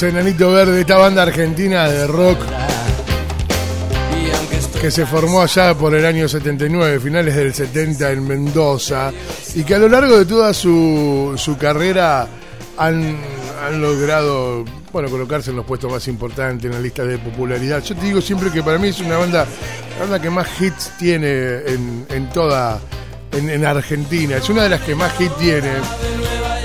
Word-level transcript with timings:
Los 0.00 0.10
Enanitos 0.14 0.54
Verdes, 0.54 0.80
esta 0.80 0.96
banda 0.96 1.24
argentina 1.24 1.86
de 1.86 2.06
rock 2.06 2.38
que 4.80 4.90
se 4.90 5.04
formó 5.04 5.42
allá 5.42 5.74
por 5.74 5.94
el 5.94 6.06
año 6.06 6.26
79, 6.26 7.00
finales 7.00 7.36
del 7.36 7.52
70 7.52 8.10
en 8.10 8.26
Mendoza, 8.26 9.12
y 9.54 9.62
que 9.62 9.74
a 9.74 9.78
lo 9.78 9.90
largo 9.90 10.16
de 10.16 10.24
toda 10.24 10.54
su, 10.54 11.34
su 11.36 11.58
carrera 11.58 12.26
han, 12.78 13.18
han 13.62 13.82
logrado 13.82 14.64
bueno, 14.90 15.10
colocarse 15.10 15.50
en 15.50 15.56
los 15.56 15.66
puestos 15.66 15.92
más 15.92 16.08
importantes 16.08 16.64
en 16.64 16.72
la 16.72 16.80
lista 16.80 17.04
de 17.04 17.18
popularidad. 17.18 17.82
Yo 17.82 17.94
te 17.94 18.06
digo 18.06 18.22
siempre 18.22 18.50
que 18.50 18.62
para 18.62 18.78
mí 18.78 18.88
es 18.88 19.00
una 19.00 19.18
banda, 19.18 19.46
banda 19.98 20.18
que 20.18 20.30
más 20.30 20.48
hits 20.58 20.92
tiene 20.98 21.58
en, 21.66 22.06
en 22.08 22.30
toda, 22.30 22.80
en, 23.32 23.50
en 23.50 23.66
Argentina. 23.66 24.38
Es 24.38 24.48
una 24.48 24.62
de 24.62 24.70
las 24.70 24.80
que 24.80 24.94
más 24.94 25.20
hits 25.20 25.36
tiene. 25.36 25.72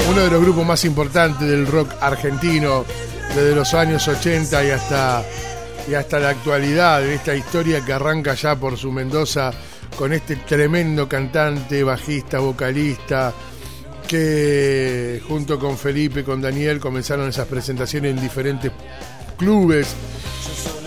Uno 0.10 0.22
de 0.22 0.30
los 0.30 0.42
grupos 0.42 0.66
más 0.66 0.86
importantes 0.86 1.46
del 1.50 1.68
rock 1.68 1.90
argentino 2.00 2.86
desde 3.36 3.54
los 3.54 3.74
años 3.74 4.08
80 4.08 4.64
y 4.64 4.70
hasta 4.70 5.24
y 5.88 5.94
hasta 5.94 6.20
la 6.20 6.30
actualidad, 6.30 7.06
en 7.06 7.12
esta 7.12 7.36
historia 7.36 7.84
que 7.84 7.94
arranca 7.94 8.34
ya 8.34 8.56
por 8.56 8.78
su 8.78 8.92
Mendoza 8.92 9.52
con 9.96 10.14
este 10.14 10.38
tremendo 10.38 11.08
cantante, 11.08 11.84
bajista, 11.84 12.40
vocalista, 12.40 13.34
que 14.08 15.22
junto 15.28 15.60
con 15.60 15.78
Felipe, 15.78 16.24
con 16.24 16.42
Daniel, 16.42 16.80
comenzaron 16.80 17.30
esas 17.30 17.48
presentaciones 17.48 18.16
en 18.16 18.22
diferentes 18.22 18.72
clubes 19.38 19.88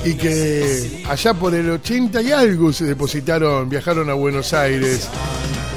y 0.04 0.14
que 0.14 1.04
allá 1.08 1.34
por 1.34 1.54
el 1.54 1.70
80 1.70 2.22
y 2.22 2.32
algo 2.32 2.72
se 2.72 2.84
depositaron, 2.86 3.68
viajaron 3.68 4.10
a 4.10 4.14
Buenos 4.14 4.52
Aires. 4.52 5.08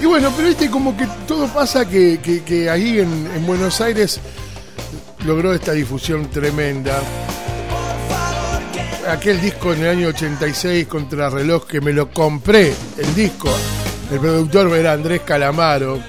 Y 0.02 0.06
bueno, 0.06 0.34
pero 0.36 0.48
este 0.48 0.70
como 0.70 0.98
que 0.98 1.08
todo 1.28 1.48
pasa 1.48 1.88
que, 1.88 2.20
que, 2.20 2.70
ahí 2.70 3.00
en 3.00 3.46
Buenos 3.46 3.82
Aires 3.82 4.20
logró 5.26 5.54
esta 5.54 5.72
difusión 5.74 6.30
tremenda 6.30 7.00
aquel 9.10 9.42
disco 9.42 9.74
en 9.74 9.82
el 9.82 9.90
año 9.90 10.08
86 10.10 10.88
contra 10.88 11.30
reloj 11.30 11.66
que 11.66 11.82
me 11.82 11.92
lo 11.92 12.10
compré, 12.12 12.74
el 12.98 13.16
disco. 13.16 13.50
El 14.12 14.20
productor 14.20 14.76
era 14.78 14.94
Andrés 14.94 15.22
Calamaro, 15.22 16.00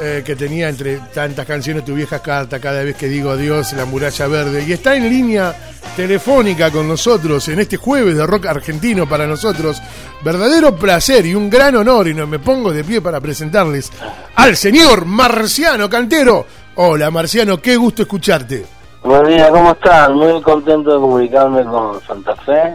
eh, 0.00 0.22
que 0.24 0.36
tenía 0.36 0.68
entre 0.68 0.98
tantas 1.12 1.46
canciones 1.46 1.84
tu 1.84 1.94
vieja 1.94 2.20
carta, 2.22 2.58
cada 2.58 2.82
vez 2.82 2.96
que 2.96 3.08
digo 3.08 3.30
adiós, 3.30 3.72
la 3.74 3.84
muralla 3.84 4.26
verde. 4.26 4.64
Y 4.66 4.72
está 4.72 4.96
en 4.96 5.08
línea 5.08 5.54
telefónica 5.96 6.70
con 6.70 6.88
nosotros 6.88 7.46
en 7.48 7.60
este 7.60 7.76
jueves 7.76 8.16
de 8.16 8.26
rock 8.26 8.46
argentino 8.46 9.08
para 9.08 9.26
nosotros. 9.26 9.80
Verdadero 10.24 10.74
placer 10.76 11.26
y 11.26 11.34
un 11.34 11.50
gran 11.50 11.76
honor, 11.76 12.08
y 12.08 12.14
me 12.14 12.38
pongo 12.38 12.72
de 12.72 12.84
pie 12.84 13.00
para 13.00 13.20
presentarles 13.20 13.90
al 14.36 14.56
señor 14.56 15.04
Marciano 15.04 15.88
Cantero. 15.90 16.46
Hola 16.76 17.10
Marciano, 17.10 17.60
qué 17.60 17.76
gusto 17.76 18.02
escucharte. 18.02 18.64
Buen 19.02 19.26
día, 19.26 19.50
¿cómo 19.50 19.72
están? 19.72 20.14
Muy 20.14 20.40
contento 20.42 20.94
de 20.94 21.00
comunicarme 21.00 21.64
con 21.64 22.00
Santa 22.02 22.36
Fe. 22.36 22.74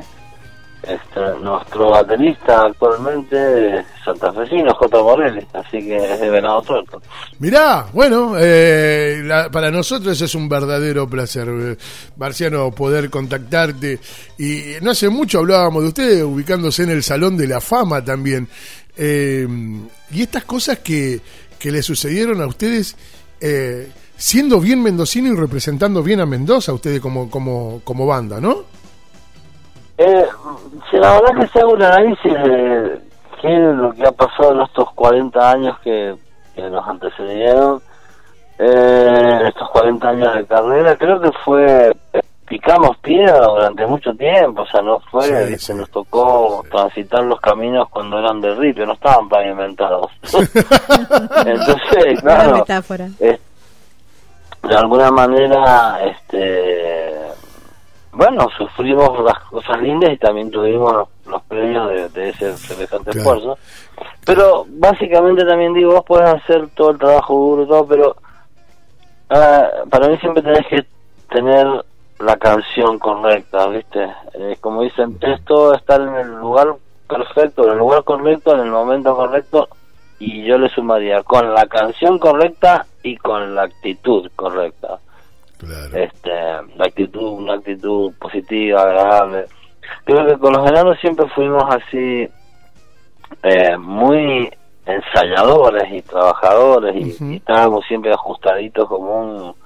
Este, 0.83 1.19
nuestro 1.41 1.89
baterista 1.89 2.61
actualmente 2.67 3.79
es 3.79 3.85
santafesino, 4.03 4.71
J. 4.75 5.01
Morelli, 5.01 5.43
así 5.53 5.79
que 5.79 5.95
es 5.97 6.19
de 6.19 6.29
Venado 6.29 6.61
Tuerto. 6.61 7.01
Mirá, 7.39 7.87
bueno, 7.91 8.35
eh, 8.37 9.21
la- 9.23 9.49
para 9.49 9.71
nosotros 9.71 10.19
es 10.21 10.35
un 10.35 10.47
verdadero 10.47 11.07
placer, 11.07 11.47
eh, 11.49 11.77
Marciano, 12.17 12.69
poder 12.69 13.09
contactarte. 13.09 13.99
Y 14.37 14.73
no 14.83 14.91
hace 14.91 15.09
mucho 15.09 15.39
hablábamos 15.39 15.81
de 15.81 15.87
usted, 15.89 16.23
ubicándose 16.23 16.83
en 16.83 16.91
el 16.91 17.01
Salón 17.01 17.35
de 17.35 17.47
la 17.47 17.61
Fama 17.61 18.03
también. 18.05 18.47
Eh, 18.95 19.47
y 20.11 20.21
estas 20.21 20.43
cosas 20.43 20.79
que, 20.79 21.19
que 21.57 21.71
le 21.71 21.81
sucedieron 21.81 22.41
a 22.41 22.45
ustedes, 22.47 22.95
eh, 23.47 23.91
siendo 24.17 24.59
bien 24.59 24.81
mendocino 24.81 25.31
y 25.31 25.35
representando 25.35 26.01
bien 26.01 26.19
a 26.19 26.25
Mendoza, 26.25 26.73
ustedes 26.73 26.99
como, 26.99 27.29
como, 27.29 27.79
como 27.83 28.07
banda, 28.07 28.41
¿no? 28.41 28.55
Eh, 29.99 30.25
si 30.89 30.97
la 30.97 31.13
verdad 31.13 31.41
que 31.41 31.47
se 31.49 31.59
hago 31.59 31.73
un 31.73 31.83
análisis 31.83 32.33
de 32.33 33.01
qué 33.39 33.53
es 33.53 33.75
lo 33.75 33.93
que 33.93 34.03
ha 34.03 34.11
pasado 34.11 34.53
en 34.53 34.61
estos 34.61 34.91
40 34.93 35.51
años 35.51 35.77
que, 35.83 36.15
nos 36.57 36.87
antecedieron, 36.87 37.81
eh, 38.57 39.39
estos 39.47 39.69
40 39.69 40.09
años 40.09 40.35
de 40.35 40.45
carrera, 40.45 40.95
creo 40.95 41.21
que 41.21 41.31
fue, 41.43 41.95
picamos 42.47 42.97
piedra 42.97 43.45
durante 43.47 43.85
mucho 43.87 44.13
tiempo, 44.13 44.61
o 44.61 44.67
sea, 44.67 44.81
no 44.81 44.99
fue 45.11 45.23
Sí, 45.23 45.31
que 45.31 45.47
sí. 45.59 45.65
se 45.67 45.73
nos 45.73 45.89
tocó 45.89 46.63
transitar 46.69 47.23
los 47.23 47.39
caminos 47.41 47.89
cuando 47.89 48.19
eran 48.19 48.39
de 48.41 48.53
ripio, 48.55 48.85
no 48.85 48.93
estaban 48.93 49.27
pavimentados. 49.29 50.11
Entonces, 51.45 52.21
claro, 52.21 52.55
metáfora. 52.57 53.07
es- 53.19 53.39
de 54.63 54.75
alguna 54.75 55.11
manera, 55.11 55.99
este, 56.05 57.13
bueno, 58.11 58.47
sufrimos 58.57 59.23
las 59.23 59.39
cosas 59.45 59.79
lindas 59.79 60.11
y 60.13 60.17
también 60.17 60.49
tuvimos 60.49 60.91
los, 60.91 61.07
los 61.27 61.43
premios 61.43 61.87
de, 61.89 62.09
de 62.09 62.29
ese 62.29 62.57
semejante 62.57 63.11
Claro. 63.11 63.19
esfuerzo. 63.19 63.57
Pero 64.25 64.65
básicamente 64.69 65.45
también 65.45 65.73
digo, 65.73 65.91
vos 65.93 66.03
podés 66.05 66.33
hacer 66.33 66.67
todo 66.75 66.89
el 66.91 66.97
trabajo 66.97 67.33
duro 67.35 67.63
y 67.63 67.67
todo, 67.67 67.85
pero 67.87 68.15
ah, 69.29 69.67
para 69.89 70.07
mí 70.07 70.17
siempre 70.17 70.41
tenés 70.41 70.65
que 70.67 70.83
tener 71.29 71.67
la 72.19 72.37
canción 72.37 72.97
correcta, 72.99 73.67
¿viste? 73.67 74.03
Eh, 74.33 74.57
como 74.61 74.83
dicen, 74.83 75.17
esto 75.21 75.73
estar 75.73 75.99
en 76.01 76.15
el 76.15 76.31
lugar 76.31 76.75
perfecto, 77.07 77.65
en 77.65 77.71
el 77.71 77.77
lugar 77.77 78.03
correcto, 78.03 78.53
en 78.53 78.61
el 78.61 78.71
momento 78.71 79.15
correcto, 79.15 79.67
y 80.17 80.43
yo 80.45 80.57
le 80.57 80.69
sumaría 80.69 81.23
con 81.23 81.53
la 81.53 81.65
canción 81.67 82.17
correcta 82.19 82.85
y 83.03 83.17
con 83.17 83.53
la 83.53 83.63
actitud 83.63 84.29
correcta. 84.35 84.99
Claro. 85.57 85.97
Este, 85.97 86.29
la 86.29 86.85
actitud, 86.85 87.39
una 87.39 87.55
actitud 87.55 88.13
positiva, 88.19 88.81
agradable. 88.81 89.45
Creo 90.05 90.25
que 90.25 90.37
con 90.37 90.53
los 90.53 90.67
enanos 90.67 90.97
siempre 90.99 91.27
fuimos 91.29 91.63
así, 91.69 92.29
eh, 93.43 93.77
muy 93.77 94.49
ensayadores 94.85 95.91
y 95.91 96.01
trabajadores, 96.01 96.95
y, 96.95 97.33
y 97.33 97.35
estábamos 97.37 97.85
siempre 97.87 98.13
ajustaditos 98.13 98.87
como 98.87 99.19
un 99.19 99.64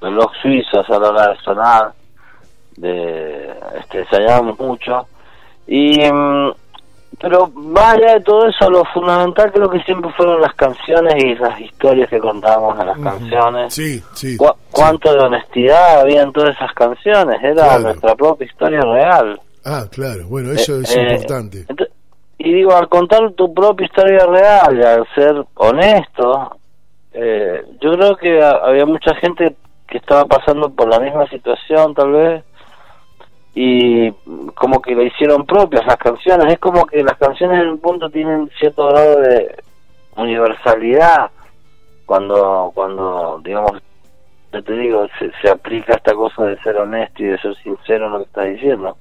reloj 0.00 0.30
suizo 0.42 0.80
a 0.86 0.98
la 0.98 1.08
hora 1.08 1.28
de 1.28 1.36
sonar, 1.38 1.92
de, 2.76 3.52
este, 3.78 4.00
ensayábamos 4.00 4.58
mucho. 4.58 5.06
Y, 5.66 5.98
mm, 6.10 6.52
pero 7.20 7.48
más 7.48 7.94
allá 7.94 8.14
de 8.14 8.20
todo 8.20 8.46
eso, 8.46 8.70
lo 8.70 8.84
fundamental 8.86 9.50
creo 9.52 9.68
que 9.68 9.80
siempre 9.82 10.10
fueron 10.12 10.40
las 10.40 10.54
canciones 10.54 11.14
y 11.22 11.34
las 11.34 11.60
historias 11.60 12.08
que 12.08 12.20
contábamos 12.20 12.78
en 12.78 12.86
las 12.86 12.98
canciones. 12.98 13.74
Sí, 13.74 14.00
sí. 14.14 14.36
Cu- 14.36 14.54
¿Cuánto 14.70 15.12
de 15.12 15.18
honestidad 15.20 16.00
había 16.00 16.22
en 16.22 16.32
todas 16.32 16.54
esas 16.54 16.72
canciones? 16.74 17.42
Era 17.42 17.54
Claro. 17.64 17.80
nuestra 17.80 18.14
propia 18.14 18.46
historia 18.46 18.80
real. 18.82 19.40
Ah, 19.64 19.84
claro, 19.90 20.26
bueno, 20.28 20.52
eso 20.52 20.76
Eh, 20.76 20.82
es 20.84 20.96
eh, 20.96 21.02
importante. 21.14 21.66
ent- 21.66 21.88
y 22.38 22.52
digo, 22.52 22.72
al 22.76 22.88
contar 22.88 23.32
tu 23.32 23.52
propia 23.52 23.86
historia 23.86 24.24
real 24.26 24.78
y 24.78 24.82
al 24.84 25.04
ser 25.14 25.44
honesto, 25.56 26.56
eh, 27.12 27.64
yo 27.80 27.92
creo 27.94 28.16
que 28.16 28.40
ha- 28.40 28.60
había 28.64 28.86
mucha 28.86 29.12
gente 29.16 29.56
que 29.88 29.98
estaba 29.98 30.26
pasando 30.26 30.70
por 30.70 30.88
la 30.88 31.00
misma 31.00 31.26
situación 31.28 31.94
tal 31.94 32.12
vez 32.12 32.44
y 33.54 34.12
como 34.54 34.80
que 34.80 34.94
la 34.94 35.02
hicieron 35.02 35.44
propias 35.44 35.84
las 35.86 35.96
canciones. 35.96 36.52
Es 36.52 36.58
como 36.60 36.86
que 36.86 37.02
las 37.02 37.16
canciones 37.18 37.62
en 37.62 37.70
un 37.70 37.78
punto 37.78 38.08
tienen 38.08 38.48
cierto 38.58 38.86
grado 38.86 39.20
de 39.20 39.56
universalidad 40.16 41.30
cuando, 42.06 42.70
cuando 42.74 43.40
digamos, 43.44 43.72
yo 44.52 44.62
te 44.62 44.72
digo, 44.74 45.06
se, 45.18 45.30
se 45.42 45.50
aplica 45.50 45.94
esta 45.94 46.14
cosa 46.14 46.44
de 46.44 46.58
ser 46.62 46.76
honesto 46.76 47.22
y 47.22 47.26
de 47.26 47.38
ser 47.38 47.54
sincero 47.56 48.06
en 48.06 48.12
lo 48.12 48.18
que 48.18 48.24
estás 48.24 48.46
diciendo. 48.46 48.96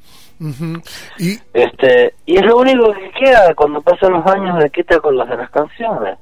Y 1.19 1.37
Este, 1.53 2.13
y 2.25 2.37
es 2.37 2.45
lo 2.45 2.57
único 2.57 2.93
que 2.93 3.11
queda 3.11 3.53
cuando 3.55 3.81
pasan 3.81 4.13
los 4.13 4.25
años 4.25 4.57
de 4.59 4.69
qué 4.69 4.83
te 4.83 4.95
acuerdas 4.95 5.29
de 5.29 5.37
las 5.37 5.49
canciones. 5.49 6.17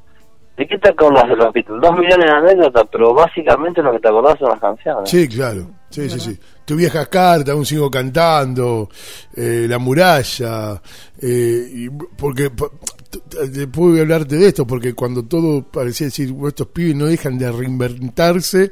¿De 0.57 0.66
qué 0.66 0.78
te 0.78 0.90
acuerdas 0.90 1.28
de 1.28 1.36
los 1.36 1.52
Beatles? 1.54 1.81
Dos 1.81 1.98
millones 1.98 2.25
de 2.25 2.31
anécdotas, 2.31 2.86
pero 2.92 3.13
básicamente 3.13 3.81
lo 3.81 3.92
que 3.92 4.00
te 4.00 4.07
acordás 4.07 4.40
son 4.40 4.50
las 4.50 4.60
canciones. 4.60 5.10
Sí, 5.10 5.28
claro. 5.28 5.68
Sí, 5.90 6.10
sí, 6.10 6.19
sí. 6.19 6.40
Tu 6.66 6.75
vieja 6.75 7.06
carta, 7.06 7.54
aún 7.54 7.66
sigo 7.66 7.90
cantando, 7.90 8.90
eh, 9.36 9.66
La 9.69 9.78
muralla, 9.78 10.81
eh, 11.22 11.69
y 11.74 11.90
porque 11.90 12.52
t- 13.19 13.67
puedo 13.67 14.00
hablarte 14.01 14.35
de 14.35 14.47
esto, 14.47 14.65
porque 14.67 14.94
cuando 14.94 15.23
todo 15.23 15.63
parecía 15.63 16.07
decir, 16.07 16.31
"Bueno, 16.31 16.50
estos 16.50 16.67
pibes 16.67 16.95
no 16.95 17.06
dejan 17.06 17.38
de 17.38 17.51
reinventarse, 17.51 18.71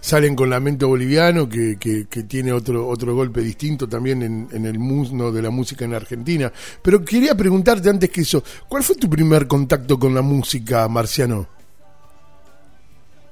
salen 0.00 0.34
con 0.36 0.50
Lamento 0.50 0.88
Boliviano, 0.88 1.48
que, 1.48 1.76
que, 1.78 2.06
que 2.08 2.22
tiene 2.24 2.52
otro, 2.52 2.86
otro 2.88 3.14
golpe 3.14 3.40
distinto 3.40 3.88
también 3.88 4.22
en, 4.22 4.48
en 4.52 4.66
el 4.66 4.78
mundo 4.78 5.30
de 5.32 5.42
la 5.42 5.50
música 5.50 5.84
en 5.84 5.94
Argentina. 5.94 6.52
Pero 6.82 7.04
quería 7.04 7.34
preguntarte 7.34 7.88
antes 7.90 8.10
que 8.10 8.22
eso, 8.22 8.42
¿cuál 8.68 8.82
fue 8.82 8.96
tu 8.96 9.08
primer 9.08 9.46
contacto 9.46 9.98
con 9.98 10.14
la 10.14 10.22
música, 10.22 10.86
Marciano? 10.88 11.46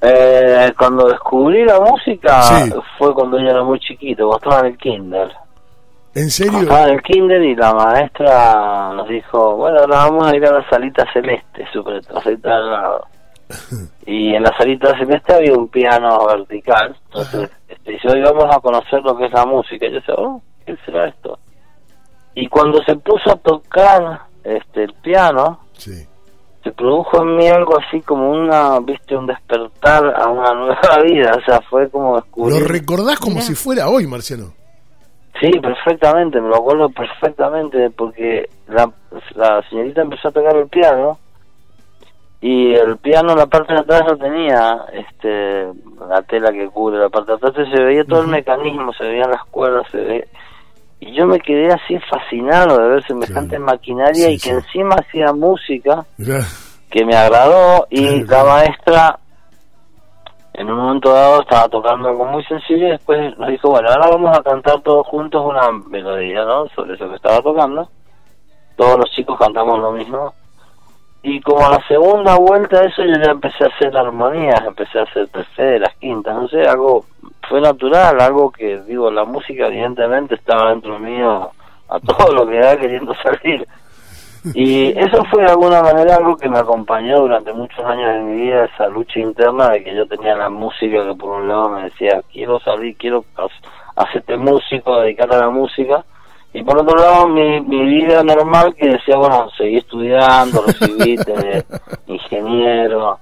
Eh, 0.02 0.72
cuando 0.78 1.08
descubrí 1.08 1.64
la 1.64 1.78
música 1.78 2.42
Sí. 2.64 2.72
fue 2.98 3.12
cuando 3.12 3.38
yo 3.38 3.48
era 3.48 3.62
muy 3.62 3.78
chiquito, 3.80 4.28
cuando 4.28 4.38
estaba 4.38 4.60
en 4.66 4.72
el 4.72 4.78
kinder. 4.78 5.28
¿En 6.14 6.30
serio? 6.30 6.60
En 6.62 6.88
el 6.94 7.02
kinder 7.02 7.40
y 7.42 7.54
la 7.54 7.72
maestra 7.72 8.92
nos 8.94 9.08
dijo, 9.08 9.56
bueno, 9.56 9.78
ahora 9.80 9.96
vamos 9.96 10.26
a 10.26 10.36
ir 10.36 10.44
a 10.44 10.52
la 10.58 10.68
salita 10.68 11.04
celeste, 11.12 11.64
super, 11.72 12.02
la 12.12 12.20
salita 12.22 12.56
al 12.56 12.70
lado. 12.70 13.06
y 14.06 14.34
en 14.34 14.42
la 14.42 14.56
salita 14.58 14.96
celeste 14.98 15.34
había 15.34 15.54
un 15.54 15.68
piano 15.68 16.26
vertical. 16.26 16.96
Entonces, 17.06 17.50
este, 17.68 17.98
yo 18.02 18.16
íbamos 18.16 18.44
a 18.54 18.60
conocer 18.60 19.02
lo 19.02 19.16
que 19.16 19.26
es 19.26 19.32
la 19.32 19.46
música. 19.46 19.86
Y 19.86 19.90
yo 19.92 19.94
decía, 20.00 20.14
oh, 20.18 20.42
¿qué 20.66 20.76
será 20.84 21.08
esto? 21.08 21.38
Y 22.34 22.48
cuando 22.48 22.82
se 22.84 22.96
puso 22.96 23.30
a 23.32 23.36
tocar 23.36 24.22
este 24.44 24.84
el 24.84 24.94
piano, 24.94 25.60
Sí. 25.74 26.06
se 26.64 26.72
produjo 26.72 27.22
en 27.22 27.36
mí 27.36 27.48
algo 27.48 27.78
así 27.78 28.00
como 28.02 28.30
una, 28.30 28.78
viste, 28.80 29.16
un 29.16 29.26
despertar 29.26 30.14
a 30.20 30.28
una 30.28 30.54
nueva 30.54 31.02
vida. 31.04 31.32
O 31.36 31.44
sea, 31.44 31.60
fue 31.70 31.88
como 31.90 32.10
Lo 32.16 32.20
descubrir. 32.20 32.68
recordás 32.68 33.18
como 33.18 33.40
si 33.40 33.54
fuera 33.54 33.88
hoy, 33.88 34.06
Marciano. 34.06 34.52
Sí, 35.40 35.50
perfectamente, 35.60 36.40
me 36.40 36.48
lo 36.48 36.56
acuerdo 36.56 36.88
perfectamente 36.90 37.90
porque 37.90 38.48
la, 38.68 38.90
la 39.36 39.62
señorita 39.70 40.02
empezó 40.02 40.28
a 40.28 40.32
tocar 40.32 40.54
el 40.56 40.68
piano 40.68 41.18
y 42.42 42.74
el 42.74 42.96
piano 42.98 43.32
en 43.32 43.38
la 43.38 43.46
parte 43.46 43.72
de 43.72 43.80
atrás 43.80 44.02
no 44.06 44.16
tenía 44.16 44.84
este 44.92 45.66
la 46.08 46.22
tela 46.22 46.52
que 46.52 46.68
cubre 46.68 46.98
la 46.98 47.08
parte 47.08 47.32
de 47.32 47.36
atrás, 47.36 47.52
entonces 47.56 47.74
se 47.78 47.82
veía 47.84 48.04
todo 48.04 48.22
el 48.22 48.28
mecanismo, 48.28 48.92
se 48.92 49.04
veían 49.04 49.30
las 49.30 49.44
cuerdas, 49.46 49.86
se 49.90 49.98
ve 49.98 50.28
y 51.00 51.12
yo 51.14 51.26
me 51.26 51.38
quedé 51.40 51.68
así 51.72 51.98
fascinado 52.10 52.76
de 52.78 52.88
ver 52.88 53.06
semejante 53.06 53.58
maquinaria 53.58 54.26
Sí, 54.28 54.32
y 54.34 54.38
que 54.38 54.40
sí. 54.40 54.50
encima 54.50 54.96
hacía 54.96 55.32
música 55.32 56.04
que 56.90 57.04
me 57.06 57.14
agradó 57.16 57.86
y 57.88 58.24
Claro. 58.24 58.46
la 58.46 58.52
maestra 58.54 59.18
en 60.54 60.70
un 60.70 60.76
momento 60.76 61.12
dado 61.12 61.42
estaba 61.42 61.68
tocando 61.68 62.08
algo 62.08 62.24
muy 62.26 62.44
sencillo 62.44 62.88
y 62.88 62.90
después 62.90 63.38
nos 63.38 63.48
dijo, 63.48 63.70
bueno, 63.70 63.88
ahora 63.88 64.10
vamos 64.10 64.36
a 64.36 64.42
cantar 64.42 64.80
todos 64.80 65.06
juntos 65.06 65.44
una 65.44 65.70
melodía, 65.88 66.44
¿no? 66.44 66.68
Sobre 66.68 66.94
eso 66.94 67.08
que 67.08 67.16
estaba 67.16 67.40
tocando. 67.40 67.88
Todos 68.76 68.98
los 68.98 69.10
chicos 69.10 69.38
cantamos 69.38 69.78
lo 69.78 69.92
mismo. 69.92 70.34
Y 71.22 71.40
como 71.42 71.66
a 71.66 71.70
la 71.70 71.86
segunda 71.86 72.36
vuelta 72.36 72.80
de 72.80 72.88
eso 72.88 73.02
yo 73.04 73.14
ya 73.22 73.30
empecé 73.30 73.64
a 73.64 73.68
hacer 73.68 73.96
armonías, 73.96 74.60
empecé 74.66 74.98
a 74.98 75.02
hacer 75.02 75.28
terceras, 75.28 75.94
quintas, 75.96 76.34
no 76.34 76.48
sé, 76.48 76.62
algo 76.62 77.04
fue 77.48 77.60
natural, 77.60 78.18
algo 78.20 78.50
que, 78.50 78.80
digo, 78.82 79.10
la 79.10 79.24
música 79.24 79.66
evidentemente 79.66 80.34
estaba 80.34 80.70
dentro 80.70 80.98
mío 80.98 81.50
a 81.88 82.00
todo 82.00 82.32
lo 82.32 82.46
que 82.46 82.56
era 82.56 82.76
queriendo 82.78 83.12
salir. 83.22 83.66
Y 84.54 84.98
eso 84.98 85.22
fue 85.30 85.42
de 85.44 85.50
alguna 85.50 85.82
manera 85.82 86.16
algo 86.16 86.36
que 86.36 86.48
me 86.48 86.58
acompañó 86.58 87.20
durante 87.20 87.52
muchos 87.52 87.84
años 87.84 88.12
de 88.14 88.20
mi 88.20 88.40
vida, 88.42 88.64
esa 88.64 88.88
lucha 88.88 89.18
interna 89.20 89.68
de 89.70 89.84
que 89.84 89.94
yo 89.94 90.06
tenía 90.06 90.34
la 90.36 90.48
música 90.48 91.04
que 91.06 91.14
por 91.14 91.30
un 91.40 91.48
lado 91.48 91.68
me 91.68 91.82
decía, 91.84 92.22
quiero 92.32 92.58
salir, 92.60 92.96
quiero 92.96 93.24
ha- 93.36 94.02
hacerte 94.02 94.36
músico, 94.36 95.00
dedicarte 95.00 95.36
a 95.36 95.40
la 95.40 95.50
música, 95.50 96.04
y 96.52 96.62
por 96.62 96.78
otro 96.78 96.96
lado 96.98 97.28
mi, 97.28 97.60
mi 97.60 97.84
vida 97.84 98.22
normal 98.24 98.74
que 98.74 98.88
decía, 98.88 99.16
bueno, 99.16 99.48
seguí 99.56 99.76
estudiando, 99.76 100.62
recibiste, 100.66 101.64
ingeniero, 102.06 103.18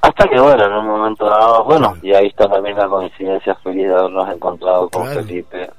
hasta 0.00 0.28
que 0.28 0.38
bueno, 0.40 0.64
en 0.64 0.72
un 0.72 0.86
momento 0.86 1.24
dado, 1.26 1.64
bueno, 1.64 1.94
y 2.02 2.12
ahí 2.14 2.26
está 2.26 2.48
también 2.48 2.76
la 2.76 2.88
coincidencia 2.88 3.54
feliz 3.56 3.86
de 3.88 3.94
habernos 3.94 4.28
encontrado 4.34 4.88
con 4.90 5.02
Claro. 5.04 5.20
Felipe 5.22 5.70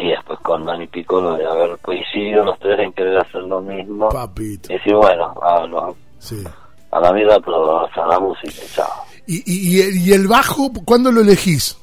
y 0.00 0.08
después 0.08 0.38
con 0.40 0.64
Dani 0.64 0.86
Piccolo 0.86 1.34
de 1.36 1.46
haber 1.46 1.78
coincidido 1.78 2.44
los 2.44 2.58
tres 2.58 2.78
en 2.80 2.92
querer 2.92 3.18
hacer 3.18 3.42
lo 3.42 3.60
mismo 3.60 4.08
Papito. 4.08 4.72
y 4.72 4.76
decir 4.76 4.94
bueno 4.94 5.34
a, 5.42 5.66
lo- 5.66 5.94
Sí. 6.18 6.42
a 6.90 7.00
la 7.00 7.12
mierda 7.12 7.38
todo 7.40 7.86
a 7.86 8.06
la 8.06 8.18
música 8.18 8.62
chao 8.74 9.04
¿Y, 9.26 9.42
y, 9.46 10.08
y 10.08 10.12
el- 10.12 10.26
bajo, 10.26 10.70
cuándo 10.84 11.12
lo 11.12 11.20
elegís? 11.20 11.76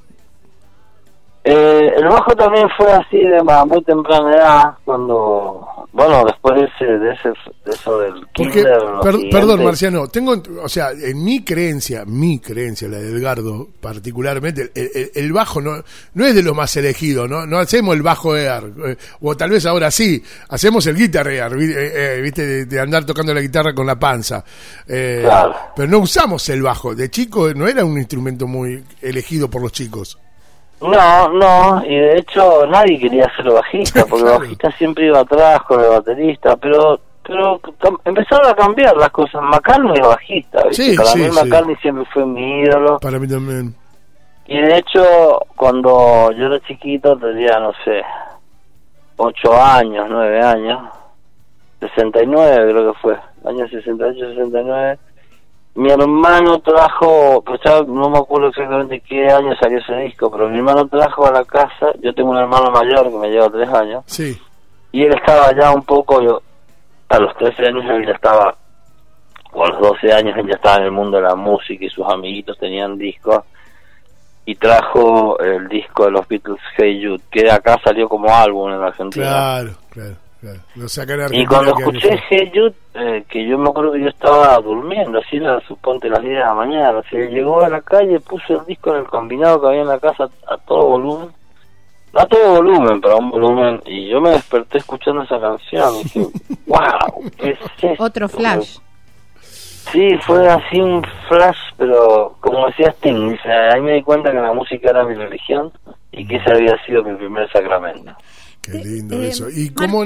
eh, 1.43 1.93
el 1.95 2.07
bajo 2.09 2.35
también 2.35 2.67
fue 2.77 2.91
así 2.91 3.19
de 3.19 3.41
ma- 3.43 3.63
muy 3.65 3.81
temprana 3.83 4.31
edad 4.35 4.73
cuando 4.83 5.65
bueno 5.93 6.23
después 6.25 6.55
de 6.55 6.65
ese 6.65 6.85
de 6.99 7.13
ese 7.13 7.29
de 7.29 7.71
eso 7.71 7.99
del 7.99 8.13
Porque, 8.35 8.51
kinder 8.51 8.79
per- 9.01 9.29
perdón, 9.31 9.63
Marciano, 9.63 10.07
tengo, 10.07 10.41
o 10.61 10.69
sea, 10.69 10.91
en 10.91 11.23
mi 11.23 11.43
creencia, 11.43 12.03
mi 12.05 12.39
creencia, 12.39 12.87
la 12.87 12.97
de 12.97 13.09
Edgardo 13.09 13.69
particularmente, 13.81 14.71
el, 14.75 14.91
el- 14.93 15.11
el 15.15 15.33
bajo 15.33 15.59
no, 15.61 15.83
no 16.13 16.25
es 16.25 16.35
de 16.35 16.43
los 16.43 16.55
más 16.55 16.75
elegidos, 16.77 17.27
¿no? 17.29 17.45
No 17.47 17.57
hacemos 17.57 17.95
el 17.95 18.01
bajo 18.03 18.35
air, 18.35 18.71
eh, 18.85 18.97
o 19.21 19.35
tal 19.35 19.49
vez 19.49 19.65
ahora 19.65 19.89
sí, 19.89 20.21
hacemos 20.49 20.85
el 20.87 20.95
guitar 20.95 21.27
air, 21.27 21.51
eh, 21.59 22.17
eh, 22.17 22.21
viste, 22.21 22.45
de, 22.45 22.65
de 22.65 22.79
andar 22.79 23.05
tocando 23.05 23.33
la 23.33 23.41
guitarra 23.41 23.73
con 23.73 23.87
la 23.87 23.97
panza. 23.97 24.43
Eh, 24.87 25.21
Claro. 25.23 25.55
Pero 25.75 25.87
no 25.89 25.99
usamos 25.99 26.47
el 26.49 26.61
bajo. 26.61 26.93
De 26.95 27.09
chico 27.09 27.53
no 27.53 27.67
era 27.67 27.83
un 27.83 27.97
instrumento 27.97 28.47
muy 28.47 28.83
elegido 29.01 29.49
por 29.49 29.61
los 29.61 29.71
chicos. 29.71 30.17
No, 30.81 31.29
no, 31.29 31.83
y 31.85 31.95
de 31.95 32.19
hecho 32.19 32.67
nadie 32.67 32.99
quería 32.99 33.29
ser 33.35 33.51
bajista, 33.51 34.05
porque 34.05 34.29
el 34.29 34.39
bajista 34.39 34.71
siempre 34.73 35.07
iba 35.07 35.19
atrás 35.19 35.61
con 35.63 35.83
el 35.83 35.89
baterista, 35.89 36.55
pero 36.57 36.99
pero 37.27 37.59
empezaron 38.05 38.49
a 38.49 38.55
cambiar 38.55 38.95
las 38.95 39.09
cosas. 39.09 39.41
McCartney 39.41 39.99
es 39.99 40.07
bajista. 40.07 40.63
Sí, 40.71 40.95
para 40.95 41.09
sí, 41.09 41.19
mí 41.19 41.25
sí. 41.25 41.39
McCartney 41.43 41.75
siempre 41.77 42.05
fue 42.13 42.25
mi 42.25 42.61
ídolo. 42.61 42.99
Para 42.99 43.19
mí 43.19 43.27
también. 43.27 43.75
Y 44.47 44.57
de 44.57 44.77
hecho, 44.77 45.41
cuando 45.57 46.31
yo 46.31 46.45
era 46.45 46.59
chiquito, 46.61 47.17
tenía, 47.17 47.59
no 47.59 47.73
sé, 47.83 48.01
8 49.17 49.61
años, 49.61 50.07
9 50.09 50.41
años, 50.41 50.89
69 51.81 52.71
creo 52.71 52.93
que 52.93 52.99
fue, 52.99 53.17
año 53.45 53.67
68, 53.67 54.19
69, 54.35 54.99
mi 55.77 55.91
hermano 55.91 56.59
trajo, 56.59 57.43
pues 57.45 57.61
ya 57.63 57.81
no 57.83 58.09
me 58.09 58.17
acuerdo 58.17 58.47
exactamente 58.47 58.99
qué 58.99 59.27
año 59.31 59.55
salió 59.61 59.77
ese 59.77 59.95
disco, 59.97 60.31
pero 60.31 60.49
mi 60.49 60.57
hermano 60.57 60.87
trajo 60.87 61.27
a 61.27 61.31
la 61.31 61.45
casa, 61.45 61.93
yo 62.01 62.13
tengo 62.15 62.31
un 62.31 62.37
hermano 62.37 62.71
mayor 62.71 63.09
que 63.11 63.17
me 63.17 63.29
lleva 63.29 63.47
3 63.49 63.69
años, 63.69 64.03
Sí. 64.07 64.35
y 64.91 65.03
él 65.03 65.13
estaba 65.13 65.55
ya 65.55 65.71
un 65.71 65.83
poco, 65.83 66.19
yo, 66.21 66.41
a 67.09 67.19
los 67.19 67.35
13 67.37 67.67
años 67.67 67.85
él 67.89 68.07
ya 68.07 68.13
estaba, 68.13 68.55
o 69.53 69.63
a 69.63 69.69
los 69.69 69.79
12 69.79 70.11
años 70.11 70.35
él 70.37 70.47
ya 70.47 70.55
estaba 70.55 70.77
en 70.77 70.83
el 70.85 70.91
mundo 70.91 71.17
de 71.17 71.23
la 71.23 71.35
música 71.35 71.85
y 71.85 71.89
sus 71.89 72.07
amiguitos 72.07 72.57
tenían 72.57 72.97
discos, 72.97 73.43
y 74.45 74.55
trajo 74.55 75.37
el 75.39 75.67
disco 75.67 76.05
de 76.05 76.11
los 76.11 76.27
Beatles 76.27 76.59
Hey 76.75 77.05
Jude, 77.05 77.21
que 77.29 77.51
acá 77.51 77.77
salió 77.83 78.09
como 78.09 78.33
álbum 78.33 78.71
en 78.71 78.79
la 78.81 78.87
Argentina. 78.87 79.25
Claro, 79.27 79.71
claro, 79.91 80.15
claro. 80.39 80.59
Lo 80.75 80.87
sacan 80.87 81.21
a 81.21 81.27
Y 81.31 81.45
cuando 81.45 81.75
escuché 81.77 82.51
Jude, 82.53 82.73
eh, 82.93 83.25
que 83.29 83.47
yo 83.47 83.57
me 83.57 83.69
acuerdo 83.69 83.93
que 83.93 84.01
yo 84.01 84.07
estaba 84.07 84.57
durmiendo, 84.59 85.19
así 85.19 85.37
era, 85.37 85.59
suponte 85.61 86.09
las 86.09 86.21
10 86.21 86.33
de 86.33 86.39
la 86.39 86.53
mañana, 86.53 87.01
se 87.09 87.27
llegó 87.27 87.61
a 87.61 87.69
la 87.69 87.81
calle, 87.81 88.19
puso 88.19 88.59
el 88.61 88.65
disco 88.65 88.91
en 88.91 89.01
el 89.01 89.07
combinado 89.07 89.61
que 89.61 89.67
había 89.67 89.81
en 89.81 89.87
la 89.87 89.99
casa 89.99 90.29
a 90.47 90.57
todo 90.57 90.85
volumen, 90.87 91.29
no 92.13 92.19
a 92.19 92.25
todo 92.25 92.55
volumen, 92.55 93.01
pero 93.01 93.13
a 93.13 93.17
un 93.17 93.29
volumen, 93.29 93.81
y 93.85 94.09
yo 94.09 94.21
me 94.21 94.31
desperté 94.31 94.79
escuchando 94.79 95.23
esa 95.23 95.39
canción, 95.39 95.95
y 95.95 96.03
dije, 96.03 96.19
wow, 96.67 97.31
¿qué 97.37 97.49
es 97.49 97.59
esto? 97.61 98.03
Otro 98.03 98.29
flash. 98.29 98.77
Sí, 99.91 100.17
fue 100.25 100.49
así 100.49 100.81
un 100.81 101.01
flash, 101.29 101.57
pero 101.77 102.35
como 102.41 102.67
decía 102.67 102.89
Sting, 102.91 103.29
dice, 103.29 103.49
ahí 103.49 103.79
me 103.79 103.93
di 103.93 104.03
cuenta 104.03 104.31
que 104.31 104.37
la 104.37 104.53
música 104.53 104.89
era 104.89 105.05
mi 105.05 105.15
religión 105.15 105.71
y 106.11 106.27
que 106.27 106.35
ese 106.37 106.51
había 106.51 106.77
sido 106.85 107.03
mi 107.03 107.15
primer 107.15 107.49
sacramento. 107.51 108.11
Qué 108.71 108.77
lindo 108.79 109.15
Eh, 109.21 109.27
eso. 109.29 109.47
¿Y 109.49 109.69
cómo, 109.73 110.03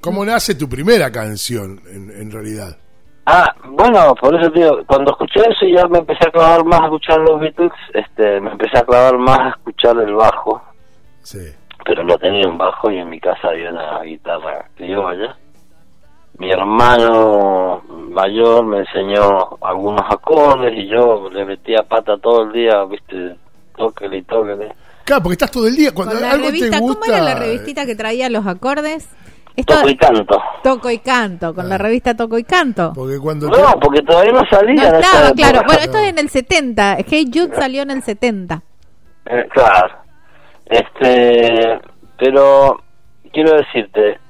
cómo 0.00 0.24
nace 0.24 0.54
tu 0.54 0.68
primera 0.68 1.10
canción, 1.12 1.80
en, 1.90 2.10
en 2.10 2.30
realidad? 2.30 2.76
Ah, 3.26 3.54
bueno, 3.66 4.14
por 4.14 4.34
eso 4.40 4.50
te 4.50 4.60
digo, 4.60 4.78
cuando 4.86 5.10
escuché 5.10 5.40
eso 5.40 5.66
ya 5.66 5.86
me 5.88 5.98
empecé 5.98 6.26
a 6.28 6.30
clavar 6.30 6.64
más 6.64 6.80
a 6.80 6.84
escuchar 6.84 7.18
los 7.18 7.38
Beatles, 7.40 7.72
este, 7.92 8.40
me 8.40 8.50
empecé 8.52 8.78
a 8.78 8.82
clavar 8.84 9.18
más 9.18 9.38
a 9.38 9.48
escuchar 9.50 9.98
el 9.98 10.14
bajo, 10.14 10.62
Sí. 11.22 11.52
pero 11.84 12.02
no 12.04 12.16
tenía 12.16 12.48
un 12.48 12.56
bajo 12.56 12.90
y 12.90 12.96
en 12.98 13.10
mi 13.10 13.20
casa 13.20 13.48
había 13.48 13.70
una 13.70 14.00
guitarra 14.02 14.66
criolla. 14.76 15.36
Mi 16.38 16.50
hermano 16.50 17.82
mayor 18.10 18.64
me 18.64 18.78
enseñó 18.78 19.58
algunos 19.60 20.02
acordes 20.10 20.72
y 20.76 20.86
yo 20.88 21.28
le 21.30 21.44
metía 21.44 21.82
pata 21.82 22.16
todo 22.16 22.44
el 22.44 22.52
día, 22.52 22.82
viste, 22.84 23.36
tóquele 23.76 24.18
y 24.18 24.22
tóquele. 24.22 24.72
Claro, 25.08 25.22
porque 25.22 25.32
estás 25.32 25.50
todo 25.50 25.66
el 25.66 25.74
día. 25.74 25.94
Cuando 25.94 26.12
Con 26.12 26.20
la 26.20 26.32
algo 26.32 26.48
revista, 26.48 26.76
te 26.76 26.80
¿cómo 26.80 27.02
era 27.06 27.22
la 27.22 27.34
revistita 27.34 27.86
que 27.86 27.96
traía 27.96 28.28
los 28.28 28.46
acordes? 28.46 29.08
Esto, 29.56 29.74
Toco 29.74 29.88
y 29.88 29.96
canto. 29.96 30.42
Toco 30.62 30.90
y 30.90 30.98
Canto, 30.98 31.54
con 31.54 31.66
la 31.66 31.78
revista 31.78 32.14
Toco 32.14 32.38
y 32.38 32.44
Canto. 32.44 32.92
Porque 32.94 33.18
cuando. 33.18 33.48
No, 33.48 33.80
porque 33.80 34.02
todavía 34.02 34.32
no 34.32 34.44
salía 34.50 34.90
No 34.90 34.98
estaba, 34.98 35.32
claro. 35.32 35.62
Bueno, 35.66 35.82
esto 35.82 35.96
es 35.96 36.10
en 36.10 36.18
el 36.18 36.28
70. 36.28 36.98
Hey 37.08 37.30
Jude 37.32 37.56
salió 37.56 37.82
en 37.82 37.90
el 37.90 38.02
70. 38.02 38.62
Eh, 39.30 39.48
claro. 39.50 39.96
Este, 40.66 41.80
pero 42.18 42.82
quiero 43.32 43.56
decirte, 43.56 44.20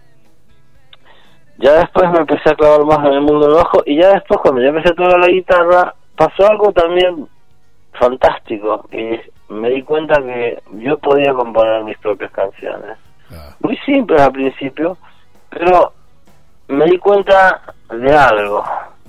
ya 1.58 1.72
después 1.72 2.08
me 2.12 2.20
empecé 2.20 2.50
a 2.50 2.54
clavar 2.54 2.84
más 2.84 2.98
en 3.00 3.14
el 3.14 3.20
mundo 3.22 3.48
del 3.48 3.56
bajo 3.56 3.82
y 3.84 4.00
ya 4.00 4.10
después 4.12 4.38
cuando 4.40 4.62
ya 4.62 4.68
empecé 4.68 4.90
a 4.90 4.94
tocar 4.94 5.18
la 5.18 5.26
guitarra 5.26 5.94
pasó 6.16 6.48
algo 6.48 6.72
también 6.72 7.28
fantástico 7.92 8.86
y 8.92 9.18
me 9.52 9.70
di 9.70 9.82
cuenta 9.82 10.20
que 10.22 10.62
yo 10.72 10.98
podía 10.98 11.32
componer 11.32 11.84
mis 11.84 11.98
propias 11.98 12.30
canciones. 12.32 12.96
Ah, 13.30 13.54
Muy 13.60 13.76
simples 13.78 14.20
al 14.20 14.32
principio, 14.32 14.96
pero 15.50 15.92
me 16.68 16.84
di 16.86 16.98
cuenta 16.98 17.62
de 17.90 18.14
algo. 18.14 18.64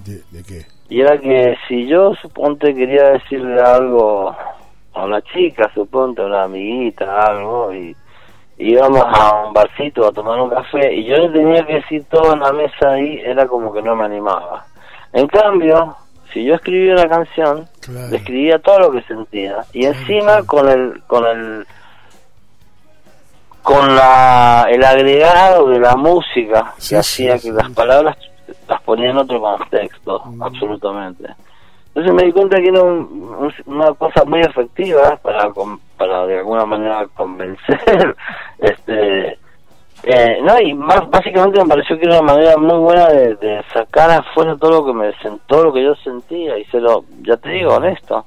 ¿de, 0.05 0.21
de 0.31 0.43
qué? 0.43 0.65
Y 0.89 1.01
era 1.01 1.17
que 1.19 1.55
si 1.67 1.87
yo, 1.87 2.15
suponte, 2.15 2.73
quería 2.73 3.09
decirle 3.11 3.61
algo 3.61 4.35
a 4.93 5.05
una 5.05 5.21
chica, 5.21 5.69
suponte, 5.73 6.21
a 6.21 6.25
una 6.25 6.43
amiguita, 6.43 7.25
algo, 7.27 7.71
y, 7.73 7.95
y 8.57 8.71
íbamos 8.71 9.03
a 9.05 9.45
un 9.45 9.53
barcito 9.53 10.07
a 10.07 10.11
tomar 10.11 10.39
un 10.39 10.49
café, 10.49 10.93
y 10.95 11.05
yo 11.05 11.15
le 11.15 11.29
tenía 11.29 11.63
que 11.65 11.75
decir 11.75 12.05
todo 12.09 12.33
en 12.33 12.39
la 12.39 12.51
mesa 12.53 12.89
ahí, 12.89 13.19
era 13.23 13.45
como 13.45 13.71
que 13.71 13.83
no 13.83 13.95
me 13.95 14.05
animaba. 14.05 14.65
En 15.13 15.27
cambio, 15.27 15.95
si 16.33 16.43
yo 16.45 16.55
escribía 16.55 16.93
una 16.93 17.07
canción, 17.09 17.67
Claro. 17.81 18.09
le 18.09 18.17
escribía 18.17 18.59
todo 18.59 18.79
lo 18.79 18.91
que 18.91 19.01
sentía 19.03 19.57
y 19.73 19.85
encima 19.85 20.43
con 20.43 20.67
el 20.69 21.01
con 21.07 21.25
el 21.25 21.65
con 23.63 23.95
la 23.95 24.67
el 24.69 24.83
agregado 24.83 25.67
de 25.69 25.79
la 25.79 25.95
música 25.95 26.73
Sí, 26.77 26.95
que 26.95 27.03
sí, 27.03 27.27
hacía 27.27 27.37
sí. 27.37 27.49
que 27.49 27.53
las 27.55 27.69
palabras 27.71 28.17
las 28.67 28.81
ponía 28.81 29.09
en 29.11 29.17
otro 29.17 29.39
contexto, 29.39 30.21
Mm. 30.25 30.41
absolutamente. 30.43 31.25
Entonces 31.87 32.13
me 32.13 32.23
di 32.23 32.31
cuenta 32.31 32.57
que 32.57 32.67
era 32.69 32.81
un- 32.83 33.35
un- 33.39 33.53
una 33.75 33.93
cosa 33.93 34.23
muy 34.25 34.41
efectiva 34.41 35.17
para 35.21 35.49
para 35.97 36.25
de 36.27 36.37
alguna 36.39 36.65
manera 36.65 37.05
convencer 37.15 38.15
este 38.59 39.37
eh, 40.03 40.39
no 40.41 40.59
y 40.61 40.73
más 40.73 41.09
básicamente 41.09 41.61
me 41.61 41.67
pareció 41.67 41.97
que 41.97 42.05
era 42.05 42.19
una 42.19 42.33
manera 42.33 42.57
muy 42.57 42.77
buena 42.77 43.07
de, 43.07 43.35
de 43.35 43.61
sacar 43.73 44.09
afuera 44.11 44.55
todo 44.55 44.71
lo 44.71 44.85
que 44.85 44.93
me 44.93 45.13
sentó 45.21 45.63
lo 45.63 45.73
que 45.73 45.83
yo 45.83 45.93
sentía 45.95 46.57
y 46.57 46.63
se 46.65 46.79
lo 46.79 47.03
ya 47.21 47.35
te 47.37 47.49
digo 47.49 47.75
honesto. 47.75 48.25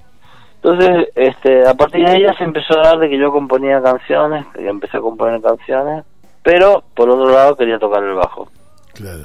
Entonces 0.56 1.08
este 1.14 1.66
a 1.66 1.74
partir 1.74 2.06
de 2.06 2.16
ella 2.16 2.34
se 2.36 2.44
empezó 2.44 2.78
a 2.78 2.82
dar 2.82 2.98
de 2.98 3.08
que 3.08 3.18
yo 3.18 3.32
componía 3.32 3.82
canciones 3.82 4.46
que 4.54 4.62
yo 4.62 4.70
empecé 4.70 4.98
a 4.98 5.00
componer 5.00 5.40
canciones 5.40 6.04
pero 6.42 6.82
por 6.94 7.08
otro 7.08 7.30
lado 7.30 7.56
quería 7.56 7.78
tocar 7.78 8.02
el 8.02 8.14
bajo. 8.14 8.48
Claro. 8.92 9.24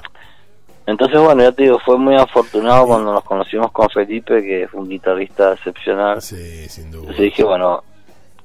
entonces 0.85 1.19
bueno 1.19 1.43
ya 1.43 1.51
te 1.51 1.63
digo 1.63 1.77
fue 1.83 1.97
muy 1.97 2.15
afortunado 2.15 2.87
cuando 2.87 3.11
nos 3.11 3.25
conocimos 3.25 3.73
con 3.73 3.89
Felipe 3.89 4.41
que 4.41 4.69
fue 4.69 4.79
un 4.79 4.89
guitarrista 4.89 5.51
excepcional. 5.51 6.21
Sí, 6.21 6.69
sin 6.69 6.91
duda. 6.91 7.01
entonces 7.01 7.23
dije 7.23 7.43
bueno 7.43 7.83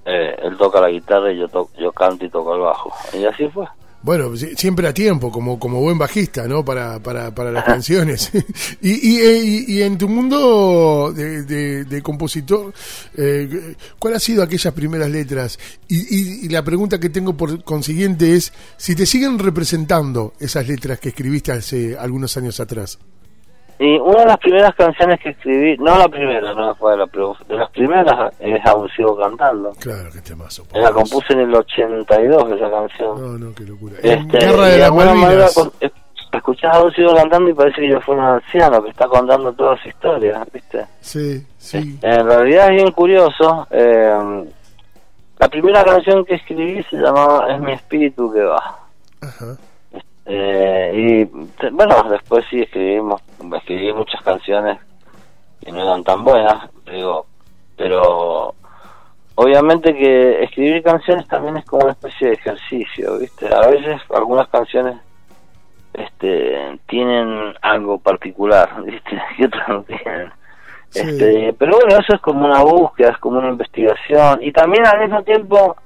eh, 0.04 0.36
él 0.42 0.56
toca 0.56 0.80
la 0.80 0.88
guitarra 0.88 1.30
y 1.30 1.38
yo 1.38 1.46
to 1.46 1.68
yo 1.78 1.92
canto 1.92 2.24
y 2.24 2.28
toco 2.28 2.56
el 2.56 2.62
bajo. 2.62 2.92
Y 3.12 3.24
así 3.24 3.48
fue 3.48 3.68
Bueno, 4.02 4.36
si- 4.36 4.56
siempre 4.56 4.88
a 4.88 4.92
tiempo, 4.92 5.30
como, 5.30 5.58
como 5.60 5.80
buen 5.80 5.96
bajista, 5.96 6.48
¿no? 6.48 6.64
Para, 6.64 6.98
para, 7.00 7.32
para 7.32 7.52
las 7.52 7.64
canciones. 7.64 8.30
y, 8.82 8.90
y, 9.12 9.20
eh, 9.20 9.38
y, 9.68 9.72
y 9.74 9.82
en 9.82 9.96
tu 9.96 10.08
mundo 10.08 11.12
de, 11.14 11.44
de, 11.44 11.84
de 11.84 12.02
compositor, 12.02 12.72
eh, 13.16 13.76
¿cuál 14.00 14.14
ha 14.14 14.18
sido 14.18 14.42
aquellas 14.42 14.74
primeras 14.74 15.08
letras? 15.08 15.56
Y, 15.86 15.98
y, 16.00 16.46
y 16.46 16.48
la 16.48 16.64
pregunta 16.64 16.98
que 16.98 17.10
tengo 17.10 17.36
por 17.36 17.62
consiguiente 17.62 18.34
es, 18.34 18.52
si 18.76 18.96
te 18.96 19.06
siguen 19.06 19.38
representando 19.38 20.34
esas 20.40 20.66
letras 20.66 20.98
que 20.98 21.10
escribiste 21.10 21.52
hace 21.52 21.96
algunos 21.96 22.36
años 22.36 22.58
atrás. 22.58 22.98
Y 23.82 23.98
una 23.98 24.20
de 24.20 24.26
las 24.26 24.38
primeras 24.38 24.72
canciones 24.76 25.18
que 25.18 25.30
escribí, 25.30 25.76
no 25.78 25.98
la 25.98 26.08
primera, 26.08 26.54
no 26.54 26.72
fue 26.76 26.96
la, 26.96 27.04
pero 27.08 27.36
de 27.48 27.56
las 27.56 27.68
primeras 27.70 28.32
es 28.38 28.64
Aún 28.64 28.88
sigo 28.90 29.16
cantando. 29.16 29.72
Claro, 29.80 30.08
que 30.12 30.20
temazo. 30.20 30.64
por 30.64 30.80
La 30.80 30.92
compuse 30.92 31.32
en 31.32 31.40
el 31.40 31.52
82 31.52 32.52
esa 32.52 32.70
canción. 32.70 33.20
No, 33.20 33.38
no, 33.38 33.52
qué 33.52 33.64
locura. 33.64 33.96
Este, 34.00 34.38
Guerra 34.38 34.66
de 34.68 34.78
las 34.78 34.86
alguna 34.86 35.14
manera 35.14 35.46
eh, 35.80 35.90
escuchás 36.32 36.76
Aún 36.76 36.92
sigo 36.92 37.12
cantando 37.12 37.50
y 37.50 37.54
parece 37.54 37.80
que 37.80 37.88
yo 37.88 38.00
fui 38.02 38.14
un 38.14 38.20
anciano 38.20 38.84
que 38.84 38.90
está 38.90 39.08
contando 39.08 39.52
toda 39.52 39.76
su 39.82 39.88
historia, 39.88 40.46
¿viste? 40.52 40.86
Sí, 41.00 41.44
sí. 41.58 41.98
En 42.02 42.24
realidad 42.24 42.66
es 42.68 42.76
bien 42.76 42.92
curioso. 42.92 43.66
eh, 43.72 44.44
la 45.40 45.48
primera 45.48 45.82
canción 45.82 46.24
que 46.24 46.34
escribí 46.36 46.84
se 46.84 46.98
llamaba 46.98 47.52
Es 47.52 47.58
mi 47.58 47.72
espíritu 47.72 48.32
que 48.32 48.42
va. 48.42 48.78
Ajá. 49.20 49.56
Eh, 50.24 50.92
y 50.94 51.68
bueno, 51.70 52.02
después 52.08 52.44
sí 52.48 52.60
escribimos, 52.60 53.20
escribí 53.56 53.92
muchas 53.92 54.22
canciones 54.22 54.78
que 55.60 55.72
no 55.72 55.82
eran 55.82 56.04
tan 56.04 56.24
buenas, 56.24 56.70
digo, 56.90 57.26
pero 57.76 58.54
obviamente 59.34 59.94
que 59.94 60.44
escribir 60.44 60.82
canciones 60.82 61.26
también 61.26 61.56
es 61.56 61.64
como 61.64 61.84
una 61.84 61.92
especie 61.92 62.28
de 62.28 62.34
ejercicio, 62.34 63.18
¿viste? 63.18 63.52
A 63.52 63.66
veces 63.68 64.00
algunas 64.14 64.48
canciones 64.48 64.96
este 65.94 66.78
tienen 66.86 67.54
algo 67.60 67.98
particular, 67.98 68.82
¿viste? 68.84 69.20
Y 69.38 69.44
otras 69.44 69.68
no 69.68 69.82
tienen. 69.82 70.32
Sí. 70.90 71.00
Este, 71.00 71.54
pero 71.54 71.76
bueno, 71.76 71.96
eso 71.98 72.14
es 72.14 72.20
como 72.20 72.44
una 72.44 72.62
búsqueda, 72.62 73.10
es 73.10 73.18
como 73.18 73.38
una 73.38 73.48
investigación 73.48 74.40
y 74.42 74.52
también 74.52 74.86
al 74.86 75.00
mismo 75.00 75.22
tiempo 75.22 75.76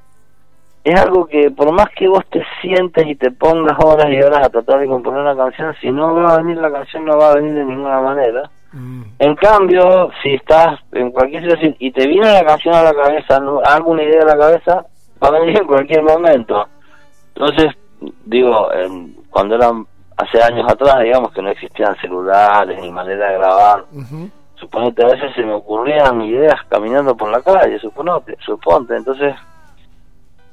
es 0.91 1.01
algo 1.01 1.27
que 1.27 1.51
por 1.51 1.73
más 1.73 1.89
que 1.97 2.07
vos 2.09 2.25
te 2.31 2.43
sientes 2.61 3.07
y 3.07 3.17
te 3.17 3.31
pongas 3.33 3.77
horas 3.83 4.07
y 4.09 4.23
horas 4.23 4.47
a 4.47 4.51
tratar 4.51 4.79
de 4.79 4.87
componer 4.87 5.21
una 5.21 5.37
canción, 5.37 5.75
si 5.81 5.91
no 5.91 6.15
va 6.15 6.35
a 6.35 6.37
venir 6.39 6.59
la 6.59 6.71
canción 6.71 7.05
no 7.05 7.19
va 7.19 7.33
a 7.33 7.35
venir 7.35 7.55
de 7.55 7.65
ninguna 7.65 8.01
manera. 8.01 8.49
Mm, 8.73 9.03
En 9.19 9.35
cambio, 9.37 10.11
si 10.23 10.35
estás 10.35 10.79
en 10.93 11.11
cualquier 11.11 11.43
situación 11.43 11.75
y 11.79 11.91
te 11.91 12.07
viene 12.07 12.33
la 12.33 12.45
canción 12.45 12.75
a 12.75 12.83
la 12.83 12.95
cabeza, 12.95 13.41
no, 13.41 13.61
alguna 13.65 14.03
idea 14.05 14.23
a 14.23 14.27
la 14.27 14.39
cabeza, 14.39 14.87
va 15.23 15.29
a 15.29 15.41
venir 15.41 15.59
en 15.59 15.67
cualquier 15.67 16.03
momento. 16.03 16.69
Entonces, 17.35 17.73
digo, 18.25 18.71
em, 18.73 19.15
cuando 19.31 19.57
eran 19.57 19.87
hace 20.17 20.43
años 20.43 20.71
atrás, 20.71 21.01
digamos 21.03 21.33
que 21.33 21.43
no 21.43 21.51
existían 21.51 21.97
celulares 21.97 22.81
ni 22.81 22.91
manera 22.91 23.31
de 23.31 23.39
grabar, 23.39 23.85
ujú. 23.93 24.31
suponete 24.55 25.05
a 25.05 25.09
veces 25.09 25.35
se 25.35 25.43
me 25.43 25.53
ocurrían 25.55 26.23
ideas 26.23 26.61
caminando 26.69 27.17
por 27.17 27.31
la 27.31 27.43
calle, 27.43 27.79
suponete, 27.79 28.37
suponte, 28.41 28.97
entonces 28.97 29.35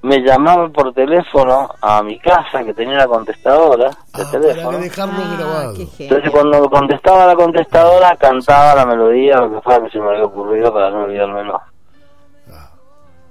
me 0.03 0.19
llamaban 0.22 0.72
por 0.72 0.93
teléfono 0.93 1.69
a 1.81 2.03
mi 2.03 2.19
casa 2.19 2.63
que 2.63 2.74
tenía 2.74 2.98
la 2.98 3.07
contestadora 3.07 3.89
de 3.89 3.95
Ah, 4.13 4.31
teléfono. 4.31 4.65
para 4.72 4.77
dejarlo 4.83 5.13
Ah, 5.17 5.36
grabado. 5.38 5.75
Entonces 6.00 6.29
cuando 6.31 6.69
contestaba 6.69 7.25
la 7.25 7.36
contestadora 7.36 8.15
cantaba 8.17 8.75
la 8.75 8.86
melodía 8.86 9.38
lo 9.38 9.53
que 9.55 9.62
fuera 9.62 9.83
que 9.83 9.89
se 9.89 10.00
me 10.00 10.10
había 10.10 10.25
ocurrido 10.25 10.74
para 10.74 10.89
no 10.91 11.03
olvidármelo. 11.05 11.60
Ah, 12.51 12.69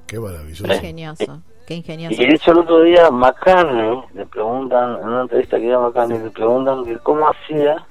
qué 0.06 0.18
maravilloso. 0.18 0.64
Qué 0.64 0.74
ingenioso, 0.76 1.40
qué 1.66 1.74
ingenioso. 1.74 2.22
Y 2.22 2.26
de 2.26 2.34
hecho 2.34 2.52
el 2.52 2.58
otro 2.60 2.82
día 2.82 3.10
McCartney 3.10 4.02
le 4.14 4.26
preguntan, 4.26 4.96
en 5.02 5.08
una 5.08 5.22
entrevista 5.22 5.58
que 5.58 5.64
dio 5.64 5.78
a 5.78 5.82
McCartney, 5.88 6.18
le 6.20 6.30
preguntan 6.30 6.84
que 6.84 6.98
cómo 7.00 7.28
hacía 7.28 7.86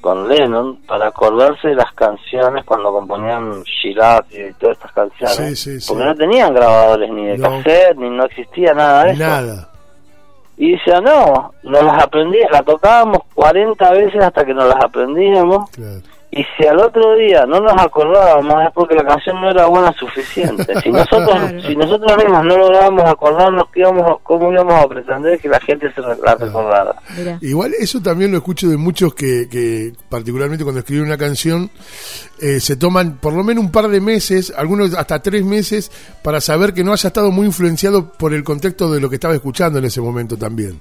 con 0.00 0.28
Lennon 0.28 0.76
para 0.86 1.08
acordarse 1.08 1.68
de 1.68 1.74
las 1.74 1.92
canciones 1.92 2.64
cuando 2.64 2.92
componían 2.92 3.62
Shiraz 3.64 4.22
y 4.30 4.52
todas 4.54 4.76
estas 4.76 4.92
canciones. 4.92 5.36
Sí, 5.36 5.56
sí, 5.56 5.80
sí. 5.80 5.88
Porque 5.88 6.04
no 6.04 6.14
tenían 6.14 6.54
grabadores 6.54 7.10
ni 7.10 7.26
de 7.26 7.38
No. 7.38 7.50
cassette, 7.50 7.96
ni 7.96 8.08
no 8.10 8.24
existía 8.24 8.72
nada 8.74 9.04
de 9.04 9.10
eso. 9.12 9.22
Nada. 9.22 9.68
Y 10.56 10.72
decía, 10.72 11.00
no, 11.00 11.52
nos 11.62 11.82
las 11.84 12.02
aprendí, 12.04 12.38
la 12.50 12.62
tocábamos 12.62 13.20
40 13.34 13.90
veces 13.92 14.22
hasta 14.22 14.44
que 14.44 14.52
nos 14.52 14.66
las 14.66 14.84
aprendíamos. 14.84 15.70
Claro. 15.70 16.00
Y 16.32 16.44
si 16.56 16.64
al 16.64 16.78
otro 16.78 17.16
día 17.16 17.44
no 17.44 17.58
nos 17.58 17.72
acordábamos 17.72 18.54
es 18.64 18.72
porque 18.72 18.94
la 18.94 19.02
canción 19.04 19.40
no 19.40 19.50
era 19.50 19.66
buena 19.66 19.92
suficiente. 19.94 20.64
Si 20.80 20.90
nosotros, 20.90 21.28
Claro. 21.40 21.60
si 21.62 21.74
nosotros 21.74 22.16
mismos 22.18 22.44
no 22.44 22.56
lográbamos 22.56 23.04
acordarnos 23.04 23.64
que 23.72 23.80
íbamos, 23.80 24.20
cómo 24.22 24.52
íbamos 24.52 24.74
a 24.74 24.86
pretender 24.88 25.40
que 25.40 25.48
la 25.48 25.58
gente 25.58 25.92
se 25.92 26.00
la 26.00 26.36
recordara. 26.36 26.94
Mira. 27.18 27.38
Igual 27.40 27.72
eso 27.78 28.00
también 28.00 28.30
lo 28.30 28.36
escucho 28.38 28.68
de 28.68 28.76
muchos 28.76 29.12
que, 29.12 29.48
que 29.50 29.92
particularmente 30.08 30.62
cuando 30.62 30.78
escriben 30.80 31.06
una 31.06 31.18
canción, 31.18 31.68
eh, 32.40 32.60
se 32.60 32.76
toman 32.76 33.16
por 33.18 33.32
lo 33.32 33.42
menos 33.42 33.64
un 33.64 33.72
par 33.72 33.88
de 33.88 34.00
meses, 34.00 34.52
algunos 34.56 34.94
hasta 34.94 35.20
tres 35.20 35.44
meses, 35.44 35.90
para 36.22 36.40
saber 36.40 36.72
que 36.74 36.84
no 36.84 36.92
haya 36.92 37.08
estado 37.08 37.32
muy 37.32 37.46
influenciado 37.46 38.12
por 38.12 38.34
el 38.34 38.44
contexto 38.44 38.88
de 38.92 39.00
lo 39.00 39.08
que 39.10 39.16
estaba 39.16 39.34
escuchando 39.34 39.80
en 39.80 39.86
ese 39.86 40.00
momento 40.00 40.36
también. 40.36 40.80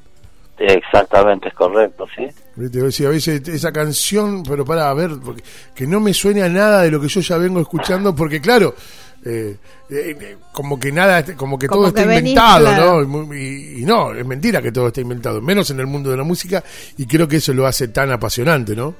Exactamente, 0.59 1.47
es 1.47 1.53
correcto, 1.53 2.05
¿sí? 2.15 2.27
¿Viste? 2.55 3.05
A 3.05 3.09
veces 3.09 3.47
esa 3.47 3.71
canción, 3.71 4.43
pero 4.43 4.65
para 4.65 4.93
ver, 4.93 5.11
porque, 5.23 5.41
que 5.73 5.87
no 5.87 5.99
me 5.99 6.13
suene 6.13 6.43
a 6.43 6.49
nada 6.49 6.81
de 6.81 6.91
lo 6.91 6.99
que 6.99 7.07
yo 7.07 7.21
ya 7.21 7.37
vengo 7.37 7.61
escuchando, 7.61 8.13
porque 8.13 8.41
claro, 8.41 8.75
eh, 9.25 9.55
eh, 9.89 10.37
como 10.51 10.77
que 10.79 10.91
nada, 10.91 11.23
como 11.37 11.57
que 11.57 11.67
Como 11.67 11.83
todo 11.83 11.93
que 11.93 12.01
está 12.01 12.09
venís, 12.09 12.31
inventado, 12.31 12.65
claro. 12.65 12.95
¿no? 12.95 13.01
Y 13.03 13.05
mu- 13.05 13.33
Y, 13.33 13.81
y 13.81 13.85
no, 13.85 14.13
es 14.13 14.25
mentira 14.25 14.61
que 14.61 14.71
todo 14.73 14.87
esté 14.87 15.01
inventado, 15.01 15.41
menos 15.41 15.69
en 15.71 15.79
el 15.79 15.87
mundo 15.87 16.11
de 16.11 16.17
la 16.17 16.23
música, 16.23 16.61
y 16.97 17.05
creo 17.07 17.27
que 17.27 17.37
eso 17.37 17.53
lo 17.53 17.65
hace 17.65 17.87
tan 17.87 18.11
apasionante, 18.11 18.75
¿no? 18.75 18.93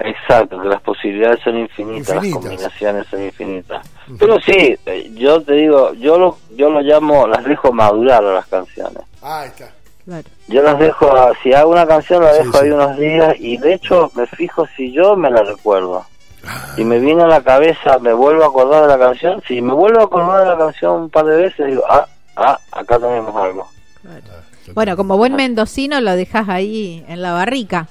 Exacto, 0.00 0.60
que 0.60 0.68
las 0.68 0.82
posibilidades 0.82 1.38
son 1.44 1.56
infinitas, 1.58 2.14
Infinitas. 2.16 2.42
las 2.42 2.50
combinaciones 2.50 3.06
son 3.08 3.22
infinitas. 3.22 3.86
Pero 4.18 4.40
sí, 4.40 4.74
eh, 4.86 5.10
yo 5.14 5.40
te 5.42 5.52
digo, 5.54 5.92
yo 5.94 6.18
lo, 6.18 6.38
yo 6.56 6.68
lo 6.68 6.80
llamo, 6.80 7.26
las 7.28 7.44
dejo 7.44 7.72
madurar 7.72 8.24
a 8.24 8.32
las 8.34 8.46
canciones. 8.46 9.02
Ah, 9.22 9.42
ahí 9.42 9.48
está. 9.48 9.70
Claro. 10.04 10.28
Yo 10.48 10.62
las 10.62 10.78
dejo, 10.78 11.16
a- 11.16 11.32
si 11.42 11.52
hago 11.54 11.70
una 11.72 11.86
canción 11.86 12.22
la 12.22 12.32
dejo 12.34 12.52
sí. 12.52 12.58
ahí 12.64 12.70
unos 12.70 12.96
días 12.98 13.34
y 13.38 13.56
de 13.56 13.74
hecho 13.74 14.10
me 14.14 14.26
fijo 14.26 14.66
si 14.76 14.92
yo 14.92 15.16
me 15.16 15.30
la 15.30 15.42
recuerdo. 15.42 16.04
Ah. 16.46 16.72
Si 16.76 16.84
me 16.84 16.98
viene 16.98 17.22
a 17.22 17.26
la 17.26 17.42
cabeza, 17.42 17.98
me 18.00 18.12
vuelvo 18.12 18.44
a 18.44 18.48
acordar 18.48 18.82
de 18.82 18.88
la 18.88 18.98
canción. 18.98 19.42
Si 19.48 19.62
me 19.62 19.72
vuelvo 19.72 20.00
a 20.00 20.04
acordar 20.04 20.40
de 20.40 20.46
la 20.50 20.58
canción 20.58 21.02
un 21.02 21.10
par 21.10 21.24
de 21.24 21.36
veces, 21.36 21.66
digo, 21.66 21.82
ah, 21.88 22.06
ah, 22.36 22.58
acá 22.70 22.98
tenemos 22.98 23.34
algo. 23.34 23.66
Bueno, 24.74 24.96
como 24.96 25.16
buen 25.16 25.36
mendocino 25.36 26.00
lo 26.00 26.14
dejas 26.16 26.48
ahí 26.48 27.04
en 27.08 27.22
la 27.22 27.32
barrica. 27.32 27.88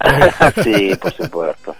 sí, 0.64 0.92
por 1.00 1.12
supuesto. 1.12 1.74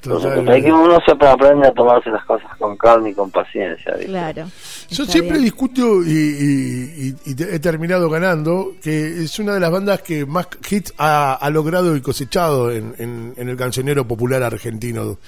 Totalmente. 0.00 0.52
Hay 0.52 0.62
que 0.62 0.72
uno 0.72 0.98
siempre 1.04 1.28
aprende 1.28 1.68
a 1.68 1.72
tomarse 1.72 2.08
las 2.10 2.24
cosas 2.24 2.48
con 2.58 2.76
calma 2.76 3.10
y 3.10 3.14
con 3.14 3.30
paciencia. 3.30 3.92
¿viste? 3.92 4.06
Claro. 4.06 4.48
Yo 4.88 5.04
siempre 5.04 5.32
bien. 5.34 5.44
discuto 5.44 6.02
y, 6.02 6.10
y- 6.10 7.08
y- 7.26 7.30
y 7.30 7.34
te- 7.34 7.54
he 7.54 7.58
terminado 7.58 8.08
ganando 8.08 8.72
que 8.82 9.22
es 9.24 9.38
una 9.38 9.52
de 9.54 9.60
las 9.60 9.70
bandas 9.70 10.00
que 10.02 10.24
más 10.24 10.48
hits 10.68 10.94
ha, 10.98 11.34
ha 11.34 11.50
logrado 11.50 11.94
y 11.94 12.00
cosechado 12.00 12.70
en, 12.72 12.94
en- 12.98 13.34
en 13.36 13.48
el 13.48 13.56
cancionero 13.56 14.06
popular 14.08 14.42
argentino. 14.42 15.18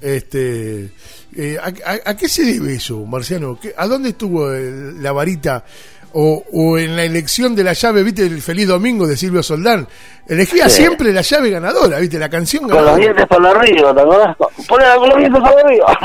Este, 0.00 0.90
eh, 1.36 1.56
¿a, 1.60 1.66
a- 1.66 2.10
a 2.10 2.16
qué 2.16 2.28
se 2.28 2.44
debe 2.44 2.74
eso, 2.74 3.04
Marciano? 3.04 3.58
¿Qué- 3.60 3.74
¿A 3.76 3.86
dónde 3.86 4.10
estuvo 4.10 4.52
el- 4.52 5.02
la 5.02 5.12
varita 5.12 5.64
o, 6.12 6.42
o 6.52 6.78
en 6.78 6.96
la 6.96 7.04
elección 7.04 7.54
de 7.54 7.64
la 7.64 7.72
llave, 7.72 8.02
viste, 8.02 8.22
el 8.26 8.40
Feliz 8.42 8.66
Domingo 8.68 9.06
de 9.06 9.16
Silvio 9.16 9.42
Soldán, 9.42 9.86
elegía 10.28 10.68
Sí. 10.68 10.82
siempre 10.82 11.12
la 11.12 11.20
llave 11.22 11.50
ganadora, 11.50 11.98
viste, 11.98 12.18
la 12.18 12.28
canción 12.28 12.62
Con 12.64 12.70
los 12.72 12.78
ganadora. 12.78 13.02
dientes 13.04 13.26
para 13.26 13.50
arriba, 13.50 13.94
¿te 13.94 14.00
acordás? 14.00 14.36
Ponela 14.68 14.96
con 14.96 15.08
los 15.08 15.18
dientes 15.18 15.42
para 15.42 15.60
arriba. 15.60 15.98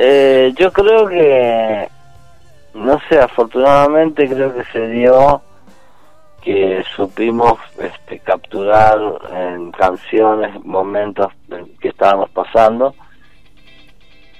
eh, 0.00 0.52
yo 0.56 0.72
creo 0.72 1.06
que, 1.08 1.88
no 2.74 2.98
sé, 3.08 3.18
afortunadamente 3.20 4.28
creo 4.28 4.54
que 4.54 4.64
se 4.72 4.86
dio 4.88 5.42
que 6.42 6.82
supimos 6.96 7.58
este, 7.78 8.20
capturar 8.20 8.98
en 9.34 9.70
canciones 9.72 10.54
momentos 10.64 11.26
que 11.80 11.88
estábamos 11.88 12.30
pasando 12.30 12.94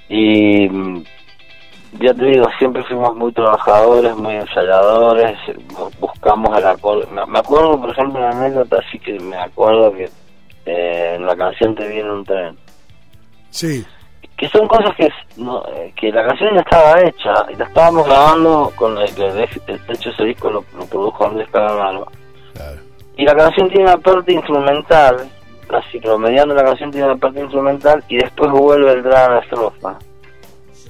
y 0.07 0.67
ya 1.99 2.13
te 2.13 2.25
digo, 2.25 2.45
siempre 2.57 2.83
fuimos 2.83 3.15
muy 3.15 3.31
trabajadores, 3.33 4.15
muy 4.15 4.35
ensayadores, 4.35 5.37
bu- 5.69 5.91
buscamos 5.99 6.57
el 6.57 6.65
acorde. 6.67 7.07
Me 7.11 7.25
me 7.25 7.39
acuerdo, 7.39 7.79
por 7.79 7.89
ejemplo, 7.89 8.19
una 8.19 8.29
anécdota, 8.31 8.77
así 8.87 8.99
que 8.99 9.19
me 9.19 9.37
acuerdo 9.37 9.91
que 9.93 10.09
eh, 10.65 11.13
en 11.15 11.25
la 11.25 11.35
canción 11.35 11.73
Te 11.75 11.87
viene 11.87 12.11
un 12.11 12.23
tren. 12.23 12.57
Sí, 13.49 13.85
Que 14.37 14.47
son 14.49 14.67
cosas 14.67 14.95
que, 14.95 15.09
no, 15.37 15.63
eh, 15.75 15.91
que 15.95 16.11
la 16.11 16.25
canción 16.27 16.53
ya 16.53 16.61
estaba 16.61 17.01
hecha 17.01 17.33
y 17.51 17.55
la 17.55 17.65
estábamos 17.65 18.05
grabando 18.05 18.71
con 18.75 18.97
el 18.97 19.13
que 19.15 19.31
de, 19.31 19.43
hecho 19.89 20.09
ese 20.11 20.23
disco 20.25 20.49
lo, 20.51 20.63
lo 20.77 20.85
produjo 20.85 21.25
Andrés 21.25 21.49
Calamaro. 21.51 22.05
claro. 22.53 22.77
Y 23.17 23.25
la 23.25 23.35
canción 23.35 23.67
tiene 23.69 23.83
una 23.85 23.97
parte 23.97 24.31
instrumental, 24.31 25.27
casi 25.67 25.99
promediando 25.99 26.53
la 26.55 26.63
canción 26.63 26.89
tiene 26.91 27.07
una 27.07 27.17
parte 27.17 27.41
instrumental 27.41 28.01
y 28.07 28.15
después 28.17 28.49
vuelve 28.51 28.91
a 28.91 28.93
entrar 28.93 29.29
a 29.31 29.33
la 29.35 29.39
estrofa. 29.41 29.97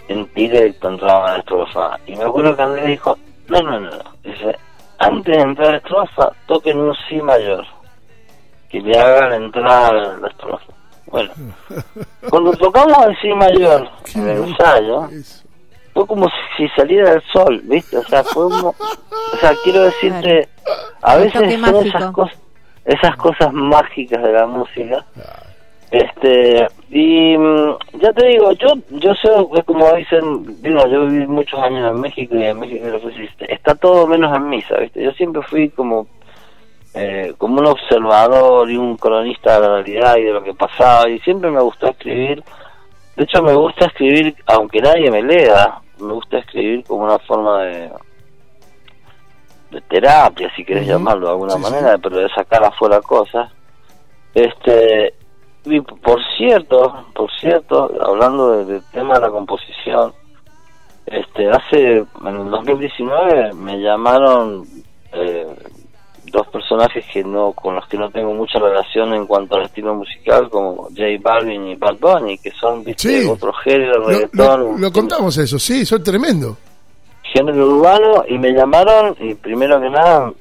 En 0.09 0.29
directo 0.33 0.89
entraba 0.89 1.29
a 1.29 1.33
la 1.33 1.39
estrofa. 1.39 1.99
Y 2.05 2.15
me 2.15 2.23
acuerdo 2.23 2.55
que 2.55 2.61
Andrés 2.61 2.87
dijo, 2.87 3.17
no, 3.47 3.61
no, 3.61 3.79
no, 3.79 3.89
no. 3.89 4.03
Dice, 4.23 4.57
antes 4.97 5.37
de 5.37 5.41
entrar 5.41 5.67
a 5.67 5.71
la 5.71 5.77
estrofa, 5.77 6.31
toquen 6.47 6.79
un 6.79 6.95
si 7.07 7.21
mayor. 7.21 7.65
Que 8.69 8.81
le 8.81 8.99
hagan 8.99 9.43
entrar 9.43 9.95
a 9.95 10.17
la 10.17 10.27
estrofa. 10.27 10.73
Bueno, 11.05 11.31
cuando 12.29 12.51
tocamos 12.53 12.97
el 13.07 13.17
si 13.21 13.33
mayor 13.33 13.89
en 14.15 14.29
el 14.29 14.43
ensayo, 14.43 15.09
fue 15.93 16.05
como 16.05 16.27
si, 16.55 16.67
saliera 16.69 17.13
el 17.13 17.23
sol, 17.31 17.61
¿viste? 17.63 17.97
O 17.97 18.03
sea, 18.03 18.23
fue 18.23 18.49
como... 18.49 18.69
O 18.69 19.37
sea, 19.39 19.53
quiero 19.63 19.83
decirte, 19.83 20.49
a 21.01 21.15
Un 21.15 21.23
veces 21.23 21.59
son 21.61 21.75
esas 21.85 22.11
cosas, 22.11 22.37
esas 22.85 23.15
cosas 23.15 23.53
mágicas 23.53 24.21
de 24.21 24.31
la 24.31 24.45
música. 24.45 25.05
Este, 25.91 26.67
y 26.91 27.35
mm, 27.37 27.77
ya 27.99 28.13
te 28.13 28.27
digo, 28.27 28.51
yo 28.53 28.67
yo 28.91 29.13
sé, 29.15 29.29
es 29.55 29.63
como 29.65 29.91
dicen, 29.93 30.61
digo, 30.61 30.85
yo 30.87 31.07
viví 31.07 31.25
muchos 31.25 31.59
años 31.59 31.91
en 31.91 31.99
México 32.01 32.35
y 32.35 32.43
en 32.43 32.59
México 32.59 32.85
está 33.47 33.73
todo 33.75 34.05
menos 34.05 34.35
en 34.35 34.49
misa, 34.49 34.77
¿viste? 34.77 35.03
Yo 35.03 35.11
siempre 35.13 35.41
fui 35.43 35.69
como 35.69 36.05
eh, 36.93 37.33
como 37.37 37.59
un 37.59 37.67
observador 37.67 38.69
y 38.69 38.77
un 38.77 38.97
cronista 38.97 39.59
de 39.59 39.67
la 39.67 39.73
realidad 39.75 40.17
y 40.17 40.23
de 40.23 40.33
lo 40.33 40.43
que 40.43 40.53
pasaba 40.53 41.07
y 41.09 41.19
siempre 41.19 41.51
me 41.51 41.61
gustó 41.61 41.87
escribir 41.87 42.43
de 43.15 43.23
hecho 43.25 43.43
me 43.43 43.53
gusta 43.53 43.85
escribir 43.85 44.35
aunque 44.47 44.79
nadie 44.81 45.11
me 45.11 45.21
lea 45.21 45.79
me 45.99 46.13
gusta 46.13 46.39
escribir 46.39 46.83
como 46.85 47.03
una 47.03 47.19
forma 47.19 47.61
de 47.63 47.91
de 49.69 49.81
terapia 49.81 50.51
si 50.55 50.65
querés 50.65 50.87
llamarlo 50.87 51.27
de 51.27 51.31
alguna 51.33 51.53
Sí, 51.53 51.63
sí. 51.63 51.71
manera 51.71 51.97
pero 51.99 52.17
de 52.17 52.29
sacar 52.29 52.63
afuera 52.63 52.99
cosas 53.01 53.51
este 54.33 55.13
y 55.65 55.81
por 55.81 56.19
cierto 56.37 57.05
por 57.13 57.29
cierto 57.39 57.91
hablando 58.01 58.51
de- 58.57 58.65
del 58.65 58.83
tema 58.91 59.15
de 59.15 59.21
la 59.21 59.29
composición 59.29 60.13
este 61.05 61.49
hace 61.49 61.97
en 61.97 62.27
el 62.27 62.49
2019 62.49 63.53
me 63.53 63.79
llamaron 63.81 64.65
eh, 65.13 65.47
dos 66.31 66.47
personajes 66.47 67.03
que 67.11 67.23
no 67.23 67.51
con 67.53 67.75
los 67.75 67.87
que 67.87 67.97
no 67.97 68.09
tengo 68.11 68.33
mucha 68.33 68.59
relación 68.59 69.13
en 69.15 69.25
cuanto 69.25 69.55
al 69.55 69.63
estilo 69.63 69.95
musical 69.95 70.49
como 70.49 70.83
J 70.89 71.01
Balvin 71.21 71.67
y 71.69 71.75
Bad 71.75 71.97
Bunny 71.99 72.37
que 72.37 72.51
son. 72.51 72.83
Sí. 72.95 73.25
otro 73.27 73.51
género 73.53 73.99
Lo, 73.99 74.07
reggaetón 74.07 74.59
lo- 74.73 74.77
lo 74.77 74.91
contamos 74.91 75.35
eso, 75.37 75.57
sí, 75.57 75.85
son 75.85 76.03
tremendo. 76.03 76.55
género 77.23 77.67
urbano 77.67 78.23
y 78.27 78.37
me 78.37 78.51
llamaron 78.51 79.15
y 79.19 79.33
primero 79.33 79.79
que 79.81 79.89
nada 79.89 80.31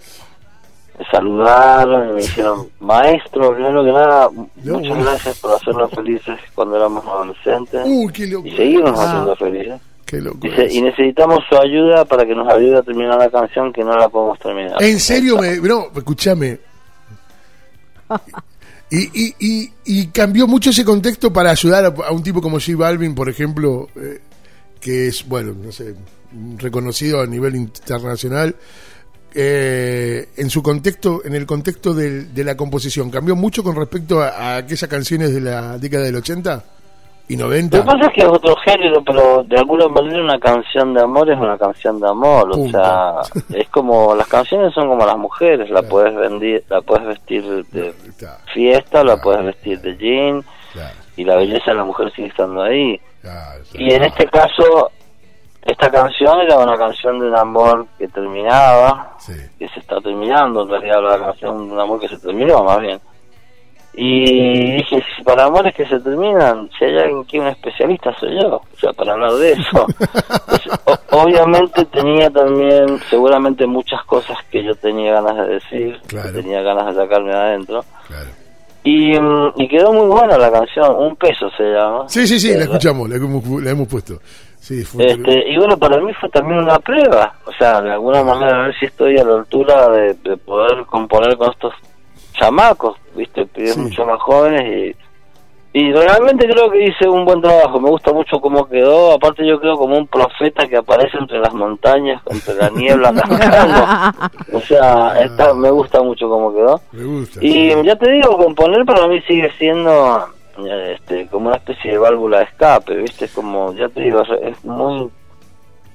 saludaron 1.11 2.11
y 2.11 2.13
me 2.15 2.21
dijeron 2.23 2.69
maestro 2.81 3.55
primero 3.55 3.85
que 3.85 3.93
nada 3.93 4.29
muchas 4.31 4.89
bueno. 4.89 5.05
gracias 5.05 5.39
por 5.39 5.53
hacernos 5.55 5.91
felices 5.93 6.39
cuando 6.55 6.77
éramos 6.77 7.05
adolescentes 7.07 7.83
Uy, 7.87 8.13
qué 8.13 8.25
y 8.25 8.57
seguimos 8.57 8.99
Ah. 8.99 9.05
haciendo 9.09 9.37
felices 9.37 9.81
Qué. 10.05 10.23
Dice, 10.41 10.69
y 10.71 10.81
necesitamos 10.81 11.41
su 11.51 11.57
ayuda 11.59 12.07
para 12.07 12.25
que 12.25 12.35
nos 12.35 12.51
ayude 12.51 12.79
a 12.79 12.83
terminar 12.83 13.19
la 13.19 13.29
canción 13.29 13.71
que 13.75 13.85
no 13.85 13.95
la 13.95 14.09
podemos 14.09 14.39
terminar. 14.39 14.83
En 14.83 14.99
serio, 15.01 15.37
me, 15.37 15.57
no, 15.59 15.89
escúchame. 15.95 16.59
Y, 18.91 19.03
y, 19.13 19.35
y, 19.39 19.73
y 19.85 20.07
cambió 20.07 20.47
mucho 20.47 20.71
ese 20.71 20.83
contexto 20.83 21.31
para 21.31 21.51
ayudar 21.51 21.85
a, 21.85 21.89
a 22.07 22.13
un 22.13 22.23
tipo 22.23 22.41
como 22.41 22.59
J 22.59 22.73
Balvin, 22.79 23.15
por 23.15 23.29
ejemplo, 23.29 23.89
eh, 23.97 24.21
que 24.81 25.09
es, 25.09 25.29
bueno, 25.29 25.53
no 25.63 25.71
sé, 25.73 25.95
reconocido 26.57 27.21
a 27.21 27.27
nivel 27.27 27.55
internacional. 27.57 28.57
Eh, 29.35 30.29
en 30.37 30.51
su 30.51 30.63
contexto, 30.63 31.21
en 31.25 31.35
el 31.35 31.47
contexto 31.47 31.95
del- 31.95 32.33
de 32.35 32.45
la 32.45 32.57
composición, 32.57 33.11
¿cambió 33.11 33.37
mucho 33.37 33.63
con 33.63 33.77
respecto 33.77 34.21
a, 34.21 34.29
a 34.29 34.57
aquellas 34.59 34.89
canciones 34.89 35.35
de 35.35 35.41
la 35.41 35.79
década 35.79 36.05
del 36.05 36.17
80 36.17 36.65
y 37.29 37.37
Lo 37.37 37.45
90? 37.47 37.79
que 37.81 37.85
pasa 37.85 38.07
es 38.07 38.13
que 38.15 38.21
es 38.23 38.27
otro 38.29 38.57
género, 38.65 39.03
pero 39.05 39.45
de 39.45 39.59
alguna 39.59 39.89
manera 39.89 40.23
una 40.23 40.39
canción 40.41 40.95
de 40.95 41.03
amor 41.03 41.31
es 41.31 41.39
una 41.39 41.59
canción 41.59 42.01
de 42.01 42.09
amor. 42.09 42.51
Punto. 42.51 42.79
O 42.79 42.83
sea, 42.83 43.15
es 43.61 43.69
como 43.69 44.15
las 44.15 44.27
canciones 44.29 44.73
son 44.75 44.89
como 44.89 45.05
las 45.05 45.19
mujeres, 45.19 45.69
la 45.71 45.81
Claro. 45.81 45.89
puedes 45.89 46.15
vendir, 46.17 46.65
la 46.71 46.81
puedes 46.81 47.07
vestir 47.07 47.45
de 47.71 47.93
fiesta, 48.55 48.99
la 49.05 49.13
Claro. 49.15 49.21
puedes 49.23 49.45
vestir 49.45 49.81
de 49.81 49.97
jean 49.97 50.45
y 51.17 51.25
la 51.25 51.37
belleza 51.37 51.73
de 51.73 51.77
la 51.77 51.85
mujer 51.85 52.11
sigue 52.15 52.29
estando 52.29 52.63
ahí. 52.63 52.99
Y 53.75 53.93
en 53.93 54.05
este 54.05 54.27
caso, 54.29 54.91
esta 55.73 55.91
canción 55.91 56.41
era 56.41 56.59
una 56.59 56.77
canción 56.77 57.19
de 57.21 57.29
un 57.29 57.37
amor 57.37 57.87
que 57.99 58.09
terminaba, 58.09 59.15
sí. 59.19 59.35
que 59.59 59.69
se 59.69 59.81
está 59.81 60.01
terminando, 60.01 60.63
en 60.63 60.69
realidad 60.71 61.03
la 61.03 61.19
canción 61.27 61.67
de 61.69 61.75
un 61.75 61.81
amor 61.81 62.01
que 62.01 62.09
se 62.09 62.19
terminó 62.19 62.65
más 62.65 62.81
bien. 62.81 62.99
Y 64.01 64.77
dije, 64.77 65.03
si 65.17 65.23
para 65.25 65.47
amores 65.47 65.75
que 65.75 65.85
se 65.87 65.99
terminan, 65.99 66.71
si 66.79 66.85
hay 66.85 66.99
alguien 66.99 67.25
que 67.25 67.41
un 67.41 67.49
especialista 67.49 68.15
soy 68.19 68.41
yo, 68.41 68.57
o 68.57 68.79
sea, 68.81 68.93
para 68.93 69.15
hablar 69.15 69.33
de 69.33 69.53
eso. 69.53 69.87
Entonces, 70.47 70.73
obviamente 71.11 71.85
tenía 71.87 72.31
también, 72.31 73.01
seguramente 73.11 73.67
muchas 73.67 74.03
cosas 74.05 74.37
que 74.53 74.63
yo 74.63 74.75
tenía 74.77 75.15
ganas 75.21 75.37
de 75.37 75.55
decir, 75.55 76.01
Claro. 76.07 76.29
que 76.33 76.43
tenía 76.43 76.63
ganas 76.63 76.95
de 76.95 77.03
sacarme 77.03 77.33
adentro. 77.33 77.85
Claro. 78.07 78.29
Y, 78.85 79.19
mm, 79.19 79.53
y 79.57 79.69
quedó 79.69 79.93
muy 79.93 80.07
buena 80.07 80.39
la 80.39 80.53
canción, 80.53 80.95
Un 80.97 81.17
Peso 81.17 81.51
se 81.57 81.65
llama. 81.65 82.05
Sí, 82.09 82.25
sí, 82.27 82.39
sí, 82.39 82.53
la 82.53 82.61
Eh, 82.61 82.63
escuchamos, 82.63 83.09
la 83.09 83.17
hemos, 83.17 83.45
la 83.63 83.71
hemos 83.71 83.89
puesto. 83.89 84.21
Sí, 84.61 84.85
fue 84.85 85.07
Este, 85.07 85.49
y 85.51 85.57
bueno, 85.57 85.77
para 85.79 85.99
mí 86.01 86.13
fue 86.15 86.29
también 86.31 86.59
una 86.61 86.79
prueba, 86.79 87.33
o 87.47 87.53
sea, 87.53 87.81
de 87.81 87.93
alguna 87.93 88.23
manera 88.23 88.59
a 88.59 88.67
ver 88.67 88.75
si 88.79 88.87
estoy 88.87 89.17
a 89.19 89.25
la 89.25 89.35
altura 89.37 89.89
de, 89.91 90.15
de 90.15 90.37
poder 90.37 90.85
componer 90.87 91.37
con 91.37 91.51
estos 91.51 91.73
chamacos, 92.35 92.97
viste, 93.17 93.47
pibes 93.47 93.75
Sí. 93.75 93.81
mucho 93.81 94.05
más 94.05 94.21
jóvenes 94.21 94.95
y, 95.75 95.79
y 95.81 95.93
realmente 95.93 96.47
creo 96.49 96.71
que 96.71 96.85
hice 96.87 97.09
un 97.09 97.25
buen 97.25 97.41
trabajo, 97.41 97.81
me 97.81 97.91
gusta 97.91 98.13
mucho 98.13 98.41
cómo 98.41 98.69
quedó, 98.69 99.13
aparte 99.13 99.47
yo 99.47 99.61
creo 99.61 99.77
como 99.77 99.97
un 99.97 100.07
profeta 100.07 100.67
que 100.67 100.77
aparece 100.77 101.17
entre 101.19 101.39
las 101.41 101.55
montañas, 101.55 102.21
entre 102.31 102.55
la 102.55 102.69
niebla 102.71 103.13
o 104.53 104.61
sea, 104.61 105.21
esta, 105.21 105.55
me 105.55 105.71
gusta 105.71 106.03
mucho 106.03 106.29
cómo 106.29 106.53
quedó. 106.53 106.81
me 106.93 107.05
gusta. 107.05 107.39
Y 107.45 107.53
sí. 107.71 107.75
ya 107.85 107.97
te 107.97 108.11
digo, 108.11 108.37
componer 108.37 108.85
para 108.85 109.07
mí 109.09 109.21
sigue 109.23 109.51
siendo 109.59 110.27
este, 110.67 111.27
como 111.29 111.49
una 111.49 111.57
especie 111.57 111.93
de 111.93 111.99
válvula 111.99 112.39
de 112.39 112.45
escape, 112.45 112.97
¿viste? 112.97 113.29
Como, 113.29 113.73
ya 113.75 113.89
te 113.89 114.01
digo, 114.03 114.23
es- 114.23 114.65
muy, 114.65 115.11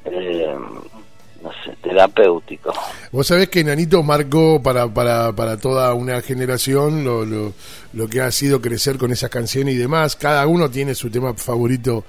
eh, 0.06 0.56
terapéutico. 1.82 2.74
Vos 3.12 3.28
sabés 3.28 3.50
que 3.50 3.64
Nanito 3.64 4.02
marcó 4.04 4.62
para, 4.64 4.88
para, 4.88 5.34
para 5.34 5.58
toda 5.58 5.94
una 5.94 6.22
generación 6.22 7.04
lo, 7.04 7.26
lo, 7.26 7.54
lo 7.94 8.08
que 8.08 8.22
ha 8.22 8.32
sido 8.32 8.62
crecer 8.62 8.98
con 8.98 9.12
esas 9.12 9.30
canciones 9.30 9.76
y 9.76 9.78
demás. 9.78 10.16
Cada 10.16 10.48
uno 10.48 10.70
tiene 10.70 10.96
su 10.96 11.10
tema 11.10 11.34
favorito 11.34 12.06